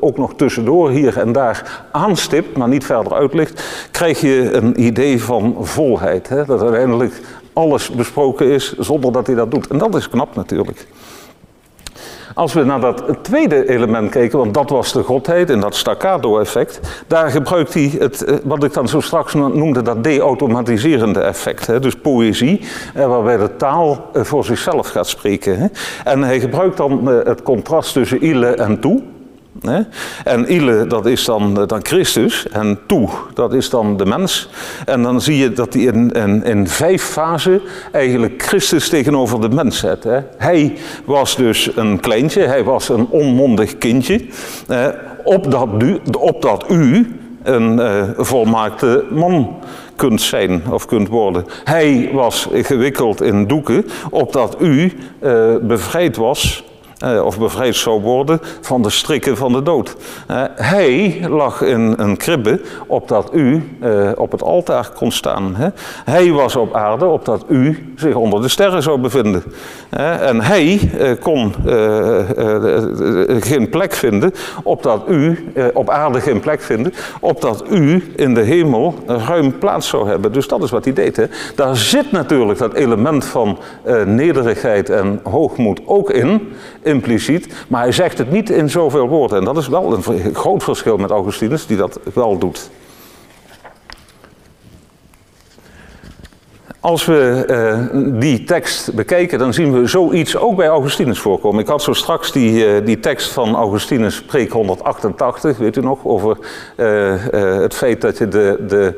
ook 0.00 0.18
nog 0.18 0.34
tussendoor 0.34 0.90
hier 0.90 1.18
en 1.18 1.32
daar 1.34 1.86
aanstipt, 1.92 2.56
maar 2.56 2.68
niet 2.68 2.84
verder 2.84 3.14
uitlicht, 3.14 3.64
krijg 3.90 4.20
je 4.20 4.52
een 4.52 4.82
idee 4.82 5.22
van 5.22 5.56
volheid. 5.60 6.28
Hè? 6.28 6.44
Dat 6.44 6.62
uiteindelijk 6.62 7.20
alles 7.52 7.90
besproken 7.90 8.46
is 8.46 8.78
zonder 8.78 9.12
dat 9.12 9.26
hij 9.26 9.36
dat 9.36 9.50
doet. 9.50 9.66
En 9.66 9.78
dat 9.78 9.94
is 9.94 10.08
knap 10.08 10.34
natuurlijk. 10.34 10.86
Als 12.34 12.52
we 12.52 12.64
naar 12.64 12.80
dat 12.80 13.04
tweede 13.22 13.68
element 13.68 14.10
kijken, 14.10 14.38
want 14.38 14.54
dat 14.54 14.70
was 14.70 14.92
de 14.92 15.02
godheid 15.02 15.50
en 15.50 15.60
dat 15.60 15.74
staccato-effect, 15.74 16.80
daar 17.06 17.30
gebruikt 17.30 17.74
hij 17.74 17.92
het, 17.98 18.24
eh, 18.24 18.36
wat 18.44 18.64
ik 18.64 18.72
dan 18.72 18.88
zo 18.88 19.00
straks 19.00 19.34
noemde, 19.34 19.82
dat 19.82 20.04
de-automatiserende 20.04 21.20
effect. 21.20 21.66
Hè, 21.66 21.80
dus 21.80 21.94
poëzie, 21.94 22.60
eh, 22.94 23.06
waarbij 23.06 23.36
de 23.36 23.56
taal 23.56 24.10
eh, 24.12 24.22
voor 24.22 24.44
zichzelf 24.44 24.88
gaat 24.88 25.06
spreken. 25.06 25.58
Hè. 25.58 25.66
En 26.04 26.22
hij 26.22 26.40
gebruikt 26.40 26.76
dan 26.76 27.06
het 27.06 27.42
contrast 27.42 27.92
tussen 27.92 28.24
ile 28.26 28.46
en 28.46 28.80
toe. 28.80 29.02
En 30.24 30.52
ile, 30.52 30.86
dat 30.86 31.06
is 31.06 31.24
dan, 31.24 31.60
eh, 31.60 31.66
dan 31.66 31.80
Christus. 31.82 32.48
En 32.48 32.78
toe, 32.86 33.08
dat 33.34 33.54
is 33.54 33.70
dan 33.70 33.96
de 33.96 34.06
mens. 34.06 34.48
En 34.86 35.02
dan 35.02 35.20
zie 35.20 35.36
je 35.36 35.52
dat 35.52 35.74
hij 35.74 35.82
in, 35.82 36.10
in, 36.10 36.44
in 36.44 36.68
vijf 36.68 37.02
fasen 37.02 37.60
eigenlijk 37.92 38.42
Christus 38.42 38.88
tegenover 38.88 39.40
de 39.40 39.48
mens 39.48 39.78
zet. 39.78 40.04
Hè? 40.04 40.18
Hij 40.36 40.76
was 41.04 41.36
dus 41.36 41.70
een 41.76 42.00
kleintje, 42.00 42.42
hij 42.42 42.64
was 42.64 42.88
een 42.88 43.06
onmondig 43.10 43.78
kindje. 43.78 44.20
Eh, 44.68 44.86
opdat, 45.24 45.68
u, 45.78 45.98
opdat 46.18 46.64
u 46.70 47.16
een 47.42 47.78
uh, 47.78 48.02
volmaakte 48.16 49.04
man 49.10 49.56
kunt 49.96 50.20
zijn 50.20 50.62
of 50.70 50.86
kunt 50.86 51.08
worden. 51.08 51.44
Hij 51.64 52.10
was 52.12 52.48
gewikkeld 52.52 53.22
in 53.22 53.46
doeken, 53.46 53.86
opdat 54.10 54.56
u 54.60 54.92
uh, 55.22 55.54
bevrijd 55.62 56.16
was 56.16 56.63
of 57.24 57.38
bevrijd 57.38 57.74
zou 57.74 58.00
worden 58.00 58.40
van 58.60 58.82
de 58.82 58.90
strikken 58.90 59.36
van 59.36 59.52
de 59.52 59.62
dood. 59.62 59.96
hij 60.54 61.20
lag 61.28 61.62
in 61.62 61.94
een 61.96 62.16
kribbe 62.16 62.60
opdat 62.86 63.30
u 63.32 63.76
op 64.16 64.32
het 64.32 64.42
altaar 64.42 64.90
kon 64.94 65.12
staan. 65.12 65.56
Hij 66.04 66.30
was 66.30 66.56
op 66.56 66.74
aarde 66.74 67.06
opdat 67.06 67.44
u 67.48 67.92
zich 67.96 68.14
onder 68.14 68.42
de 68.42 68.48
sterren 68.48 68.82
zou 68.82 69.00
bevinden. 69.00 69.42
en 70.20 70.40
hij 70.40 70.90
kon 71.20 71.54
geen 73.40 73.68
plek 73.68 73.92
vinden 73.92 74.32
opdat 74.62 75.02
u, 75.08 75.52
op 75.74 75.90
aarde 75.90 76.20
geen 76.20 76.40
plek 76.40 76.60
vinden, 76.60 76.92
opdat 77.20 77.64
u 77.70 78.12
in 78.16 78.34
de 78.34 78.40
hemel 78.40 78.94
ruim 79.06 79.58
plaats 79.58 79.88
zou 79.88 80.08
hebben. 80.08 80.32
Dus 80.32 80.48
dat 80.48 80.62
is 80.62 80.70
wat 80.70 80.84
hij 80.84 80.92
deed. 80.92 81.28
Daar 81.54 81.76
zit 81.76 82.12
natuurlijk 82.12 82.58
dat 82.58 82.72
element 82.74 83.24
van 83.24 83.58
nederigheid 84.06 84.90
en 84.90 85.20
hoogmoed 85.22 85.80
ook 85.84 86.10
in, 86.10 86.52
impliciet. 86.94 87.48
Maar 87.68 87.82
hij 87.82 87.92
zegt 87.92 88.18
het 88.18 88.30
niet 88.30 88.50
in 88.50 88.70
zoveel 88.70 89.08
woorden. 89.08 89.38
En 89.38 89.44
dat 89.44 89.56
is 89.56 89.68
wel 89.68 89.92
een 89.92 90.34
groot 90.34 90.62
verschil 90.62 90.96
met 90.96 91.10
Augustinus, 91.10 91.66
die 91.66 91.76
dat 91.76 91.98
wel 92.14 92.38
doet. 92.38 92.70
Als 96.84 97.04
we 97.04 97.44
uh, 97.92 98.20
die 98.20 98.44
tekst 98.44 98.94
bekijken, 98.94 99.38
dan 99.38 99.52
zien 99.52 99.72
we 99.72 99.86
zoiets 99.86 100.36
ook 100.36 100.56
bij 100.56 100.66
Augustinus 100.66 101.18
voorkomen. 101.18 101.60
Ik 101.60 101.66
had 101.66 101.82
zo 101.82 101.92
straks 101.92 102.32
die, 102.32 102.66
uh, 102.66 102.86
die 102.86 103.00
tekst 103.00 103.32
van 103.32 103.54
Augustinus, 103.54 104.22
preek 104.22 104.52
188, 104.52 105.56
weet 105.56 105.76
u 105.76 105.80
nog, 105.80 105.98
over 106.04 106.36
uh, 106.76 107.14
het 107.60 107.74
feit 107.74 108.00
dat 108.00 108.18
je 108.18 108.28
de, 108.28 108.64
de, 108.68 108.94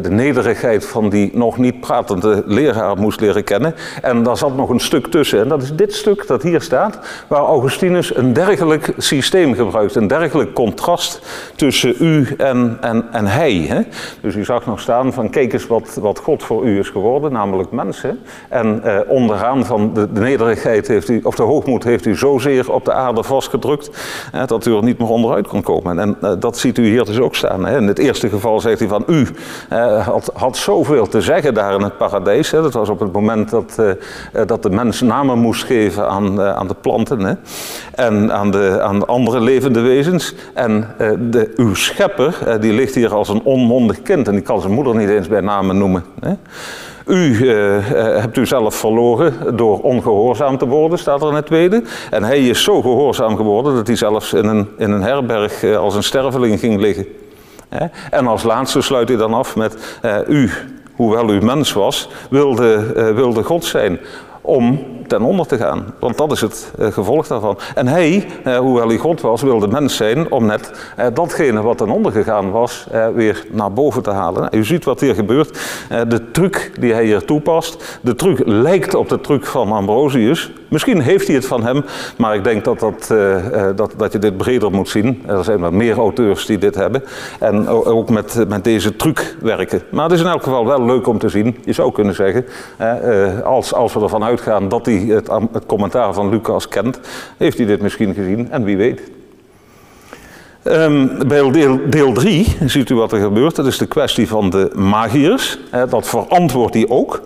de 0.00 0.10
nederigheid 0.10 0.86
van 0.86 1.08
die 1.08 1.30
nog 1.32 1.58
niet 1.58 1.80
pratende 1.80 2.42
leraar 2.46 2.96
moest 2.96 3.20
leren 3.20 3.44
kennen. 3.44 3.74
En 4.02 4.22
daar 4.22 4.36
zat 4.36 4.56
nog 4.56 4.68
een 4.68 4.80
stuk 4.80 5.06
tussen, 5.06 5.40
en 5.40 5.48
dat 5.48 5.62
is 5.62 5.74
dit 5.74 5.94
stuk 5.94 6.26
dat 6.26 6.42
hier 6.42 6.60
staat, 6.60 6.98
waar 7.28 7.44
Augustinus 7.44 8.16
een 8.16 8.32
dergelijk 8.32 8.92
systeem 8.96 9.54
gebruikt, 9.54 9.94
een 9.94 10.06
dergelijk 10.06 10.52
contrast 10.52 11.20
tussen 11.56 11.94
u 12.00 12.34
en, 12.38 12.78
en, 12.80 13.04
en 13.12 13.26
hij. 13.26 13.54
Hè? 13.68 13.80
Dus 14.20 14.34
u 14.34 14.44
zag 14.44 14.66
nog 14.66 14.80
staan 14.80 15.12
van, 15.12 15.30
kijk 15.30 15.52
eens 15.52 15.66
wat, 15.66 15.98
wat 16.00 16.18
God 16.18 16.42
voor 16.42 16.64
u 16.64 16.78
is 16.78 16.88
geworden 16.88 17.22
namelijk 17.32 17.70
mensen. 17.70 18.18
En 18.48 18.82
eh, 18.82 19.00
onderaan 19.08 19.64
van 19.64 19.94
de, 19.94 20.12
de, 20.12 20.20
nederigheid 20.20 20.88
heeft 20.88 21.08
u, 21.08 21.20
of 21.22 21.34
de 21.34 21.42
hoogmoed 21.42 21.84
heeft 21.84 22.06
u 22.06 22.16
zozeer 22.16 22.72
op 22.72 22.84
de 22.84 22.92
aarde 22.92 23.22
vastgedrukt, 23.22 23.90
dat 24.46 24.66
u 24.66 24.76
er 24.76 24.82
niet 24.82 24.98
meer 24.98 25.08
onderuit 25.08 25.48
kon 25.48 25.62
komen. 25.62 25.98
En 25.98 26.16
eh, 26.20 26.32
dat 26.38 26.58
ziet 26.58 26.78
u 26.78 26.86
hier 26.86 27.04
dus 27.04 27.18
ook 27.18 27.34
staan. 27.34 27.66
Hè. 27.66 27.76
In 27.76 27.86
het 27.86 27.98
eerste 27.98 28.28
geval 28.28 28.60
zegt 28.60 28.78
hij 28.78 28.88
van 28.88 29.04
u 29.06 29.26
eh, 29.68 30.06
had, 30.06 30.30
had 30.34 30.56
zoveel 30.56 31.06
te 31.06 31.20
zeggen 31.20 31.54
daar 31.54 31.74
in 31.74 31.82
het 31.82 31.96
paradijs. 31.96 32.50
Hè. 32.50 32.62
Dat 32.62 32.72
was 32.72 32.88
op 32.88 33.00
het 33.00 33.12
moment 33.12 33.50
dat, 33.50 33.78
eh, 33.78 34.46
dat 34.46 34.62
de 34.62 34.70
mens 34.70 35.00
namen 35.00 35.38
moest 35.38 35.64
geven 35.64 36.08
aan, 36.08 36.40
aan 36.40 36.68
de 36.68 36.76
planten 36.80 37.20
hè. 37.20 37.34
en 37.94 38.32
aan 38.32 38.50
de, 38.50 38.80
aan 38.82 38.98
de 38.98 39.06
andere 39.06 39.40
levende 39.40 39.80
wezens. 39.80 40.34
En 40.54 40.94
de, 41.30 41.52
uw 41.56 41.74
schepper, 41.74 42.60
die 42.60 42.72
ligt 42.72 42.94
hier 42.94 43.14
als 43.14 43.28
een 43.28 43.42
onmondig 43.42 44.02
kind 44.02 44.28
en 44.28 44.32
die 44.32 44.42
kan 44.42 44.60
zijn 44.60 44.72
moeder 44.72 44.96
niet 44.96 45.08
eens 45.08 45.28
bij 45.28 45.40
namen 45.40 45.78
noemen. 45.78 46.04
Hè. 46.20 46.32
U 47.06 47.16
uh, 47.16 47.76
hebt 48.20 48.36
u 48.36 48.46
zelf 48.46 48.74
verloren 48.74 49.56
door 49.56 49.80
ongehoorzaam 49.80 50.58
te 50.58 50.66
worden, 50.66 50.98
staat 50.98 51.22
er 51.22 51.28
in 51.28 51.34
het 51.34 51.46
tweede. 51.46 51.82
En 52.10 52.24
hij 52.24 52.48
is 52.48 52.62
zo 52.62 52.80
gehoorzaam 52.80 53.36
geworden 53.36 53.74
dat 53.74 53.86
hij 53.86 53.96
zelfs 53.96 54.32
in 54.32 54.44
een, 54.44 54.68
in 54.78 54.90
een 54.90 55.02
herberg 55.02 55.62
uh, 55.62 55.76
als 55.76 55.94
een 55.94 56.02
sterveling 56.02 56.60
ging 56.60 56.80
liggen. 56.80 57.06
En 58.10 58.26
als 58.26 58.42
laatste 58.42 58.80
sluit 58.80 59.08
hij 59.08 59.16
dan 59.16 59.34
af 59.34 59.56
met 59.56 59.98
u, 60.28 60.50
hoewel 60.96 61.30
u 61.30 61.44
mens 61.44 61.72
was, 61.72 62.08
wilde, 62.30 62.92
wilde 63.14 63.42
God 63.42 63.64
zijn 63.64 63.98
om 64.40 64.86
ten 65.08 65.22
onder 65.22 65.46
te 65.46 65.56
gaan. 65.56 65.94
Want 65.98 66.18
dat 66.18 66.32
is 66.32 66.40
het 66.40 66.72
uh, 66.78 66.92
gevolg 66.92 67.26
daarvan. 67.26 67.58
En 67.74 67.86
hij, 67.86 68.26
uh, 68.46 68.58
hoewel 68.58 68.88
hij 68.88 68.96
God 68.96 69.20
was, 69.20 69.42
wilde 69.42 69.68
mens 69.68 69.96
zijn 69.96 70.30
om 70.30 70.46
net 70.46 70.92
uh, 70.98 71.06
datgene 71.14 71.62
wat 71.62 71.78
ten 71.78 71.90
onder 71.90 72.12
gegaan 72.12 72.50
was, 72.50 72.86
weer 73.14 73.46
naar 73.50 73.72
boven 73.72 74.02
te 74.02 74.10
halen. 74.10 74.48
U 74.50 74.64
ziet 74.64 74.84
wat 74.84 75.00
hier 75.00 75.14
gebeurt. 75.14 75.58
de 76.08 76.30
truc 76.30 76.72
die 76.80 76.92
hij 76.92 77.04
hier 77.04 77.24
toepast, 77.24 77.98
de 78.00 78.14
truc 78.14 78.42
lijkt 78.44 78.94
op 78.94 79.08
de 79.08 79.20
truc 79.20 79.46
van 79.46 79.72
Ambrosius. 79.72 80.52
Misschien 80.68 81.00
heeft 81.00 81.26
hij 81.26 81.36
het 81.36 81.46
van 81.46 81.64
hem, 81.64 81.84
maar 82.16 82.34
ik 82.34 82.44
denk 82.44 82.64
dat, 82.64 82.80
dat, 82.80 83.14
dat, 83.76 83.94
dat 83.96 84.12
je 84.12 84.18
dit 84.18 84.36
breder 84.36 84.70
moet 84.70 84.88
zien. 84.88 85.22
Er 85.26 85.44
zijn 85.44 85.60
wel 85.60 85.70
meer 85.70 85.96
auteurs 85.96 86.46
die 86.46 86.58
dit 86.58 86.74
hebben. 86.74 87.04
En 87.40 87.68
ook 87.68 88.10
met, 88.10 88.44
met 88.48 88.64
deze 88.64 88.96
truc 88.96 89.36
werken. 89.40 89.82
Maar 89.90 90.04
het 90.04 90.12
is 90.12 90.20
in 90.20 90.26
elk 90.26 90.42
geval 90.42 90.66
wel 90.66 90.84
leuk 90.84 91.06
om 91.06 91.18
te 91.18 91.28
zien. 91.28 91.56
Je 91.64 91.72
zou 91.72 91.92
kunnen 91.92 92.14
zeggen, 92.14 92.44
als, 93.44 93.74
als 93.74 93.94
we 93.94 94.00
ervan 94.00 94.24
uitgaan 94.24 94.68
dat 94.68 94.86
hij 94.86 94.93
het, 94.98 95.30
het 95.52 95.66
commentaar 95.66 96.14
van 96.14 96.28
Lucas 96.28 96.68
kent, 96.68 97.00
heeft 97.36 97.58
hij 97.58 97.66
dit 97.66 97.82
misschien 97.82 98.14
gezien 98.14 98.50
en 98.50 98.64
wie 98.64 98.76
weet. 98.76 99.00
Um, 100.64 101.10
bij 101.28 101.50
deel 101.88 102.12
3 102.12 102.56
ziet 102.66 102.90
u 102.90 102.94
wat 102.94 103.12
er 103.12 103.20
gebeurt. 103.20 103.56
Dat 103.56 103.66
is 103.66 103.78
de 103.78 103.86
kwestie 103.86 104.28
van 104.28 104.50
de 104.50 104.70
magiërs. 104.74 105.58
dat 105.88 106.08
verantwoordt 106.08 106.74
hij 106.74 106.88
ook. 106.88 107.20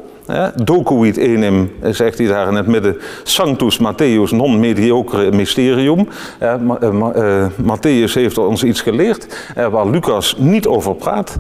Docuit 0.65 1.17
enim, 1.17 1.73
zegt 1.83 2.19
hij 2.19 2.27
daar 2.27 2.49
in 2.49 2.55
het 2.55 2.67
midden, 2.67 2.97
Sanctus 3.23 3.79
Matthäus 3.79 4.31
non 4.31 4.61
mediocre 4.61 5.31
mysterium. 5.33 6.09
Uh, 6.43 6.55
uh, 6.83 7.47
Matthäus 7.63 8.13
heeft 8.13 8.39
ons 8.39 8.65
iets 8.65 8.81
geleerd 8.81 9.27
waar 9.71 9.89
Lucas 9.89 10.37
niet 10.39 10.67
over 10.67 10.95
praat. 10.95 11.37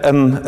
en... 0.00 0.42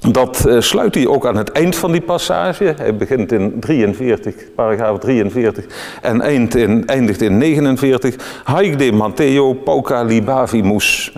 Dat 0.00 0.44
uh, 0.46 0.60
sluit 0.60 0.94
hij 0.94 1.06
ook 1.06 1.26
aan 1.26 1.36
het 1.36 1.52
eind 1.52 1.76
van 1.76 1.92
die 1.92 2.00
passage. 2.00 2.74
Hij 2.76 2.96
begint 2.96 3.32
in 3.32 3.60
43, 3.60 4.34
paragraaf 4.54 4.98
43 4.98 5.64
en 6.02 6.20
in, 6.20 6.86
eindigt 6.86 7.20
in 7.20 7.38
49. 7.38 8.14
Haig 8.44 8.76
de 8.76 8.92
Matteo 8.92 9.54
pauca 9.54 10.02
libavimus. 10.02 11.12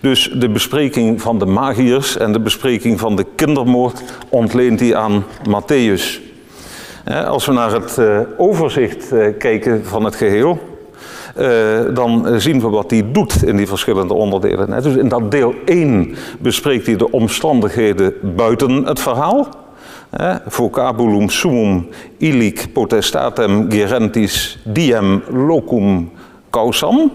Dus 0.00 0.34
de 0.34 0.48
bespreking 0.48 1.22
van 1.22 1.38
de 1.38 1.46
magiërs 1.46 2.16
en 2.16 2.32
de 2.32 2.40
bespreking 2.40 3.00
van 3.00 3.16
de 3.16 3.26
kindermoord 3.34 4.02
ontleent 4.28 4.80
hij 4.80 4.96
aan 4.96 5.24
Matthäus. 5.48 6.20
Als 7.26 7.46
we 7.46 7.52
naar 7.52 7.72
het 7.72 7.96
uh, 7.98 8.20
overzicht 8.36 9.12
uh, 9.12 9.26
kijken 9.38 9.84
van 9.84 10.04
het 10.04 10.14
geheel, 10.14 10.69
dan 11.94 12.40
zien 12.40 12.60
we 12.60 12.68
wat 12.68 12.90
hij 12.90 13.04
doet 13.12 13.42
in 13.42 13.56
die 13.56 13.66
verschillende 13.66 14.14
onderdelen. 14.14 14.82
Dus 14.82 14.96
in 14.96 15.08
dat 15.08 15.30
deel 15.30 15.54
1 15.64 16.14
bespreekt 16.38 16.86
hij 16.86 16.96
de 16.96 17.10
omstandigheden 17.10 18.14
buiten 18.36 18.84
het 18.84 19.00
verhaal. 19.00 19.48
vocabulum 20.46 21.28
sumum 21.28 21.88
illic 22.18 22.66
potestatem 22.72 23.70
gerentis 23.70 24.58
diem 24.64 25.22
locum 25.28 26.10
causam. 26.50 27.12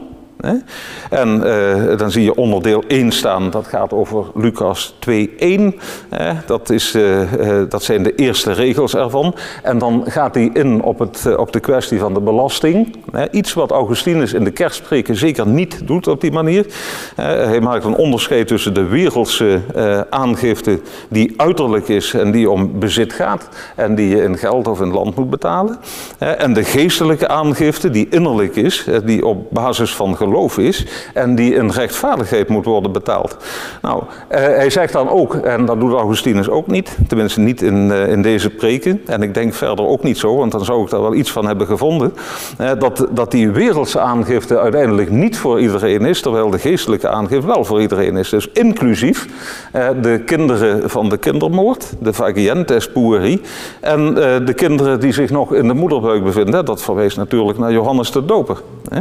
En 1.09 1.41
uh, 1.45 1.97
dan 1.97 2.11
zie 2.11 2.23
je 2.23 2.35
onderdeel 2.35 2.83
1 2.87 3.11
staan, 3.11 3.49
dat 3.49 3.67
gaat 3.67 3.93
over 3.93 4.25
Lucas 4.33 4.95
2.1. 5.09 5.61
Dat, 6.45 6.69
is, 6.69 6.95
uh, 6.95 7.33
uh, 7.33 7.69
dat 7.69 7.83
zijn 7.83 8.03
de 8.03 8.15
eerste 8.15 8.51
regels 8.51 8.95
ervan. 8.95 9.35
En 9.63 9.77
dan 9.77 10.03
gaat 10.07 10.35
hij 10.35 10.49
in 10.53 10.81
op, 10.81 10.99
het, 10.99 11.35
op 11.37 11.51
de 11.51 11.59
kwestie 11.59 11.99
van 11.99 12.13
de 12.13 12.19
belasting. 12.19 12.95
Iets 13.31 13.53
wat 13.53 13.71
Augustinus 13.71 14.33
in 14.33 14.43
de 14.43 14.51
kerstpreken 14.51 15.15
zeker 15.15 15.47
niet 15.47 15.87
doet 15.87 16.07
op 16.07 16.21
die 16.21 16.31
manier. 16.31 16.65
Hij 17.15 17.61
maakt 17.61 17.83
een 17.83 17.95
onderscheid 17.95 18.47
tussen 18.47 18.73
de 18.73 18.83
wereldse 18.83 19.61
aangifte 20.09 20.79
die 21.09 21.33
uiterlijk 21.37 21.87
is 21.87 22.13
en 22.13 22.31
die 22.31 22.49
om 22.49 22.79
bezit 22.79 23.13
gaat. 23.13 23.49
En 23.75 23.95
die 23.95 24.09
je 24.09 24.23
in 24.23 24.37
geld 24.37 24.67
of 24.67 24.81
in 24.81 24.91
land 24.91 25.15
moet 25.15 25.29
betalen. 25.29 25.77
En 26.17 26.53
de 26.53 26.63
geestelijke 26.63 27.27
aangifte 27.27 27.89
die 27.89 28.07
innerlijk 28.09 28.55
is, 28.55 28.87
die 29.05 29.25
op 29.25 29.51
basis 29.51 29.95
van 29.95 30.17
geloof 30.25 30.57
is 30.57 30.85
en 31.13 31.35
die 31.35 31.53
in 31.53 31.69
rechtvaardigheid 31.69 32.47
moet 32.47 32.65
worden 32.65 32.91
betaald. 32.91 33.38
Nou, 33.81 34.03
eh, 34.27 34.39
hij 34.39 34.69
zegt 34.69 34.93
dan 34.93 35.09
ook, 35.09 35.35
en 35.35 35.65
dat 35.65 35.79
doet 35.79 35.93
Augustinus 35.93 36.49
ook 36.49 36.67
niet, 36.67 36.97
tenminste 37.07 37.39
niet 37.39 37.61
in, 37.61 37.91
eh, 37.91 38.07
in 38.07 38.21
deze 38.21 38.49
preken, 38.49 39.01
en 39.05 39.21
ik 39.21 39.33
denk 39.33 39.53
verder 39.53 39.85
ook 39.85 40.03
niet 40.03 40.17
zo, 40.17 40.35
want 40.35 40.51
dan 40.51 40.65
zou 40.65 40.83
ik 40.83 40.89
daar 40.89 41.01
wel 41.01 41.13
iets 41.13 41.31
van 41.31 41.47
hebben 41.47 41.67
gevonden, 41.67 42.13
eh, 42.57 42.71
dat, 42.79 43.07
dat 43.11 43.31
die 43.31 43.49
wereldse 43.49 43.99
aangifte 43.99 44.59
uiteindelijk 44.59 45.11
niet 45.11 45.38
voor 45.38 45.59
iedereen 45.59 46.05
is, 46.05 46.21
terwijl 46.21 46.49
de 46.49 46.59
geestelijke 46.59 47.09
aangifte 47.09 47.47
wel 47.47 47.65
voor 47.65 47.81
iedereen 47.81 48.17
is. 48.17 48.29
Dus 48.29 48.49
inclusief 48.53 49.27
de 50.01 50.21
kinderen 50.25 50.89
van 50.89 51.09
de 51.09 51.17
kindermoord, 51.17 51.93
de 51.99 52.13
vagientes 52.13 52.91
pueri, 52.91 53.41
en 53.79 54.13
de 54.45 54.53
kinderen 54.55 54.99
die 54.99 55.13
zich 55.13 55.29
nog 55.29 55.53
in 55.53 55.67
de 55.67 55.73
moederbuik 55.73 56.23
bevinden. 56.23 56.65
Dat 56.65 56.81
verwijst 56.81 57.17
natuurlijk 57.17 57.57
naar 57.57 57.71
Johannes 57.71 58.11
de 58.11 58.25
Doper. 58.25 58.57
Hè. 58.89 58.99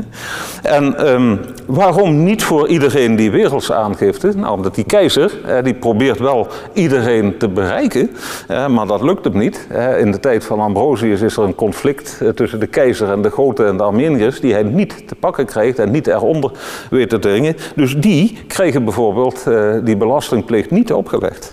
En 0.62 1.13
um, 1.14 1.40
waarom 1.66 2.24
niet 2.24 2.42
voor 2.42 2.68
iedereen 2.68 3.16
die 3.16 3.30
wereldse 3.30 3.74
aangifte? 3.74 4.32
Nou, 4.36 4.56
omdat 4.56 4.74
die 4.74 4.84
keizer, 4.84 5.32
eh, 5.46 5.62
die 5.62 5.74
probeert 5.74 6.18
wel 6.18 6.46
iedereen 6.72 7.38
te 7.38 7.48
bereiken, 7.48 8.10
eh, 8.48 8.66
maar 8.66 8.86
dat 8.86 9.02
lukt 9.02 9.24
hem 9.24 9.38
niet. 9.38 9.66
Eh, 9.70 10.00
in 10.00 10.10
de 10.10 10.20
tijd 10.20 10.44
van 10.44 10.60
Ambrosius 10.60 11.20
is 11.20 11.36
er 11.36 11.42
een 11.42 11.54
conflict 11.54 12.20
tussen 12.34 12.60
de 12.60 12.66
keizer 12.66 13.10
en 13.10 13.22
de 13.22 13.30
grote 13.30 13.64
en 13.64 13.76
de 13.76 13.82
Armeniërs, 13.82 14.40
die 14.40 14.52
hij 14.52 14.62
niet 14.62 15.08
te 15.08 15.14
pakken 15.14 15.46
krijgt 15.46 15.78
en 15.78 15.90
niet 15.90 16.06
eronder 16.06 16.50
weet 16.90 17.08
te 17.08 17.18
dringen. 17.18 17.56
Dus 17.74 17.96
die 17.96 18.38
krijgen 18.46 18.84
bijvoorbeeld 18.84 19.44
die 19.84 19.96
belastingplicht 19.96 20.70
niet 20.70 20.92
opgelegd. 20.92 21.52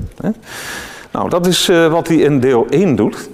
Nou, 1.12 1.30
dat 1.30 1.48
is 1.48 1.72
wat 1.90 2.08
hij 2.08 2.18
in 2.18 2.40
deel 2.40 2.66
1 2.70 2.96
doet. 2.96 3.30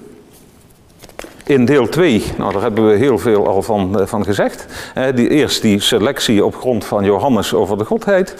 In 1.47 1.65
deel 1.65 1.89
2, 1.89 2.23
nou 2.37 2.53
daar 2.53 2.61
hebben 2.61 2.87
we 2.87 2.95
heel 2.95 3.17
veel 3.17 3.47
al 3.47 3.61
van, 3.61 4.01
van 4.03 4.23
gezegd. 4.23 4.65
die, 5.15 5.29
eerst 5.29 5.61
die 5.61 5.79
selectie 5.79 6.45
op 6.45 6.55
grond 6.55 6.85
van 6.85 7.03
Johannes 7.03 7.53
over 7.53 7.77
de 7.77 7.85
Godheid. 7.85 8.35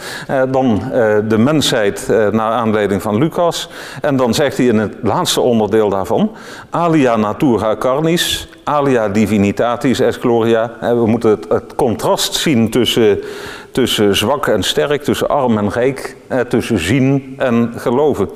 dan 0.49 0.81
de 1.27 1.37
mensheid 1.37 2.07
naar 2.07 2.51
aanleiding 2.51 3.01
van 3.01 3.17
Lucas. 3.17 3.69
En 4.01 4.15
dan 4.15 4.33
zegt 4.33 4.57
hij 4.57 4.65
in 4.65 4.77
het 4.77 4.95
laatste 5.01 5.41
onderdeel 5.41 5.89
daarvan: 5.89 6.31
Alia 6.69 7.15
natura 7.15 7.75
carnis, 7.75 8.49
alia 8.63 9.09
divinitatis 9.09 9.99
est 9.99 10.19
gloria. 10.19 10.71
We 10.79 11.07
moeten 11.07 11.29
het, 11.29 11.45
het 11.49 11.75
contrast 11.75 12.33
zien 12.33 12.69
tussen, 12.69 13.19
tussen 13.71 14.15
zwak 14.15 14.47
en 14.47 14.63
sterk, 14.63 15.03
tussen 15.03 15.29
arm 15.29 15.57
en 15.57 15.69
rijk, 15.69 16.15
tussen 16.47 16.79
zien 16.79 17.35
en 17.37 17.73
geloven. 17.75 18.29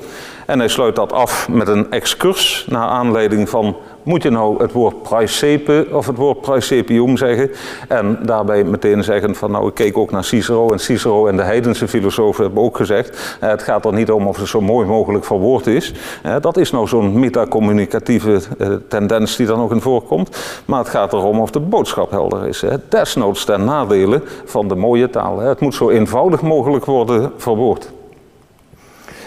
En 0.46 0.58
hij 0.58 0.68
sluit 0.68 0.96
dat 0.96 1.12
af 1.12 1.48
met 1.48 1.68
een 1.68 1.90
excurs 1.90 2.66
naar 2.68 2.88
aanleiding 2.88 3.48
van 3.48 3.76
moet 4.02 4.22
je 4.22 4.30
nou 4.30 4.62
het 4.62 4.72
woord 4.72 5.02
praesepe 5.02 5.86
of 5.92 6.06
het 6.06 6.16
woord 6.16 6.40
praesepium 6.40 7.16
zeggen? 7.16 7.50
En 7.88 8.18
daarbij 8.22 8.64
meteen 8.64 9.04
zeggen 9.04 9.34
van 9.34 9.50
nou 9.50 9.68
ik 9.68 9.74
keek 9.74 9.98
ook 9.98 10.10
naar 10.10 10.24
Cicero 10.24 10.70
en 10.70 10.80
Cicero 10.80 11.26
en 11.26 11.36
de 11.36 11.42
heidense 11.42 11.88
filosofen 11.88 12.44
hebben 12.44 12.62
ook 12.62 12.76
gezegd 12.76 13.36
eh, 13.40 13.48
het 13.48 13.62
gaat 13.62 13.84
er 13.84 13.92
niet 13.92 14.10
om 14.10 14.26
of 14.26 14.36
het 14.36 14.48
zo 14.48 14.60
mooi 14.60 14.86
mogelijk 14.86 15.24
verwoord 15.24 15.66
is. 15.66 15.92
Eh, 16.22 16.36
dat 16.40 16.56
is 16.56 16.70
nou 16.70 16.88
zo'n 16.88 17.18
metacommunicatieve 17.18 18.40
eh, 18.58 18.72
tendens 18.88 19.36
die 19.36 19.46
dan 19.46 19.60
ook 19.60 19.72
in 19.72 19.80
voorkomt. 19.80 20.36
Maar 20.64 20.78
het 20.78 20.88
gaat 20.88 21.12
erom 21.12 21.40
of 21.40 21.50
de 21.50 21.60
boodschap 21.60 22.10
helder 22.10 22.48
is. 22.48 22.64
Desnoods 22.88 23.44
ten 23.44 23.64
nadele 23.64 24.22
van 24.44 24.68
de 24.68 24.74
mooie 24.74 25.10
taal. 25.10 25.38
Het 25.38 25.60
moet 25.60 25.74
zo 25.74 25.90
eenvoudig 25.90 26.42
mogelijk 26.42 26.84
worden 26.84 27.32
verwoord. 27.36 27.92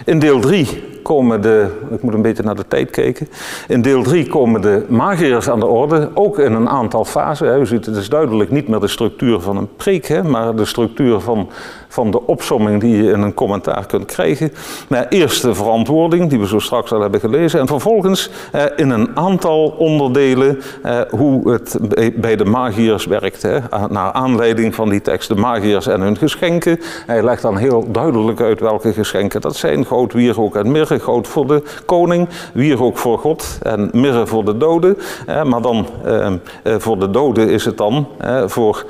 In 0.05 0.19
deel 0.19 0.39
3 0.39 0.94
komen 1.05 1.41
de, 1.41 1.67
ik 1.91 2.01
moet 2.01 2.13
een 2.13 2.21
beetje 2.21 2.43
naar 2.43 2.55
de 2.55 2.67
tijd 2.67 2.89
kijken. 2.89 3.27
In 3.67 3.81
deel 3.81 4.03
3 4.03 4.27
komen 4.27 4.61
de 4.61 4.85
magiërs 4.87 5.49
aan 5.49 5.59
de 5.59 5.65
orde, 5.65 6.09
ook 6.13 6.39
in 6.39 6.53
een 6.53 6.69
aantal 6.69 7.05
fasen. 7.05 7.59
U 7.59 7.65
ziet, 7.65 7.85
het 7.85 7.95
is 7.95 8.09
duidelijk 8.09 8.51
niet 8.51 8.67
meer 8.67 8.79
de 8.79 8.87
structuur 8.87 9.39
van 9.39 9.57
een 9.57 9.75
preek, 9.75 10.07
hè, 10.07 10.23
maar 10.23 10.55
de 10.55 10.65
structuur 10.65 11.19
van 11.19 11.49
van 11.95 12.11
de 12.11 12.27
opsomming 12.27 12.81
die 12.81 13.03
je 13.03 13.11
in 13.11 13.21
een 13.21 13.33
commentaar 13.33 13.85
kunt 13.85 14.05
krijgen. 14.05 14.51
Maar 14.87 15.07
eerst 15.09 15.41
de 15.41 15.55
verantwoording, 15.55 16.29
die 16.29 16.39
we 16.39 16.47
zo 16.47 16.59
straks 16.59 16.91
al 16.91 17.01
hebben 17.01 17.19
gelezen. 17.19 17.59
En 17.59 17.67
vervolgens 17.67 18.29
eh, 18.51 18.63
in 18.75 18.89
een 18.89 19.17
aantal 19.17 19.75
onderdelen 19.77 20.59
eh, 20.83 20.99
hoe 21.09 21.51
het 21.51 21.77
bij 22.15 22.35
de 22.35 22.45
magiërs 22.45 23.05
werkt. 23.05 23.41
Hè. 23.41 23.59
Naar 23.89 24.11
aanleiding 24.11 24.75
van 24.75 24.89
die 24.89 25.01
tekst, 25.01 25.27
de 25.27 25.35
magiërs 25.35 25.87
en 25.87 26.01
hun 26.01 26.17
geschenken. 26.17 26.79
Hij 27.05 27.23
legt 27.23 27.41
dan 27.41 27.57
heel 27.57 27.91
duidelijk 27.91 28.41
uit 28.41 28.59
welke 28.59 28.93
geschenken 28.93 29.41
dat 29.41 29.55
zijn. 29.55 29.85
Goud, 29.85 30.13
wierook 30.13 30.55
en 30.55 30.71
mirre. 30.71 30.94
Goud 30.99 31.27
voor 31.27 31.47
de 31.47 31.63
koning, 31.85 32.27
wierook 32.53 32.97
voor 32.97 33.19
God 33.19 33.57
en 33.61 33.89
mirre 33.93 34.27
voor 34.27 34.45
de 34.45 34.57
doden. 34.57 34.97
Eh, 35.25 35.43
maar 35.43 35.61
dan 35.61 35.87
eh, 36.03 36.25
eh 36.25 36.35
voor 36.77 36.99
de 36.99 37.09
doden 37.09 37.49
is 37.49 37.65
het 37.65 37.77
dan 37.77 38.07
voor 38.45 38.85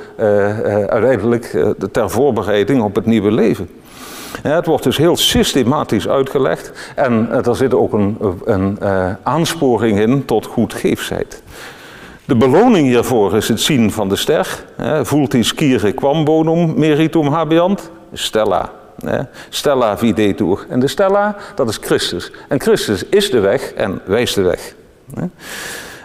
uiteindelijk 0.88 1.66
ter 1.92 2.10
voorbereiding 2.10 2.84
op 2.84 2.96
het 2.96 3.06
nieuwe 3.06 3.32
leven. 3.32 3.70
het 4.42 4.66
wordt 4.66 4.84
dus 4.84 4.98
heel 4.98 5.18
systematisch 5.18 6.08
uitgelegd 6.08 6.72
en 6.96 7.30
er 7.46 7.56
zit 7.56 7.74
ook 7.74 7.94
een, 7.94 8.18
een 8.46 8.78
aansporing 9.24 10.00
in 10.00 10.26
tot 10.26 10.46
goedgeefsheid. 10.46 11.44
De 12.26 12.36
beloning 12.36 12.88
hiervoor 12.88 13.36
is 13.36 13.48
het 13.48 13.62
zien 13.62 13.92
van 13.92 14.10
de 14.10 14.16
ster. 14.16 14.66
Voelt 15.02 15.32
die 15.32 15.44
skire 15.44 15.92
quam 15.92 16.24
bonum 16.24 16.74
meritum 16.80 17.28
habeant? 17.28 17.92
Stella. 18.14 18.85
Stella 19.50 19.98
videtur. 19.98 20.66
En 20.70 20.80
de 20.80 20.88
stella, 20.88 21.36
dat 21.56 21.70
is 21.70 21.78
Christus. 21.82 22.32
En 22.48 22.62
Christus 22.62 23.06
is 23.06 23.32
de 23.32 23.40
weg 23.40 23.74
en 23.74 24.02
wijst 24.06 24.36
de 24.36 24.42
weg. 24.42 24.76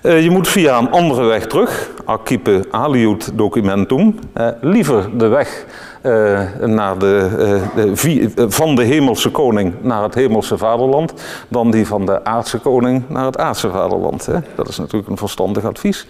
Eh, 0.03 0.22
je 0.22 0.30
moet 0.30 0.49
via 0.49 0.78
een 0.78 0.91
andere 0.91 1.24
weg 1.24 1.47
terug, 1.47 1.91
accipe 2.05 2.64
aliut 2.70 3.30
documentum, 3.34 4.18
liever 4.61 5.18
de 5.18 5.26
weg 5.26 5.64
uh, 6.03 6.41
naar 6.64 6.99
de, 6.99 7.30
uh, 7.76 8.45
van 8.49 8.74
de 8.74 8.82
hemelse 8.82 9.30
koning 9.30 9.74
naar 9.80 10.03
het 10.03 10.14
hemelse 10.14 10.59
vaderland, 10.59 11.12
dan 11.49 11.70
die 11.70 11.86
van 11.86 12.07
de 12.07 12.24
aardse 12.24 12.59
koning 12.59 13.03
naar 13.09 13.24
het 13.24 13.38
aardse 13.38 13.70
vaderland. 13.70 14.28
Dat 14.55 14.68
is 14.68 14.78
natuurlijk 14.78 15.09
een 15.11 15.16
verstandig 15.16 15.64
advies. 15.64 16.07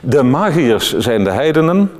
De 0.00 0.22
magiërs 0.22 0.96
zijn 0.96 1.24
de 1.24 1.30
heidenen. 1.30 1.90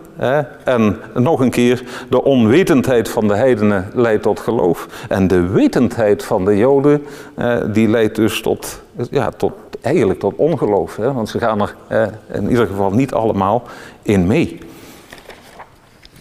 En 0.64 0.96
nog 1.14 1.40
een 1.40 1.50
keer, 1.50 1.82
de 2.08 2.24
onwetendheid 2.24 3.08
van 3.08 3.28
de 3.28 3.34
heidenen 3.34 3.90
leidt 3.94 4.22
tot 4.22 4.40
geloof. 4.40 5.06
En 5.08 5.28
de 5.28 5.40
wetendheid 5.40 6.24
van 6.24 6.44
de 6.44 6.56
joden, 6.56 7.06
die 7.72 7.88
leidt 7.88 8.16
dus 8.16 8.40
tot, 8.40 8.82
ja, 9.10 9.30
tot, 9.30 9.52
eigenlijk 9.80 10.20
tot 10.20 10.34
ongeloof. 10.36 10.96
Want 10.96 11.28
ze 11.28 11.38
gaan 11.38 11.60
er 11.60 11.74
in 12.32 12.48
ieder 12.48 12.66
geval 12.66 12.90
niet 12.90 13.12
allemaal 13.12 13.62
in 14.02 14.26
mee. 14.26 14.58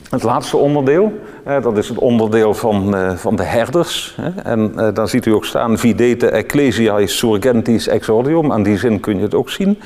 Het 0.10 0.24
laatste 0.24 0.58
onderdeel, 0.58 1.14
dat 1.44 1.78
is 1.78 1.90
het 1.90 1.98
onderdeel 1.98 2.54
van, 2.54 2.96
eh, 2.96 3.12
van 3.16 3.36
de 3.36 3.44
herders. 3.44 4.16
En 4.44 4.74
uh, 4.76 4.88
daar 4.94 5.08
ziet 5.08 5.26
u 5.26 5.32
ook 5.32 5.46
staan, 5.46 5.78
videte 5.78 6.28
ecclesiae 6.28 7.08
surgentis 7.08 7.88
exordium. 7.88 8.52
Aan 8.52 8.64
die 8.64 8.78
zin 8.78 9.00
kun 9.00 9.16
je 9.16 9.22
het 9.22 9.36
ook 9.36 9.50
zien. 9.50 9.80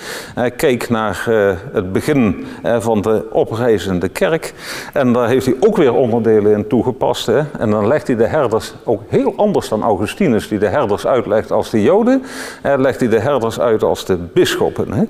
Kijk 0.56 0.90
naar 0.90 1.26
eh, 1.28 1.52
het 1.74 1.92
begin 1.92 2.46
van 2.80 3.02
de 3.02 3.26
oprijzende 3.32 4.10
kerk. 4.10 4.54
En 4.94 5.14
daar 5.14 5.28
heeft 5.28 5.46
hij 5.46 5.56
ook 5.60 5.78
weer 5.78 5.94
onderdelen 5.94 6.52
in 6.52 6.68
toegepast. 6.68 7.28
En 7.28 7.70
dan 7.70 7.88
legt 7.88 8.08
hij 8.08 8.16
de 8.16 8.28
herders 8.28 8.74
ook 8.84 9.02
heel 9.08 9.34
anders 9.36 9.70
dan 9.70 9.84
Augustinus, 9.84 10.48
die 10.48 10.60
de 10.60 10.68
herders 10.68 11.08
uitlegt 11.08 11.52
als 11.52 11.70
de 11.70 11.82
Joden. 11.82 12.24
Legt 12.62 13.00
hij 13.00 13.10
de 13.10 13.20
herders 13.20 13.60
uit 13.60 13.84
als 13.84 14.06
de 14.06 14.18
bisschoppen. 14.34 15.10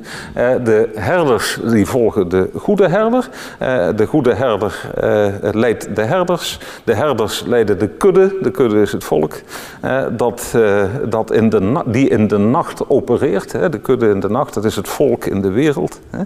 De 0.64 0.90
herders 0.96 1.60
die 1.64 1.86
volgen 1.86 2.30
de 2.30 2.50
goede 2.56 2.88
herder. 2.88 3.30
De 3.96 4.06
goede 4.06 4.34
herder 4.34 4.90
leidt 5.52 5.96
de 5.96 6.04
de 6.84 6.94
herders 6.94 7.44
leiden 7.46 7.80
de 7.80 7.88
kudde, 7.88 8.38
de 8.42 8.52
kudde 8.52 8.82
is 8.82 8.92
het 8.92 9.04
volk, 9.04 9.34
dat, 10.12 10.54
eh, 10.56 10.84
dat 11.10 11.32
in 11.32 11.50
de, 11.50 11.82
die 11.86 12.10
in 12.10 12.28
de 12.28 12.38
nacht 12.38 12.90
opereert. 12.90 13.52
Hè, 13.52 13.70
de 13.70 13.80
kudde 13.80 14.10
in 14.10 14.20
de 14.20 14.30
nacht, 14.30 14.54
dat 14.54 14.66
is 14.66 14.76
het 14.76 14.88
volk 14.88 15.26
in 15.26 15.42
de 15.42 15.52
wereld. 15.52 16.00
Hè. 16.10 16.24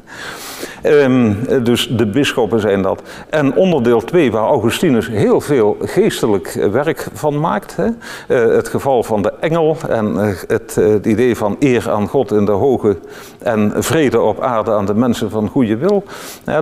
Ehm, 0.82 1.34
dus 1.64 1.88
de 1.88 2.08
bisschoppen 2.08 2.60
zijn 2.60 2.82
dat. 2.82 3.02
En 3.30 3.56
onderdeel 3.56 4.02
2, 4.02 4.32
waar 4.32 4.48
Augustinus 4.48 5.08
heel 5.08 5.42
veel 5.42 5.78
geestelijk 5.82 6.68
werk 6.72 7.08
van 7.14 7.40
maakt. 7.40 7.76
Hè. 7.76 7.86
Eh, 8.28 8.56
het 8.56 8.68
geval 8.68 9.04
van 9.04 9.22
de 9.22 9.34
engel 9.40 9.78
en 9.90 10.16
het, 10.16 10.76
het, 10.76 11.06
idee 11.06 11.36
van 11.36 11.56
eer 11.60 11.90
aan 11.90 12.08
God 12.08 12.32
in 12.32 12.46
de 12.46 12.52
hoge 12.52 12.98
en 13.40 13.84
vrede 13.84 14.22
op 14.22 14.42
aarde 14.42 14.72
aan 14.72 14.86
de 14.86 14.94
mensen 14.94 15.30
van 15.30 15.48
goede 15.48 15.78
wil. 15.78 16.04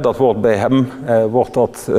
dat 0.01 0.17
wordt 0.17 0.41
bij 0.41 0.55
hem 0.55 0.89
wordt 1.29 1.53
dat, 1.53 1.89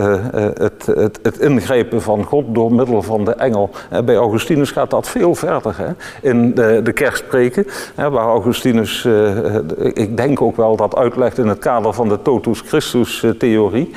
het, 0.55 0.87
het, 0.87 1.19
het 1.23 1.38
ingrepen 1.41 2.03
van 2.03 2.25
God 2.25 2.45
door 2.49 2.73
middel 2.73 3.03
van 3.03 3.25
de 3.25 3.33
engel. 3.33 3.71
Bij 4.05 4.17
Augustinus 4.17 4.71
gaat 4.71 4.91
dat 4.91 5.09
veel 5.09 5.35
verder 5.35 5.75
hè? 5.79 5.91
in 6.29 6.55
de, 6.55 6.81
de 6.85 6.93
kerstpreken, 6.93 7.67
waar 7.95 8.27
Augustinus, 8.27 9.05
eh, 9.05 9.55
ik 9.93 10.17
denk 10.17 10.43
ook 10.43 10.57
wel 10.57 10.77
dat 10.77 10.97
uitlegt 10.97 11.39
in 11.39 11.47
het 11.47 11.59
kader 11.59 11.93
van 11.93 12.09
de 12.09 12.23
totus 12.23 12.61
Christus 12.61 13.25
theorie. 13.39 13.91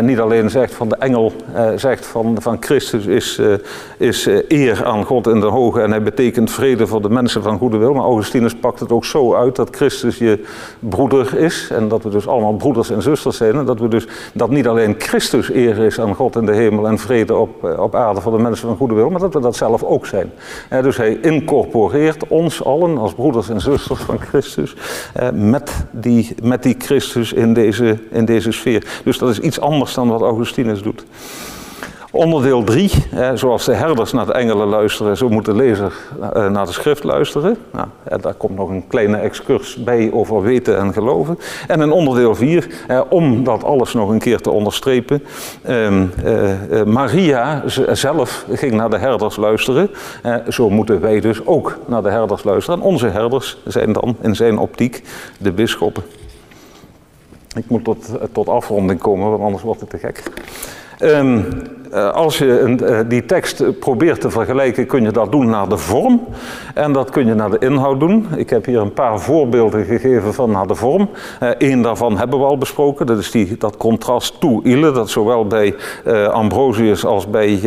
Niet 0.00 0.20
alleen 0.20 0.50
zegt 0.50 0.74
van 0.74 0.88
de 0.88 0.96
engel, 0.96 1.32
zegt 1.76 2.06
van, 2.06 2.36
van 2.40 2.56
Christus 2.60 3.06
is, 3.06 3.40
is 3.98 4.28
eer 4.48 4.84
aan 4.84 5.04
God 5.04 5.26
in 5.26 5.40
de 5.40 5.46
hoge 5.46 5.80
en 5.80 5.90
hij 5.90 6.02
betekent 6.02 6.50
vrede 6.50 6.86
voor 6.86 7.02
de 7.02 7.08
mensen 7.08 7.42
van 7.42 7.58
goede 7.58 7.76
wil. 7.76 7.94
Maar 7.94 8.04
Augustinus 8.04 8.54
pakt 8.54 8.80
het 8.80 8.92
ook 8.92 9.04
zo 9.04 9.34
uit 9.34 9.56
dat 9.56 9.76
Christus 9.76 10.18
je 10.18 10.44
broeder 10.78 11.38
is 11.38 11.68
en 11.70 11.88
dat 11.88 12.02
we 12.02 12.10
dus 12.10 12.26
allemaal 12.26 12.52
broeders 12.52 12.90
en 12.90 13.02
zusters 13.02 13.36
zijn. 13.36 13.54
En 13.54 13.64
dat 13.64 13.80
we 13.80 13.88
dus 13.88 14.06
dat 14.32 14.50
niet 14.50 14.66
alleen 14.66 14.94
Christus 14.98 15.52
eer 15.52 15.78
is 15.78 16.00
aan 16.00 16.14
God 16.14 16.36
in 16.36 16.46
de 16.46 16.54
hemel 16.54 16.81
en 16.86 16.98
vrede 16.98 17.34
op, 17.34 17.64
eh, 17.64 17.78
op 17.78 17.94
aarde 17.94 18.20
voor 18.20 18.32
de 18.32 18.42
mensen 18.42 18.68
van 18.68 18.76
goede 18.76 18.94
wil, 18.94 19.10
maar 19.10 19.20
dat 19.20 19.34
we 19.34 19.40
dat 19.40 19.56
zelf 19.56 19.82
ook 19.82 20.06
zijn. 20.06 20.32
dus 20.68 20.96
hij 20.96 21.18
incorporeert 21.22 22.28
ons 22.28 22.64
allen 22.64 22.98
als 22.98 23.14
broeders 23.14 23.48
en 23.48 23.60
zusters 23.60 24.00
van 24.00 24.18
Christus 24.20 24.76
met, 25.32 25.84
die, 25.90 26.34
met 26.42 26.62
die 26.62 26.74
Christus 26.78 27.32
in 27.32 27.54
deze, 27.54 27.98
in 28.10 28.24
deze 28.24 28.52
sfeer. 28.52 29.00
Dus 29.04 29.18
dat 29.18 29.30
is 29.30 29.38
iets 29.38 29.60
anders 29.60 29.94
dan 29.94 30.08
wat 30.08 30.20
Augustinus 30.20 30.82
doet. 30.82 31.04
Onderdeel 32.14 32.64
3, 32.64 32.90
zoals 33.34 33.64
de 33.64 33.74
herders 33.74 34.12
naar 34.12 34.26
de 34.26 34.32
engelen 34.32 34.66
luisteren, 34.66 35.16
zo 35.16 35.28
moet 35.28 35.44
de 35.44 35.54
lezer 35.54 35.92
eh, 36.20 36.50
naar 36.50 36.66
de 36.66 36.72
schrift 36.72 37.04
luisteren. 37.04 37.56
Nou, 37.70 37.88
daar 38.20 38.34
komt 38.34 38.56
nog 38.56 38.68
een 38.68 38.86
kleine 38.86 39.16
excurs 39.16 39.76
bij 39.76 40.10
over 40.12 40.42
weten 40.42 40.78
en 40.78 40.92
geloven. 40.92 41.38
En 41.68 41.80
in 41.80 41.90
onderdeel 41.90 42.34
4, 42.34 42.66
om 43.08 43.44
dat 43.44 43.64
alles 43.64 43.92
nog 43.92 44.10
een 44.10 44.18
keer 44.18 44.40
te 44.40 44.50
onderstrepen, 44.50 45.22
ehm, 45.62 46.06
eh, 46.24 46.80
eh, 46.80 46.86
Maria 46.86 47.62
zelf 47.92 48.44
ging 48.50 48.72
naar 48.72 48.90
de 48.90 48.98
herders 48.98 49.36
luisteren. 49.36 49.90
zo 50.48 50.70
moeten 50.70 51.00
wij 51.00 51.20
dus 51.20 51.46
ook 51.46 51.78
naar 51.86 52.02
de 52.02 52.10
herders 52.10 52.44
luisteren. 52.44 52.80
En 52.80 52.86
onze 52.86 53.08
herders 53.08 53.58
zijn 53.64 53.92
dan 53.92 54.16
in 54.20 54.34
zijn 54.34 54.58
optiek 54.58 55.02
de 55.38 55.52
bisschoppen. 55.52 56.02
Ik 57.54 57.68
moet 57.68 57.84
tot, 57.84 58.06
tot 58.32 58.48
afronding 58.48 59.00
komen, 59.00 59.30
want 59.30 59.42
anders 59.42 59.62
wordt 59.62 59.80
het 59.80 59.90
te 59.90 59.98
gek. 59.98 60.22
Eh, 61.02 61.38
als 61.92 62.38
je 62.38 62.76
uh, 62.80 62.98
die 63.08 63.24
tekst 63.24 63.78
probeert 63.78 64.20
te 64.20 64.30
vergelijken, 64.30 64.86
kun 64.86 65.02
je 65.02 65.10
dat 65.10 65.32
doen 65.32 65.48
naar 65.48 65.68
de 65.68 65.76
vorm. 65.76 66.26
En 66.74 66.92
dat 66.92 67.10
kun 67.10 67.26
je 67.26 67.34
naar 67.34 67.50
de 67.50 67.58
inhoud 67.58 68.00
doen. 68.00 68.26
Ik 68.36 68.50
heb 68.50 68.64
hier 68.64 68.80
een 68.80 68.92
paar 68.92 69.20
voorbeelden 69.20 69.84
gegeven 69.84 70.34
van 70.34 70.50
naar 70.50 70.66
de 70.66 70.74
vorm. 70.74 71.08
Eén 71.58 71.78
uh, 71.78 71.84
daarvan 71.84 72.18
hebben 72.18 72.38
we 72.38 72.44
al 72.44 72.58
besproken. 72.58 73.06
Dat 73.06 73.18
is 73.18 73.30
die, 73.30 73.56
dat 73.58 73.76
contrast 73.76 74.40
toe 74.40 74.62
ile, 74.64 74.92
dat 74.92 75.10
zowel 75.10 75.46
bij 75.46 75.74
Ambrosius 76.32 77.04
als 77.04 77.30
bij 77.30 77.60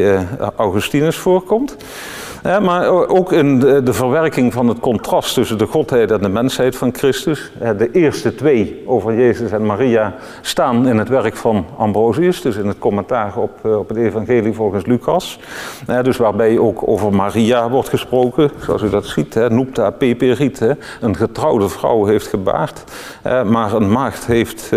Augustinus 0.56 1.18
voorkomt. 1.18 1.78
Ja, 2.46 2.60
maar 2.60 2.88
ook 2.90 3.32
in 3.32 3.60
de, 3.60 3.84
de, 3.84 3.94
verwerking 3.94 4.54
van 4.54 4.68
het 4.68 4.80
contrast 4.80 5.34
tussen 5.34 5.58
de 5.58 5.66
godheid 5.66 6.12
en 6.12 6.22
de 6.22 6.30
mensheid 6.30 6.76
van 6.76 6.94
Christus. 6.94 7.52
De 7.78 7.92
eerste 7.92 8.36
twee 8.36 8.84
over 8.86 9.16
Jezus 9.16 9.52
en 9.52 9.66
Maria 9.66 10.16
staan 10.42 10.88
in 10.88 10.98
het 10.98 11.10
werk 11.10 11.36
van 11.36 11.66
Ambrosius, 11.78 12.42
dus 12.42 12.56
in 12.56 12.68
het 12.68 12.78
commentaar 12.78 13.38
op, 13.38 13.60
eh, 13.64 13.78
op 13.78 13.90
het 13.90 13.98
evangelie 13.98 14.54
volgens 14.54 14.86
Lucas. 14.86 15.40
Dus 16.02 16.18
waarbij 16.18 16.58
ook 16.58 16.88
over 16.88 17.14
Maria 17.14 17.70
wordt 17.70 17.90
gesproken, 17.90 18.52
zoals 18.60 18.82
u 18.82 18.90
dat 18.90 19.06
ziet. 19.06 19.50
Noepta 19.50 19.90
peperit, 19.90 20.76
een 21.02 21.16
getrouwde 21.16 21.70
vrouw 21.70 22.06
heeft 22.06 22.28
gebaard, 22.28 22.84
maar 23.24 23.74
een 23.74 23.92
maagd 23.92 24.26
heeft 24.26 24.72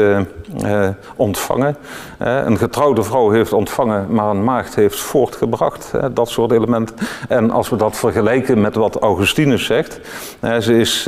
eh, 0.62 0.86
eh, 0.86 0.94
ontvangen. 1.16 1.76
Een 2.18 2.58
getrouwde 2.58 3.02
vrouw 3.02 3.30
heeft 3.30 3.52
ontvangen, 3.52 4.06
maar 4.10 4.30
een 4.30 4.44
maagd 4.44 4.74
heeft 4.74 5.00
voortgebracht. 5.00 5.92
Dat 6.12 6.28
soort 6.28 6.50
elementen. 6.50 6.96
En 7.28 7.50
als 7.50 7.68
we 7.68 7.76
dat 7.76 7.96
vergelijken 7.96 8.60
met 8.60 8.74
wat 8.74 8.96
Augustinus 8.96 9.64
zegt. 9.64 10.00
Ze 10.60 10.78
is 10.78 11.02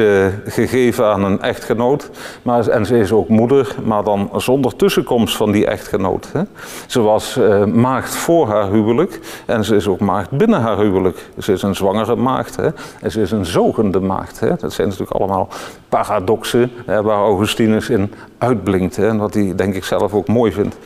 gegeven 0.45 1.07
aan 1.07 1.25
een 1.25 1.43
echtgenoot 1.43 2.11
maar, 2.43 2.69
en 2.69 2.87
ze 2.87 2.99
is 2.99 3.13
ook 3.13 3.29
moeder, 3.29 3.75
maar 3.85 4.05
dan 4.05 4.31
zonder 4.37 4.77
tussenkomst 4.77 5.37
van 5.37 5.51
die 5.51 5.67
echtgenoot. 5.67 6.29
Hè. 6.33 6.43
Ze 6.87 7.01
was 7.01 7.39
maagd 7.73 8.15
voor 8.15 8.49
haar 8.49 8.71
huwelijk 8.71 9.21
en 9.47 9.65
ze 9.65 9.77
is 9.77 9.89
ook 9.89 10.01
maagd 10.01 10.31
binnen 10.31 10.61
haar 10.61 10.79
huwelijk. 10.79 11.29
Ze 11.39 11.53
is 11.53 11.63
een 11.63 11.75
zwangere 11.75 12.17
maagd 12.17 12.57
hè, 12.57 12.69
en 13.01 13.11
ze 13.11 13.21
is 13.21 13.31
een 13.31 13.47
zogende 13.47 14.01
maagd. 14.01 14.41
Hè. 14.41 14.57
Dat 14.57 14.73
zijn 14.73 14.89
natuurlijk 14.89 15.19
allemaal 15.19 15.49
paradoxen 15.89 16.71
waar 16.87 17.19
Augustinus 17.19 17.91
in 17.91 18.13
uitblinkt 18.41 18.97
hè, 18.97 19.09
en 19.09 19.19
wat 19.19 19.35
hij 19.35 19.53
denk 19.57 19.75
ik 19.75 19.85
zelf 19.85 20.15
ook 20.15 20.29
mooi 20.29 20.53
vindt. 20.53 20.77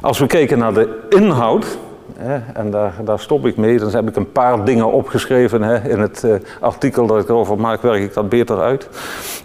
Als 0.00 0.18
we 0.18 0.26
kijken 0.26 0.58
naar 0.58 0.74
de 0.74 1.06
inhoud, 1.08 1.78
en 2.54 2.70
daar, 2.70 2.94
daar, 3.04 3.18
stop 3.18 3.46
ik 3.46 3.56
mee. 3.56 3.78
Dan 3.78 3.90
heb 3.90 4.08
ik 4.08 4.16
een 4.16 4.32
paar 4.32 4.64
dingen 4.64 4.92
opgeschreven. 4.92 5.62
Hè. 5.62 5.88
In 5.88 6.00
het 6.00 6.22
uh, 6.24 6.34
artikel 6.60 7.06
dat 7.06 7.22
ik 7.22 7.28
erover 7.28 7.58
maak, 7.58 7.82
werk 7.82 8.02
ik 8.02 8.14
dat 8.14 8.28
beter 8.28 8.60
uit. 8.60 8.88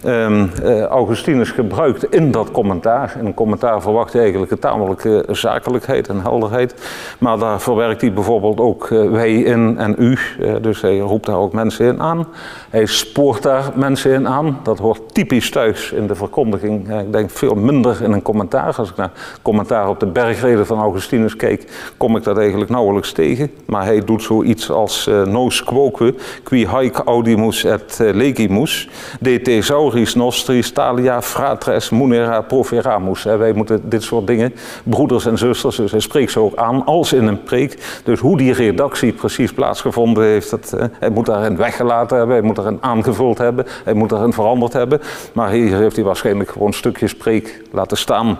Um, 0.06 0.50
uh, 0.62 0.82
Augustinus 0.84 1.50
gebruikt 1.50 2.04
in 2.04 2.30
dat 2.30 2.50
commentaar. 2.50 3.16
In 3.18 3.26
een 3.26 3.34
commentaar 3.34 3.82
verwacht 3.82 4.12
je 4.12 4.18
eigenlijk 4.18 4.50
een 4.50 4.58
tamelijke 4.58 5.24
zakelijkheid 5.30 6.08
en 6.08 6.20
helderheid. 6.20 6.74
Maar 7.18 7.38
daar 7.38 7.60
verwerkt 7.60 8.00
hij 8.00 8.12
bijvoorbeeld 8.12 8.60
ook 8.60 8.90
uh, 8.90 9.10
wij 9.10 9.34
in 9.34 9.78
en 9.78 9.94
u. 9.98 10.18
dus 10.60 10.80
hij 10.80 10.98
roept 10.98 11.26
daar 11.26 11.36
ook 11.36 11.52
mensen 11.52 11.86
in 11.86 12.00
aan. 12.00 12.26
Hij 12.70 12.86
spoort 12.86 13.42
daar 13.42 13.72
mensen 13.74 14.12
in 14.12 14.28
aan. 14.28 14.60
Dat 14.62 14.78
hoort 14.78 15.14
typisch 15.14 15.50
thuis 15.50 15.92
in 15.92 16.06
de 16.06 16.14
verkondiging. 16.14 16.98
ik 17.00 17.12
denk 17.12 17.30
veel 17.30 17.54
minder 17.54 18.02
in 18.02 18.12
een 18.12 18.22
commentaar. 18.22 18.74
Als 18.76 18.90
ik 18.90 18.96
naar 18.96 19.10
commentaar 19.42 19.88
op 19.88 20.00
de 20.00 20.06
bergreden 20.06 20.66
van 20.66 20.78
Augustinus 20.78 21.36
kijk, 21.36 21.92
kom 21.96 22.16
ik 22.16 22.24
dat 22.24 22.38
eigenlijk 22.38 22.70
nauwelijks 22.70 23.12
tegen. 23.12 23.50
Maar 23.66 23.84
hij 23.84 24.04
doet 24.04 24.22
zoiets 24.22 24.70
als 24.70 25.06
uh, 25.06 25.22
nos 25.22 25.64
quoque, 25.64 26.14
qui 26.42 26.66
haec 26.66 26.96
audimus 26.96 27.64
et 27.64 27.98
uh, 28.02 28.14
legimus, 28.14 28.88
de 29.20 29.40
thesauris 29.40 30.14
nostris 30.14 30.70
talia 30.70 31.22
fratres 31.22 31.90
munera 31.90 32.40
proferamus. 32.40 33.22
Wij 33.22 33.52
moeten 33.52 33.88
dit 33.88 34.02
soort 34.02 34.26
dingen, 34.26 34.54
broeders 34.82 35.26
en 35.26 35.38
zusters, 35.38 35.76
dus 35.76 35.90
hij 35.90 36.00
spreekt 36.00 36.32
ze 36.32 36.40
ook 36.40 36.56
aan 36.56 36.84
als 36.84 37.12
in 37.12 37.26
een 37.26 37.42
preek. 37.42 38.00
Dus 38.04 38.20
hoe 38.20 38.36
die 38.36 38.52
redactie 38.52 39.12
precies 39.12 39.52
plaatsgevonden 39.52 40.24
heeft, 40.24 40.50
dat, 40.50 40.72
uh, 40.74 40.84
hij 40.98 41.10
moet 41.10 41.26
daarin 41.26 41.56
weggelaten 41.56 42.18
hebben, 42.18 42.56
daarin 42.62 42.78
aangevuld 42.80 43.38
hebben, 43.38 43.66
hij 43.84 43.94
moet 43.94 44.08
daarin 44.08 44.32
veranderd 44.32 44.72
hebben. 44.72 45.00
Maar 45.32 45.50
hier 45.50 45.76
heeft 45.76 45.96
hij 45.96 46.04
waarschijnlijk 46.04 46.50
gewoon 46.50 46.72
stukjes 46.72 47.14
preek 47.14 47.62
laten 47.72 47.96
staan. 47.96 48.38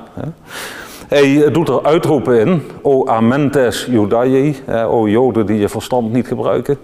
Hij 1.09 1.51
doet 1.51 1.69
er 1.69 1.85
uitroepen 1.85 2.41
in, 2.41 2.63
o 2.83 3.07
amentes 3.07 3.87
Judaiei, 3.91 4.57
o 4.87 5.09
Joden 5.09 5.47
die 5.47 5.59
je 5.59 5.69
verstand 5.69 6.13
niet 6.13 6.27
gebruiken. 6.27 6.79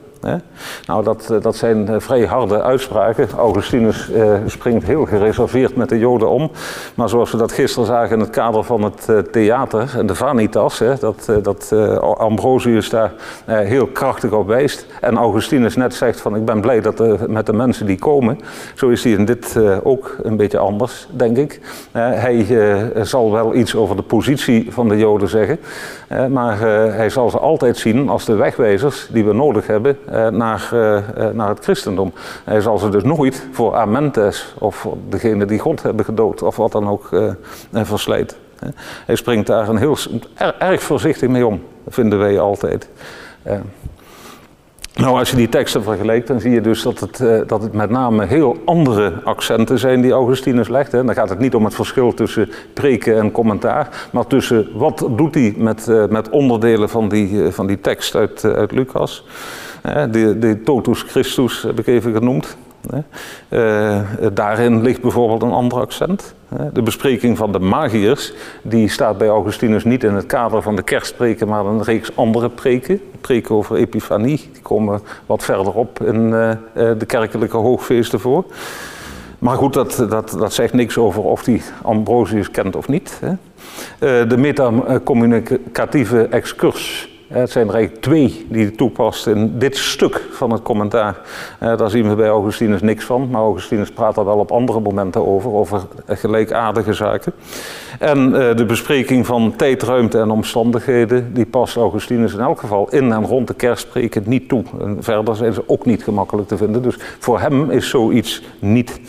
Nou, 0.87 1.05
dat, 1.05 1.31
eh, 1.31 1.41
dat 1.41 1.57
zijn 1.57 1.89
eh, 1.89 1.95
vrij 1.99 2.27
harde 2.27 2.63
uitspraken. 2.63 3.29
Augustinus 3.37 4.11
eh, 4.11 4.35
springt 4.47 4.87
heel 4.87 5.05
gereserveerd 5.05 5.77
met 5.77 5.89
de 5.89 5.99
Joden 5.99 6.31
om. 6.31 6.51
Maar 6.95 7.09
zoals 7.09 7.31
we 7.31 7.37
dat 7.37 7.53
gisteren 7.53 7.87
zagen 7.87 8.15
in 8.15 8.21
het 8.21 8.31
kader 8.31 8.65
van 8.65 8.83
het 8.83 9.33
theater 9.33 9.95
en 9.97 10.07
de 10.07 10.15
Vanitas, 10.15 10.83
dat, 11.01 11.33
dat 11.43 11.73
Ambrosius 12.17 12.91
daar 12.91 13.13
heel 13.47 13.87
krachtig 13.87 14.33
op 14.33 14.47
wijst. 14.47 14.87
En 15.01 15.17
Augustinus 15.17 15.77
net 15.77 15.95
zegt 15.95 16.21
van 16.21 16.37
ik 16.37 16.45
ben 16.45 16.61
blij 16.61 16.81
dat 16.81 17.29
met 17.29 17.47
de 17.47 17.53
mensen 17.53 17.87
die 17.87 17.99
komen. 17.99 18.41
Zo 18.75 18.89
is 18.89 19.05
hij 19.05 19.13
in 19.13 19.25
dit 19.25 19.59
ook 19.83 20.17
een 20.23 20.37
beetje 20.37 20.59
anders, 20.59 21.09
denk 21.11 21.37
ik. 21.37 21.61
hij 21.93 22.47
zal 23.03 23.33
wel 23.33 23.55
iets 23.55 23.77
over 23.77 23.97
de 23.97 24.03
positie 24.03 24.73
van 24.73 24.89
de 24.89 24.97
Joden 24.97 25.29
zeggen. 25.29 25.59
Maar 26.31 26.59
hij 26.97 27.11
zal 27.11 27.31
ze 27.31 27.39
altijd 27.39 27.77
zien 27.77 28.09
als 28.09 28.25
de 28.25 28.35
wegwijzers 28.35 29.09
die 29.11 29.25
we 29.25 29.33
nodig 29.33 29.67
hebben 29.67 29.99
uh, 30.09 30.29
naar, 30.29 30.71
uh, 30.73 30.99
naar 31.33 31.49
het 31.49 31.65
christendom. 31.65 32.13
Hij 32.45 32.61
zal 32.61 32.79
ze 32.79 32.89
dus 32.89 33.03
nooit 33.03 33.47
voor 33.53 33.75
Amentes 33.75 34.55
of 34.59 34.77
voor 34.77 34.97
degene 35.09 35.45
die 35.45 35.59
God 35.59 35.83
hebben 35.83 36.05
gedood 36.05 36.43
of 36.43 36.57
wat 36.57 36.73
dan 36.73 36.89
ook 36.89 37.09
verslijt. 37.73 38.37
Hij 39.07 39.15
springt 39.15 39.47
daar 39.47 39.69
een 39.69 39.77
heel, 39.77 39.97
er, 40.35 40.55
erg 40.59 40.83
voorzichtig 40.83 41.29
mee 41.29 41.47
om, 41.47 41.63
vinden 41.89 42.19
wij 42.19 42.39
altijd. 42.39 42.89
Nou, 44.95 45.19
als 45.19 45.31
je 45.31 45.37
die 45.37 45.49
teksten 45.49 45.83
vergelijkt, 45.83 46.27
dan 46.27 46.41
zie 46.41 46.51
je 46.51 46.61
dus 46.61 46.83
dat 46.83 47.01
het, 47.01 47.21
uh, 47.21 47.41
dat 47.47 47.63
het 47.63 47.73
met 47.73 47.91
name 47.91 48.27
heel 48.27 48.57
andere 48.65 49.13
accenten 49.25 49.79
zijn 49.79 50.01
die 50.01 50.13
Augustinus 50.13 50.69
legt. 50.69 50.93
Hè. 50.93 51.05
Dan 51.05 51.15
gaat 51.15 51.29
het 51.29 51.39
niet 51.39 51.55
om 51.55 51.65
het 51.65 51.75
verschil 51.75 52.15
tussen 52.15 52.51
preken 52.73 53.19
en 53.19 53.33
commentaar, 53.33 54.09
maar 54.13 54.27
tussen 54.27 54.69
wat 54.75 55.09
doet 55.17 55.35
hij 55.35 55.55
met, 55.57 55.89
uh, 55.89 56.07
met 56.07 56.31
onderdelen 56.31 56.89
van 56.89 57.09
die, 57.09 57.31
uh, 57.31 57.51
van 57.51 57.67
die 57.67 57.81
tekst 57.81 58.15
uit, 58.15 58.45
uit 58.45 58.73
Lucas. 58.73 59.25
De, 60.11 60.39
de 60.39 60.61
totus 60.63 61.03
Christus 61.03 61.63
heb 61.63 61.79
ik 61.79 61.87
even 61.87 62.13
genoemd. 62.13 62.57
Uh, 63.49 64.01
daarin 64.33 64.83
ligt 64.83 65.01
bijvoorbeeld 65.01 65.43
een 65.43 65.53
ander 65.53 65.79
accent. 65.79 66.35
De 66.73 66.83
bespreking 66.83 67.37
van 67.37 67.53
de 67.53 67.59
magiërs, 67.59 68.33
die 68.63 68.89
staat 68.89 69.19
bij 69.19 69.29
Augustinus 69.29 69.85
niet 69.85 70.05
in 70.05 70.15
het 70.15 70.27
kader 70.27 70.63
van 70.63 70.77
de 70.77 70.83
kerstpreken, 70.83 71.49
maar 71.49 71.67
een 71.67 71.83
reeks 71.83 72.17
andere 72.17 72.49
preken. 72.49 73.01
Preken 73.21 73.55
over 73.55 73.77
Epifanie, 73.77 74.49
die 74.53 74.63
komen 74.63 75.01
wat 75.27 75.45
verderop 75.45 76.03
in 76.03 76.25
uh, 76.29 76.51
de 76.73 77.07
kerkelijke 77.07 77.57
hoogfeesten 77.57 78.21
voor. 78.21 78.45
Maar 79.39 79.57
goed, 79.57 79.73
dat, 79.73 80.07
dat, 80.09 80.37
dat 80.39 80.53
zegt 80.53 80.73
niks 80.73 80.99
over 80.99 81.23
of 81.23 81.45
die 81.45 81.63
Ambrosius 81.83 82.51
kent 82.51 82.77
of 82.77 82.89
niet. 82.89 83.21
De 83.99 84.37
metacommunicatieve 84.37 86.27
excurs 86.31 87.14
het 87.41 87.51
zijn 87.51 87.69
er 87.69 87.75
eigenlijk 87.75 88.05
twee 88.05 88.47
die 88.49 88.63
hij 88.65 88.77
toepast 88.77 89.27
in 89.27 89.59
dit 89.59 89.77
stuk 89.77 90.23
van 90.31 90.51
het 90.51 90.63
commentaar. 90.63 91.21
Uh, 91.63 91.77
daar 91.77 91.91
zien 91.91 92.09
we 92.09 92.15
bij 92.15 92.29
Augustinus 92.29 92.81
niks 92.81 93.05
van, 93.05 93.29
maar 93.31 93.41
Augustinus 93.41 93.91
praat 93.91 94.15
daar 94.15 94.25
wel 94.25 94.39
op 94.39 94.51
andere 94.51 94.81
momenten 94.81 95.27
over, 95.27 95.53
over 95.53 95.81
gelijkaardige 96.07 96.93
zaken. 96.93 97.33
En 97.99 98.29
uh, 98.29 98.57
de 98.57 98.65
bespreking 98.67 99.27
van 99.27 99.57
tijd, 99.57 99.83
ruimte 99.83 100.19
en 100.19 100.31
omstandigheden, 100.31 101.35
die 101.35 101.47
past 101.47 101.77
Augustinus 101.77 102.35
in 102.35 102.41
elk 102.41 102.61
geval 102.61 102.89
in 102.91 103.13
en 103.13 103.27
rond 103.27 103.49
de 103.49 103.55
kerstpreken 103.55 104.23
niet 104.27 104.49
toe. 104.49 104.65
En 104.81 104.97
verder 105.01 105.37
zijn 105.37 105.53
ze 105.53 105.63
ook 105.67 105.85
niet 105.87 106.05
gemakkelijk 106.05 106.49
te 106.49 106.57
vinden, 106.57 106.83
dus 106.83 106.97
voor 107.19 107.41
hem 107.41 107.71
is 107.71 107.89
zoiets 107.89 108.43
niet... 108.59 109.01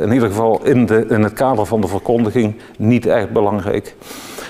In 0.00 0.12
ieder 0.12 0.28
geval 0.28 0.60
in, 0.64 0.86
de, 0.86 1.06
in 1.08 1.22
het 1.22 1.32
kader 1.32 1.66
van 1.66 1.80
de 1.80 1.88
verkondiging 1.88 2.54
niet 2.78 3.06
echt 3.06 3.30
belangrijk. 3.30 3.94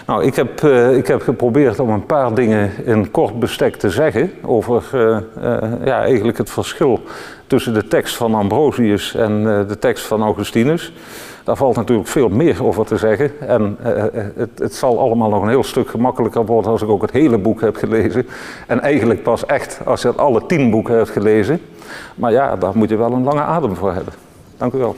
Nou, 0.07 0.25
ik 0.25 0.35
heb, 0.35 0.63
uh, 0.63 0.97
ik 0.97 1.07
heb 1.07 1.23
geprobeerd 1.23 1.81
om 1.81 1.91
een 1.91 2.07
paar 2.07 2.35
dingen 2.35 2.71
in 2.85 3.11
kort 3.11 3.39
bestek 3.39 3.77
te 3.77 3.91
zeggen 3.91 4.31
over 4.43 4.85
uh, 4.95 5.01
uh, 5.43 5.73
ja, 5.85 6.01
eigenlijk 6.01 6.39
het 6.39 6.51
verschil 6.51 7.01
tussen 7.47 7.75
de 7.75 7.89
tekst 7.89 8.17
van 8.17 8.35
Ambrosius 8.35 9.15
en 9.15 9.43
de 9.69 9.79
tekst 9.79 10.07
van 10.07 10.23
Augustinus. 10.23 10.93
Daar 11.45 11.57
valt 11.57 11.77
natuurlijk 11.77 12.09
veel 12.09 12.29
meer 12.29 12.65
over 12.65 12.85
te 12.85 12.97
zeggen. 12.97 13.41
En 13.41 13.77
het, 14.37 14.59
het, 14.59 14.75
zal 14.75 14.99
allemaal 14.99 15.29
nog 15.29 15.43
een 15.43 15.49
heel 15.49 15.65
stuk 15.65 15.89
gemakkelijker 15.89 16.47
worden 16.47 16.71
als 16.71 16.83
ik 16.83 16.89
ook 16.89 17.03
het 17.03 17.11
hele 17.11 17.39
boek 17.39 17.61
heb 17.61 17.77
gelezen. 17.77 18.27
En 18.67 18.81
eigenlijk 18.81 19.23
pas 19.23 19.47
echt 19.47 19.81
als 19.85 20.03
je 20.03 20.13
alle 20.13 20.47
tien 20.47 20.71
boeken 20.71 20.97
hebt 20.97 21.11
gelezen. 21.11 21.61
Maar 22.15 22.33
ja, 22.33 22.57
daar 22.57 22.73
moet 22.75 22.89
je 22.89 22.97
wel 22.97 23.13
een 23.13 23.25
lange 23.25 23.43
adem 23.43 23.77
voor 23.77 23.93
hebben. 23.93 24.13
Dank 24.57 24.73
u 24.73 24.79
wel. 24.79 24.97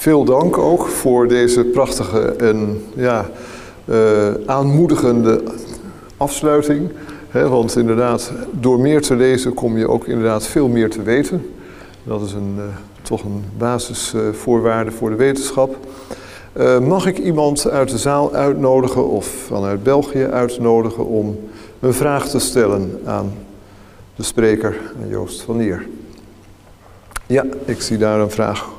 Veel 0.00 0.24
dank 0.24 0.58
ook 0.58 0.86
voor 0.86 1.28
deze 1.28 1.64
prachtige 1.64 2.20
en 2.20 2.84
ja, 2.94 3.30
uh, 3.84 4.28
aanmoedigende 4.46 5.42
afsluiting. 6.16 6.90
Want 7.32 7.76
inderdaad, 7.76 8.32
door 8.50 8.80
meer 8.80 9.02
te 9.02 9.16
lezen 9.16 9.54
kom 9.54 9.78
je 9.78 9.88
ook 9.88 10.06
inderdaad 10.06 10.46
veel 10.46 10.68
meer 10.68 10.90
te 10.90 11.02
weten. 11.02 11.50
Dat 12.04 12.22
is 12.22 12.32
een 12.32 12.54
uh, 12.56 12.62
toch 13.02 13.24
een 13.24 13.44
basisvoorwaarde 13.58 14.90
voor 14.90 15.10
de 15.10 15.16
wetenschap. 15.16 15.76
Mag 16.82 17.06
ik 17.06 17.18
iemand 17.18 17.68
uit 17.68 17.90
de 17.90 17.98
zaal 17.98 18.32
uitnodigen 18.32 19.08
of 19.08 19.26
vanuit 19.26 19.82
België 19.82 20.24
uitnodigen 20.24 21.06
om 21.06 21.38
een 21.80 21.94
vraag 21.94 22.28
te 22.28 22.38
stellen 22.38 23.00
aan 23.04 23.32
de 24.16 24.22
spreker, 24.22 24.76
Joost 25.08 25.42
van 25.42 25.56
Nier? 25.56 25.86
Ja, 27.26 27.44
ik 27.64 27.80
zie 27.80 27.98
daar 27.98 28.20
een 28.20 28.30
vraag. 28.30 28.78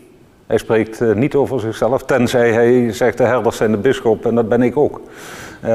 Hij 0.51 0.59
spreekt 0.59 1.01
uh, 1.01 1.13
niet 1.13 1.35
over 1.35 1.59
zichzelf, 1.59 2.03
tenzij 2.03 2.51
hij 2.51 2.93
zegt 2.93 3.17
de 3.17 3.23
herders 3.23 3.57
zijn 3.57 3.71
de 3.71 3.77
bisschop 3.77 4.25
en 4.25 4.35
dat 4.35 4.49
ben 4.49 4.61
ik 4.61 4.77
ook. 4.77 5.01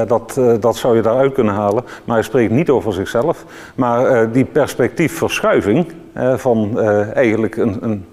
dat, 0.07 0.39
dat 0.59 0.75
zou 0.75 0.95
je 0.95 1.01
daaruit 1.01 1.33
kunnen 1.33 1.53
halen, 1.53 1.83
maar 2.03 2.15
hij 2.15 2.23
spreekt 2.23 2.51
niet 2.51 2.69
over 2.69 2.93
zichzelf. 2.93 3.45
Maar 3.75 4.31
die 4.31 4.45
perspectiefverschuiving 4.45 5.91
van 6.35 6.79
eigenlijk 7.13 7.57
een, 7.57 7.77
een 7.81 8.05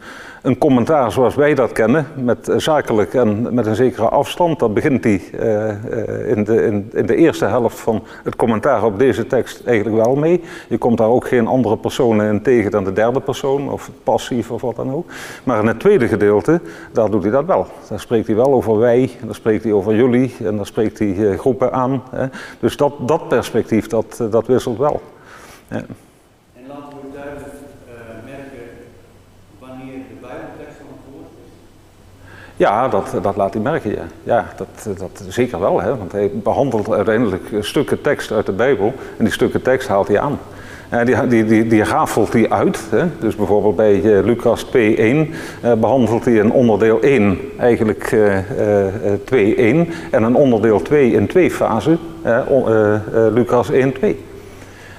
een 0.45 0.59
commentaar 0.59 1.13
zoals 1.13 1.35
wij 1.35 1.55
dat 1.55 1.73
kennen, 1.73 2.07
met 2.15 2.49
eh, 2.49 2.59
zakelijk 2.59 3.15
en 3.15 3.55
met 3.55 3.67
een 3.67 3.75
zekere 3.75 4.09
afstand. 4.09 4.59
Dat 4.59 4.75
begint 4.75 5.05
hij 5.05 5.23
uh, 5.41 6.31
in, 6.31 6.45
de, 6.45 6.65
in, 6.65 6.91
in, 6.93 7.07
de 7.07 7.17
eerste 7.17 7.45
helft 7.45 7.81
van 7.81 8.03
het 8.25 8.37
commentaar 8.37 8.85
op 8.85 8.99
deze 8.99 9.27
tekst 9.27 9.67
eigenlijk 9.67 10.05
wel 10.05 10.15
mee. 10.15 10.43
Je 10.69 10.79
komt 10.79 10.99
daar 10.99 11.09
ook 11.09 11.29
geen 11.29 11.47
andere 11.47 11.77
personen 11.77 12.33
in 12.33 12.43
tegen 12.43 12.71
dan 12.71 12.85
de 12.85 12.93
derde 12.93 13.21
persoon, 13.21 13.71
of 13.71 13.91
passief 14.03 14.51
of 14.51 14.61
wat 14.61 14.77
dan 14.77 14.93
ook. 14.93 15.07
Maar 15.45 15.61
in 15.61 15.67
het 15.67 15.81
tweede 15.81 16.09
gedeelte, 16.09 16.61
daar 16.93 17.11
doet 17.11 17.23
hij 17.23 17.33
dat 17.33 17.45
wel. 17.45 17.67
Daar 17.89 18.01
spreekt 18.01 18.27
hij 18.27 18.37
wel 18.37 18.53
over 18.53 18.79
wij, 18.79 19.11
daar 19.25 19.35
spreekt 19.35 19.65
hij 19.65 19.73
over 19.73 19.95
jullie, 19.95 20.35
en 20.45 20.57
daar 20.57 20.67
spreekt 20.67 20.99
hij 20.99 21.37
groepen 21.37 21.73
aan. 21.73 22.03
Hè. 22.11 22.27
Dus 22.61 22.77
dat, 22.77 22.93
dat 23.09 23.29
perspectief, 23.29 23.87
dat, 23.87 24.25
dat 24.31 24.47
wisselt 24.47 24.79
wel. 24.79 25.01
Ja. 25.71 25.81
Ja, 32.57 32.89
dat, 32.89 33.17
dat 33.23 33.37
laat 33.37 33.55
hij 33.55 33.63
merken, 33.63 33.91
ja. 33.91 34.05
Ja, 34.23 34.47
dat, 34.57 34.99
dat 34.99 35.25
zeker 35.29 35.61
wel, 35.61 35.81
hè. 35.81 35.97
want 35.97 36.13
hij 36.13 36.31
behandelt 36.35 36.93
uiteindelijk 36.93 37.43
stukken 37.61 38.01
tekst 38.01 38.33
uit 38.33 38.47
de 38.47 38.53
Bijbel 38.53 38.93
en 39.17 39.25
die 39.25 39.33
stukken 39.33 39.63
tekst 39.63 39.89
haalt 39.89 40.09
hij 40.09 40.21
aan. 40.21 40.39
En 40.89 41.07
die, 41.07 41.27
die, 41.27 41.45
die, 41.45 41.67
die 41.67 41.85
rafelt 41.85 42.33
hij 42.33 42.51
uit. 42.51 42.81
Hè. 42.91 43.05
Dus 43.21 43.37
bijvoorbeeld 43.37 43.77
bij 43.77 44.03
uh, 44.03 44.25
Lucas 44.25 44.67
2.1 44.67 44.71
uh, 44.73 45.27
behandelt 45.81 46.25
hij 46.25 46.41
een 46.41 46.53
onderdeel 46.53 47.01
1 47.01 47.39
eigenlijk 47.59 48.13
uh, 48.13 48.37
uh, 48.37 49.85
2.1 49.87 49.93
en 50.11 50.23
een 50.23 50.35
onderdeel 50.35 50.83
2 50.83 51.13
in 51.13 51.27
twee 51.27 51.51
fasen, 51.51 51.99
Lucas 53.33 53.73
1.2. 53.73 53.79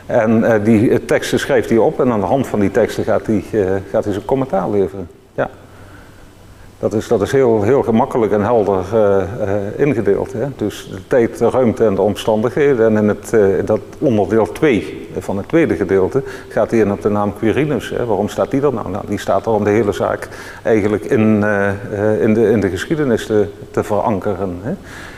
En 0.06 0.62
die 0.64 1.06
teksten 1.06 1.39
schrijft 1.39 1.70
hij 1.70 1.78
op 1.78 1.99
en 1.99 2.12
aan 2.12 2.20
de 2.20 2.26
hand 2.26 2.47
van 2.47 2.60
die 2.60 2.72
teksten 2.72 3.03
gaat 3.03 3.26
hij, 3.26 3.43
gaat 3.89 4.03
hij 4.03 4.14
zijn 4.14 4.26
commentaar 4.26 4.70
leveren. 4.70 5.08
Dat 6.86 6.93
is, 6.93 7.07
dat 7.07 7.21
is 7.21 7.31
heel, 7.31 7.61
heel 7.61 7.83
gemakkelijk 7.83 8.31
en 8.31 8.41
helder 8.41 8.83
uh, 8.93 9.57
ingedeeld. 9.75 10.33
Hè? 10.33 10.45
Dus 10.55 10.89
de 10.91 11.07
tijd, 11.07 11.38
de 11.38 11.49
ruimte 11.49 11.86
en 11.86 11.95
de 11.95 12.01
omstandigheden. 12.01 12.86
En 12.86 12.97
in 12.97 13.07
het, 13.07 13.31
uh, 13.33 13.65
dat 13.65 13.79
onderdeel 13.99 14.51
2 14.51 15.07
van 15.19 15.38
het 15.38 15.47
tweede 15.47 15.75
gedeelte 15.75 16.23
gaat 16.49 16.71
hij 16.71 16.79
in 16.79 16.91
op 16.91 17.01
de 17.01 17.09
naam 17.09 17.33
Quirinus. 17.38 17.89
Hè? 17.89 18.05
Waarom 18.05 18.29
staat 18.29 18.51
die 18.51 18.61
er 18.61 18.73
nou? 18.73 18.89
nou? 18.89 19.03
Die 19.07 19.19
staat 19.19 19.45
er 19.45 19.51
om 19.51 19.63
de 19.63 19.69
hele 19.69 19.91
zaak 19.91 20.29
eigenlijk 20.63 21.05
in, 21.05 21.43
in, 22.19 22.33
de, 22.33 22.49
in 22.49 22.59
de 22.59 22.69
geschiedenis 22.69 23.25
te, 23.25 23.47
te 23.71 23.83
verankeren. 23.83 24.59
Hè? 24.61 24.73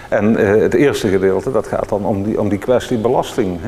En 0.09 0.35
het 0.61 0.73
eerste 0.73 1.07
gedeelte, 1.07 1.51
dat 1.51 1.67
gaat 1.67 1.89
dan 1.89 2.05
om 2.05 2.23
die, 2.23 2.39
om 2.39 2.49
die 2.49 2.59
kwestie 2.59 2.97
belasting. 2.97 3.59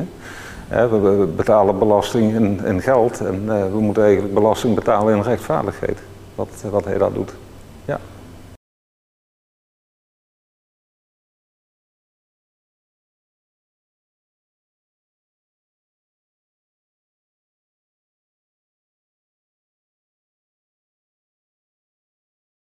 Hè? 0.68 0.88
We 0.88 1.28
betalen 1.36 1.78
belasting 1.78 2.34
in, 2.64 2.80
geld 2.82 3.20
en 3.20 3.46
we 3.72 3.80
moeten 3.80 4.02
eigenlijk 4.02 4.34
belasting 4.34 4.74
betalen 4.74 5.16
in 5.16 5.22
rechtvaardigheid. 5.22 5.98
Wat, 6.34 6.64
wat 6.70 6.84
hij 6.84 6.98
dat 6.98 7.14
doet. 7.14 7.32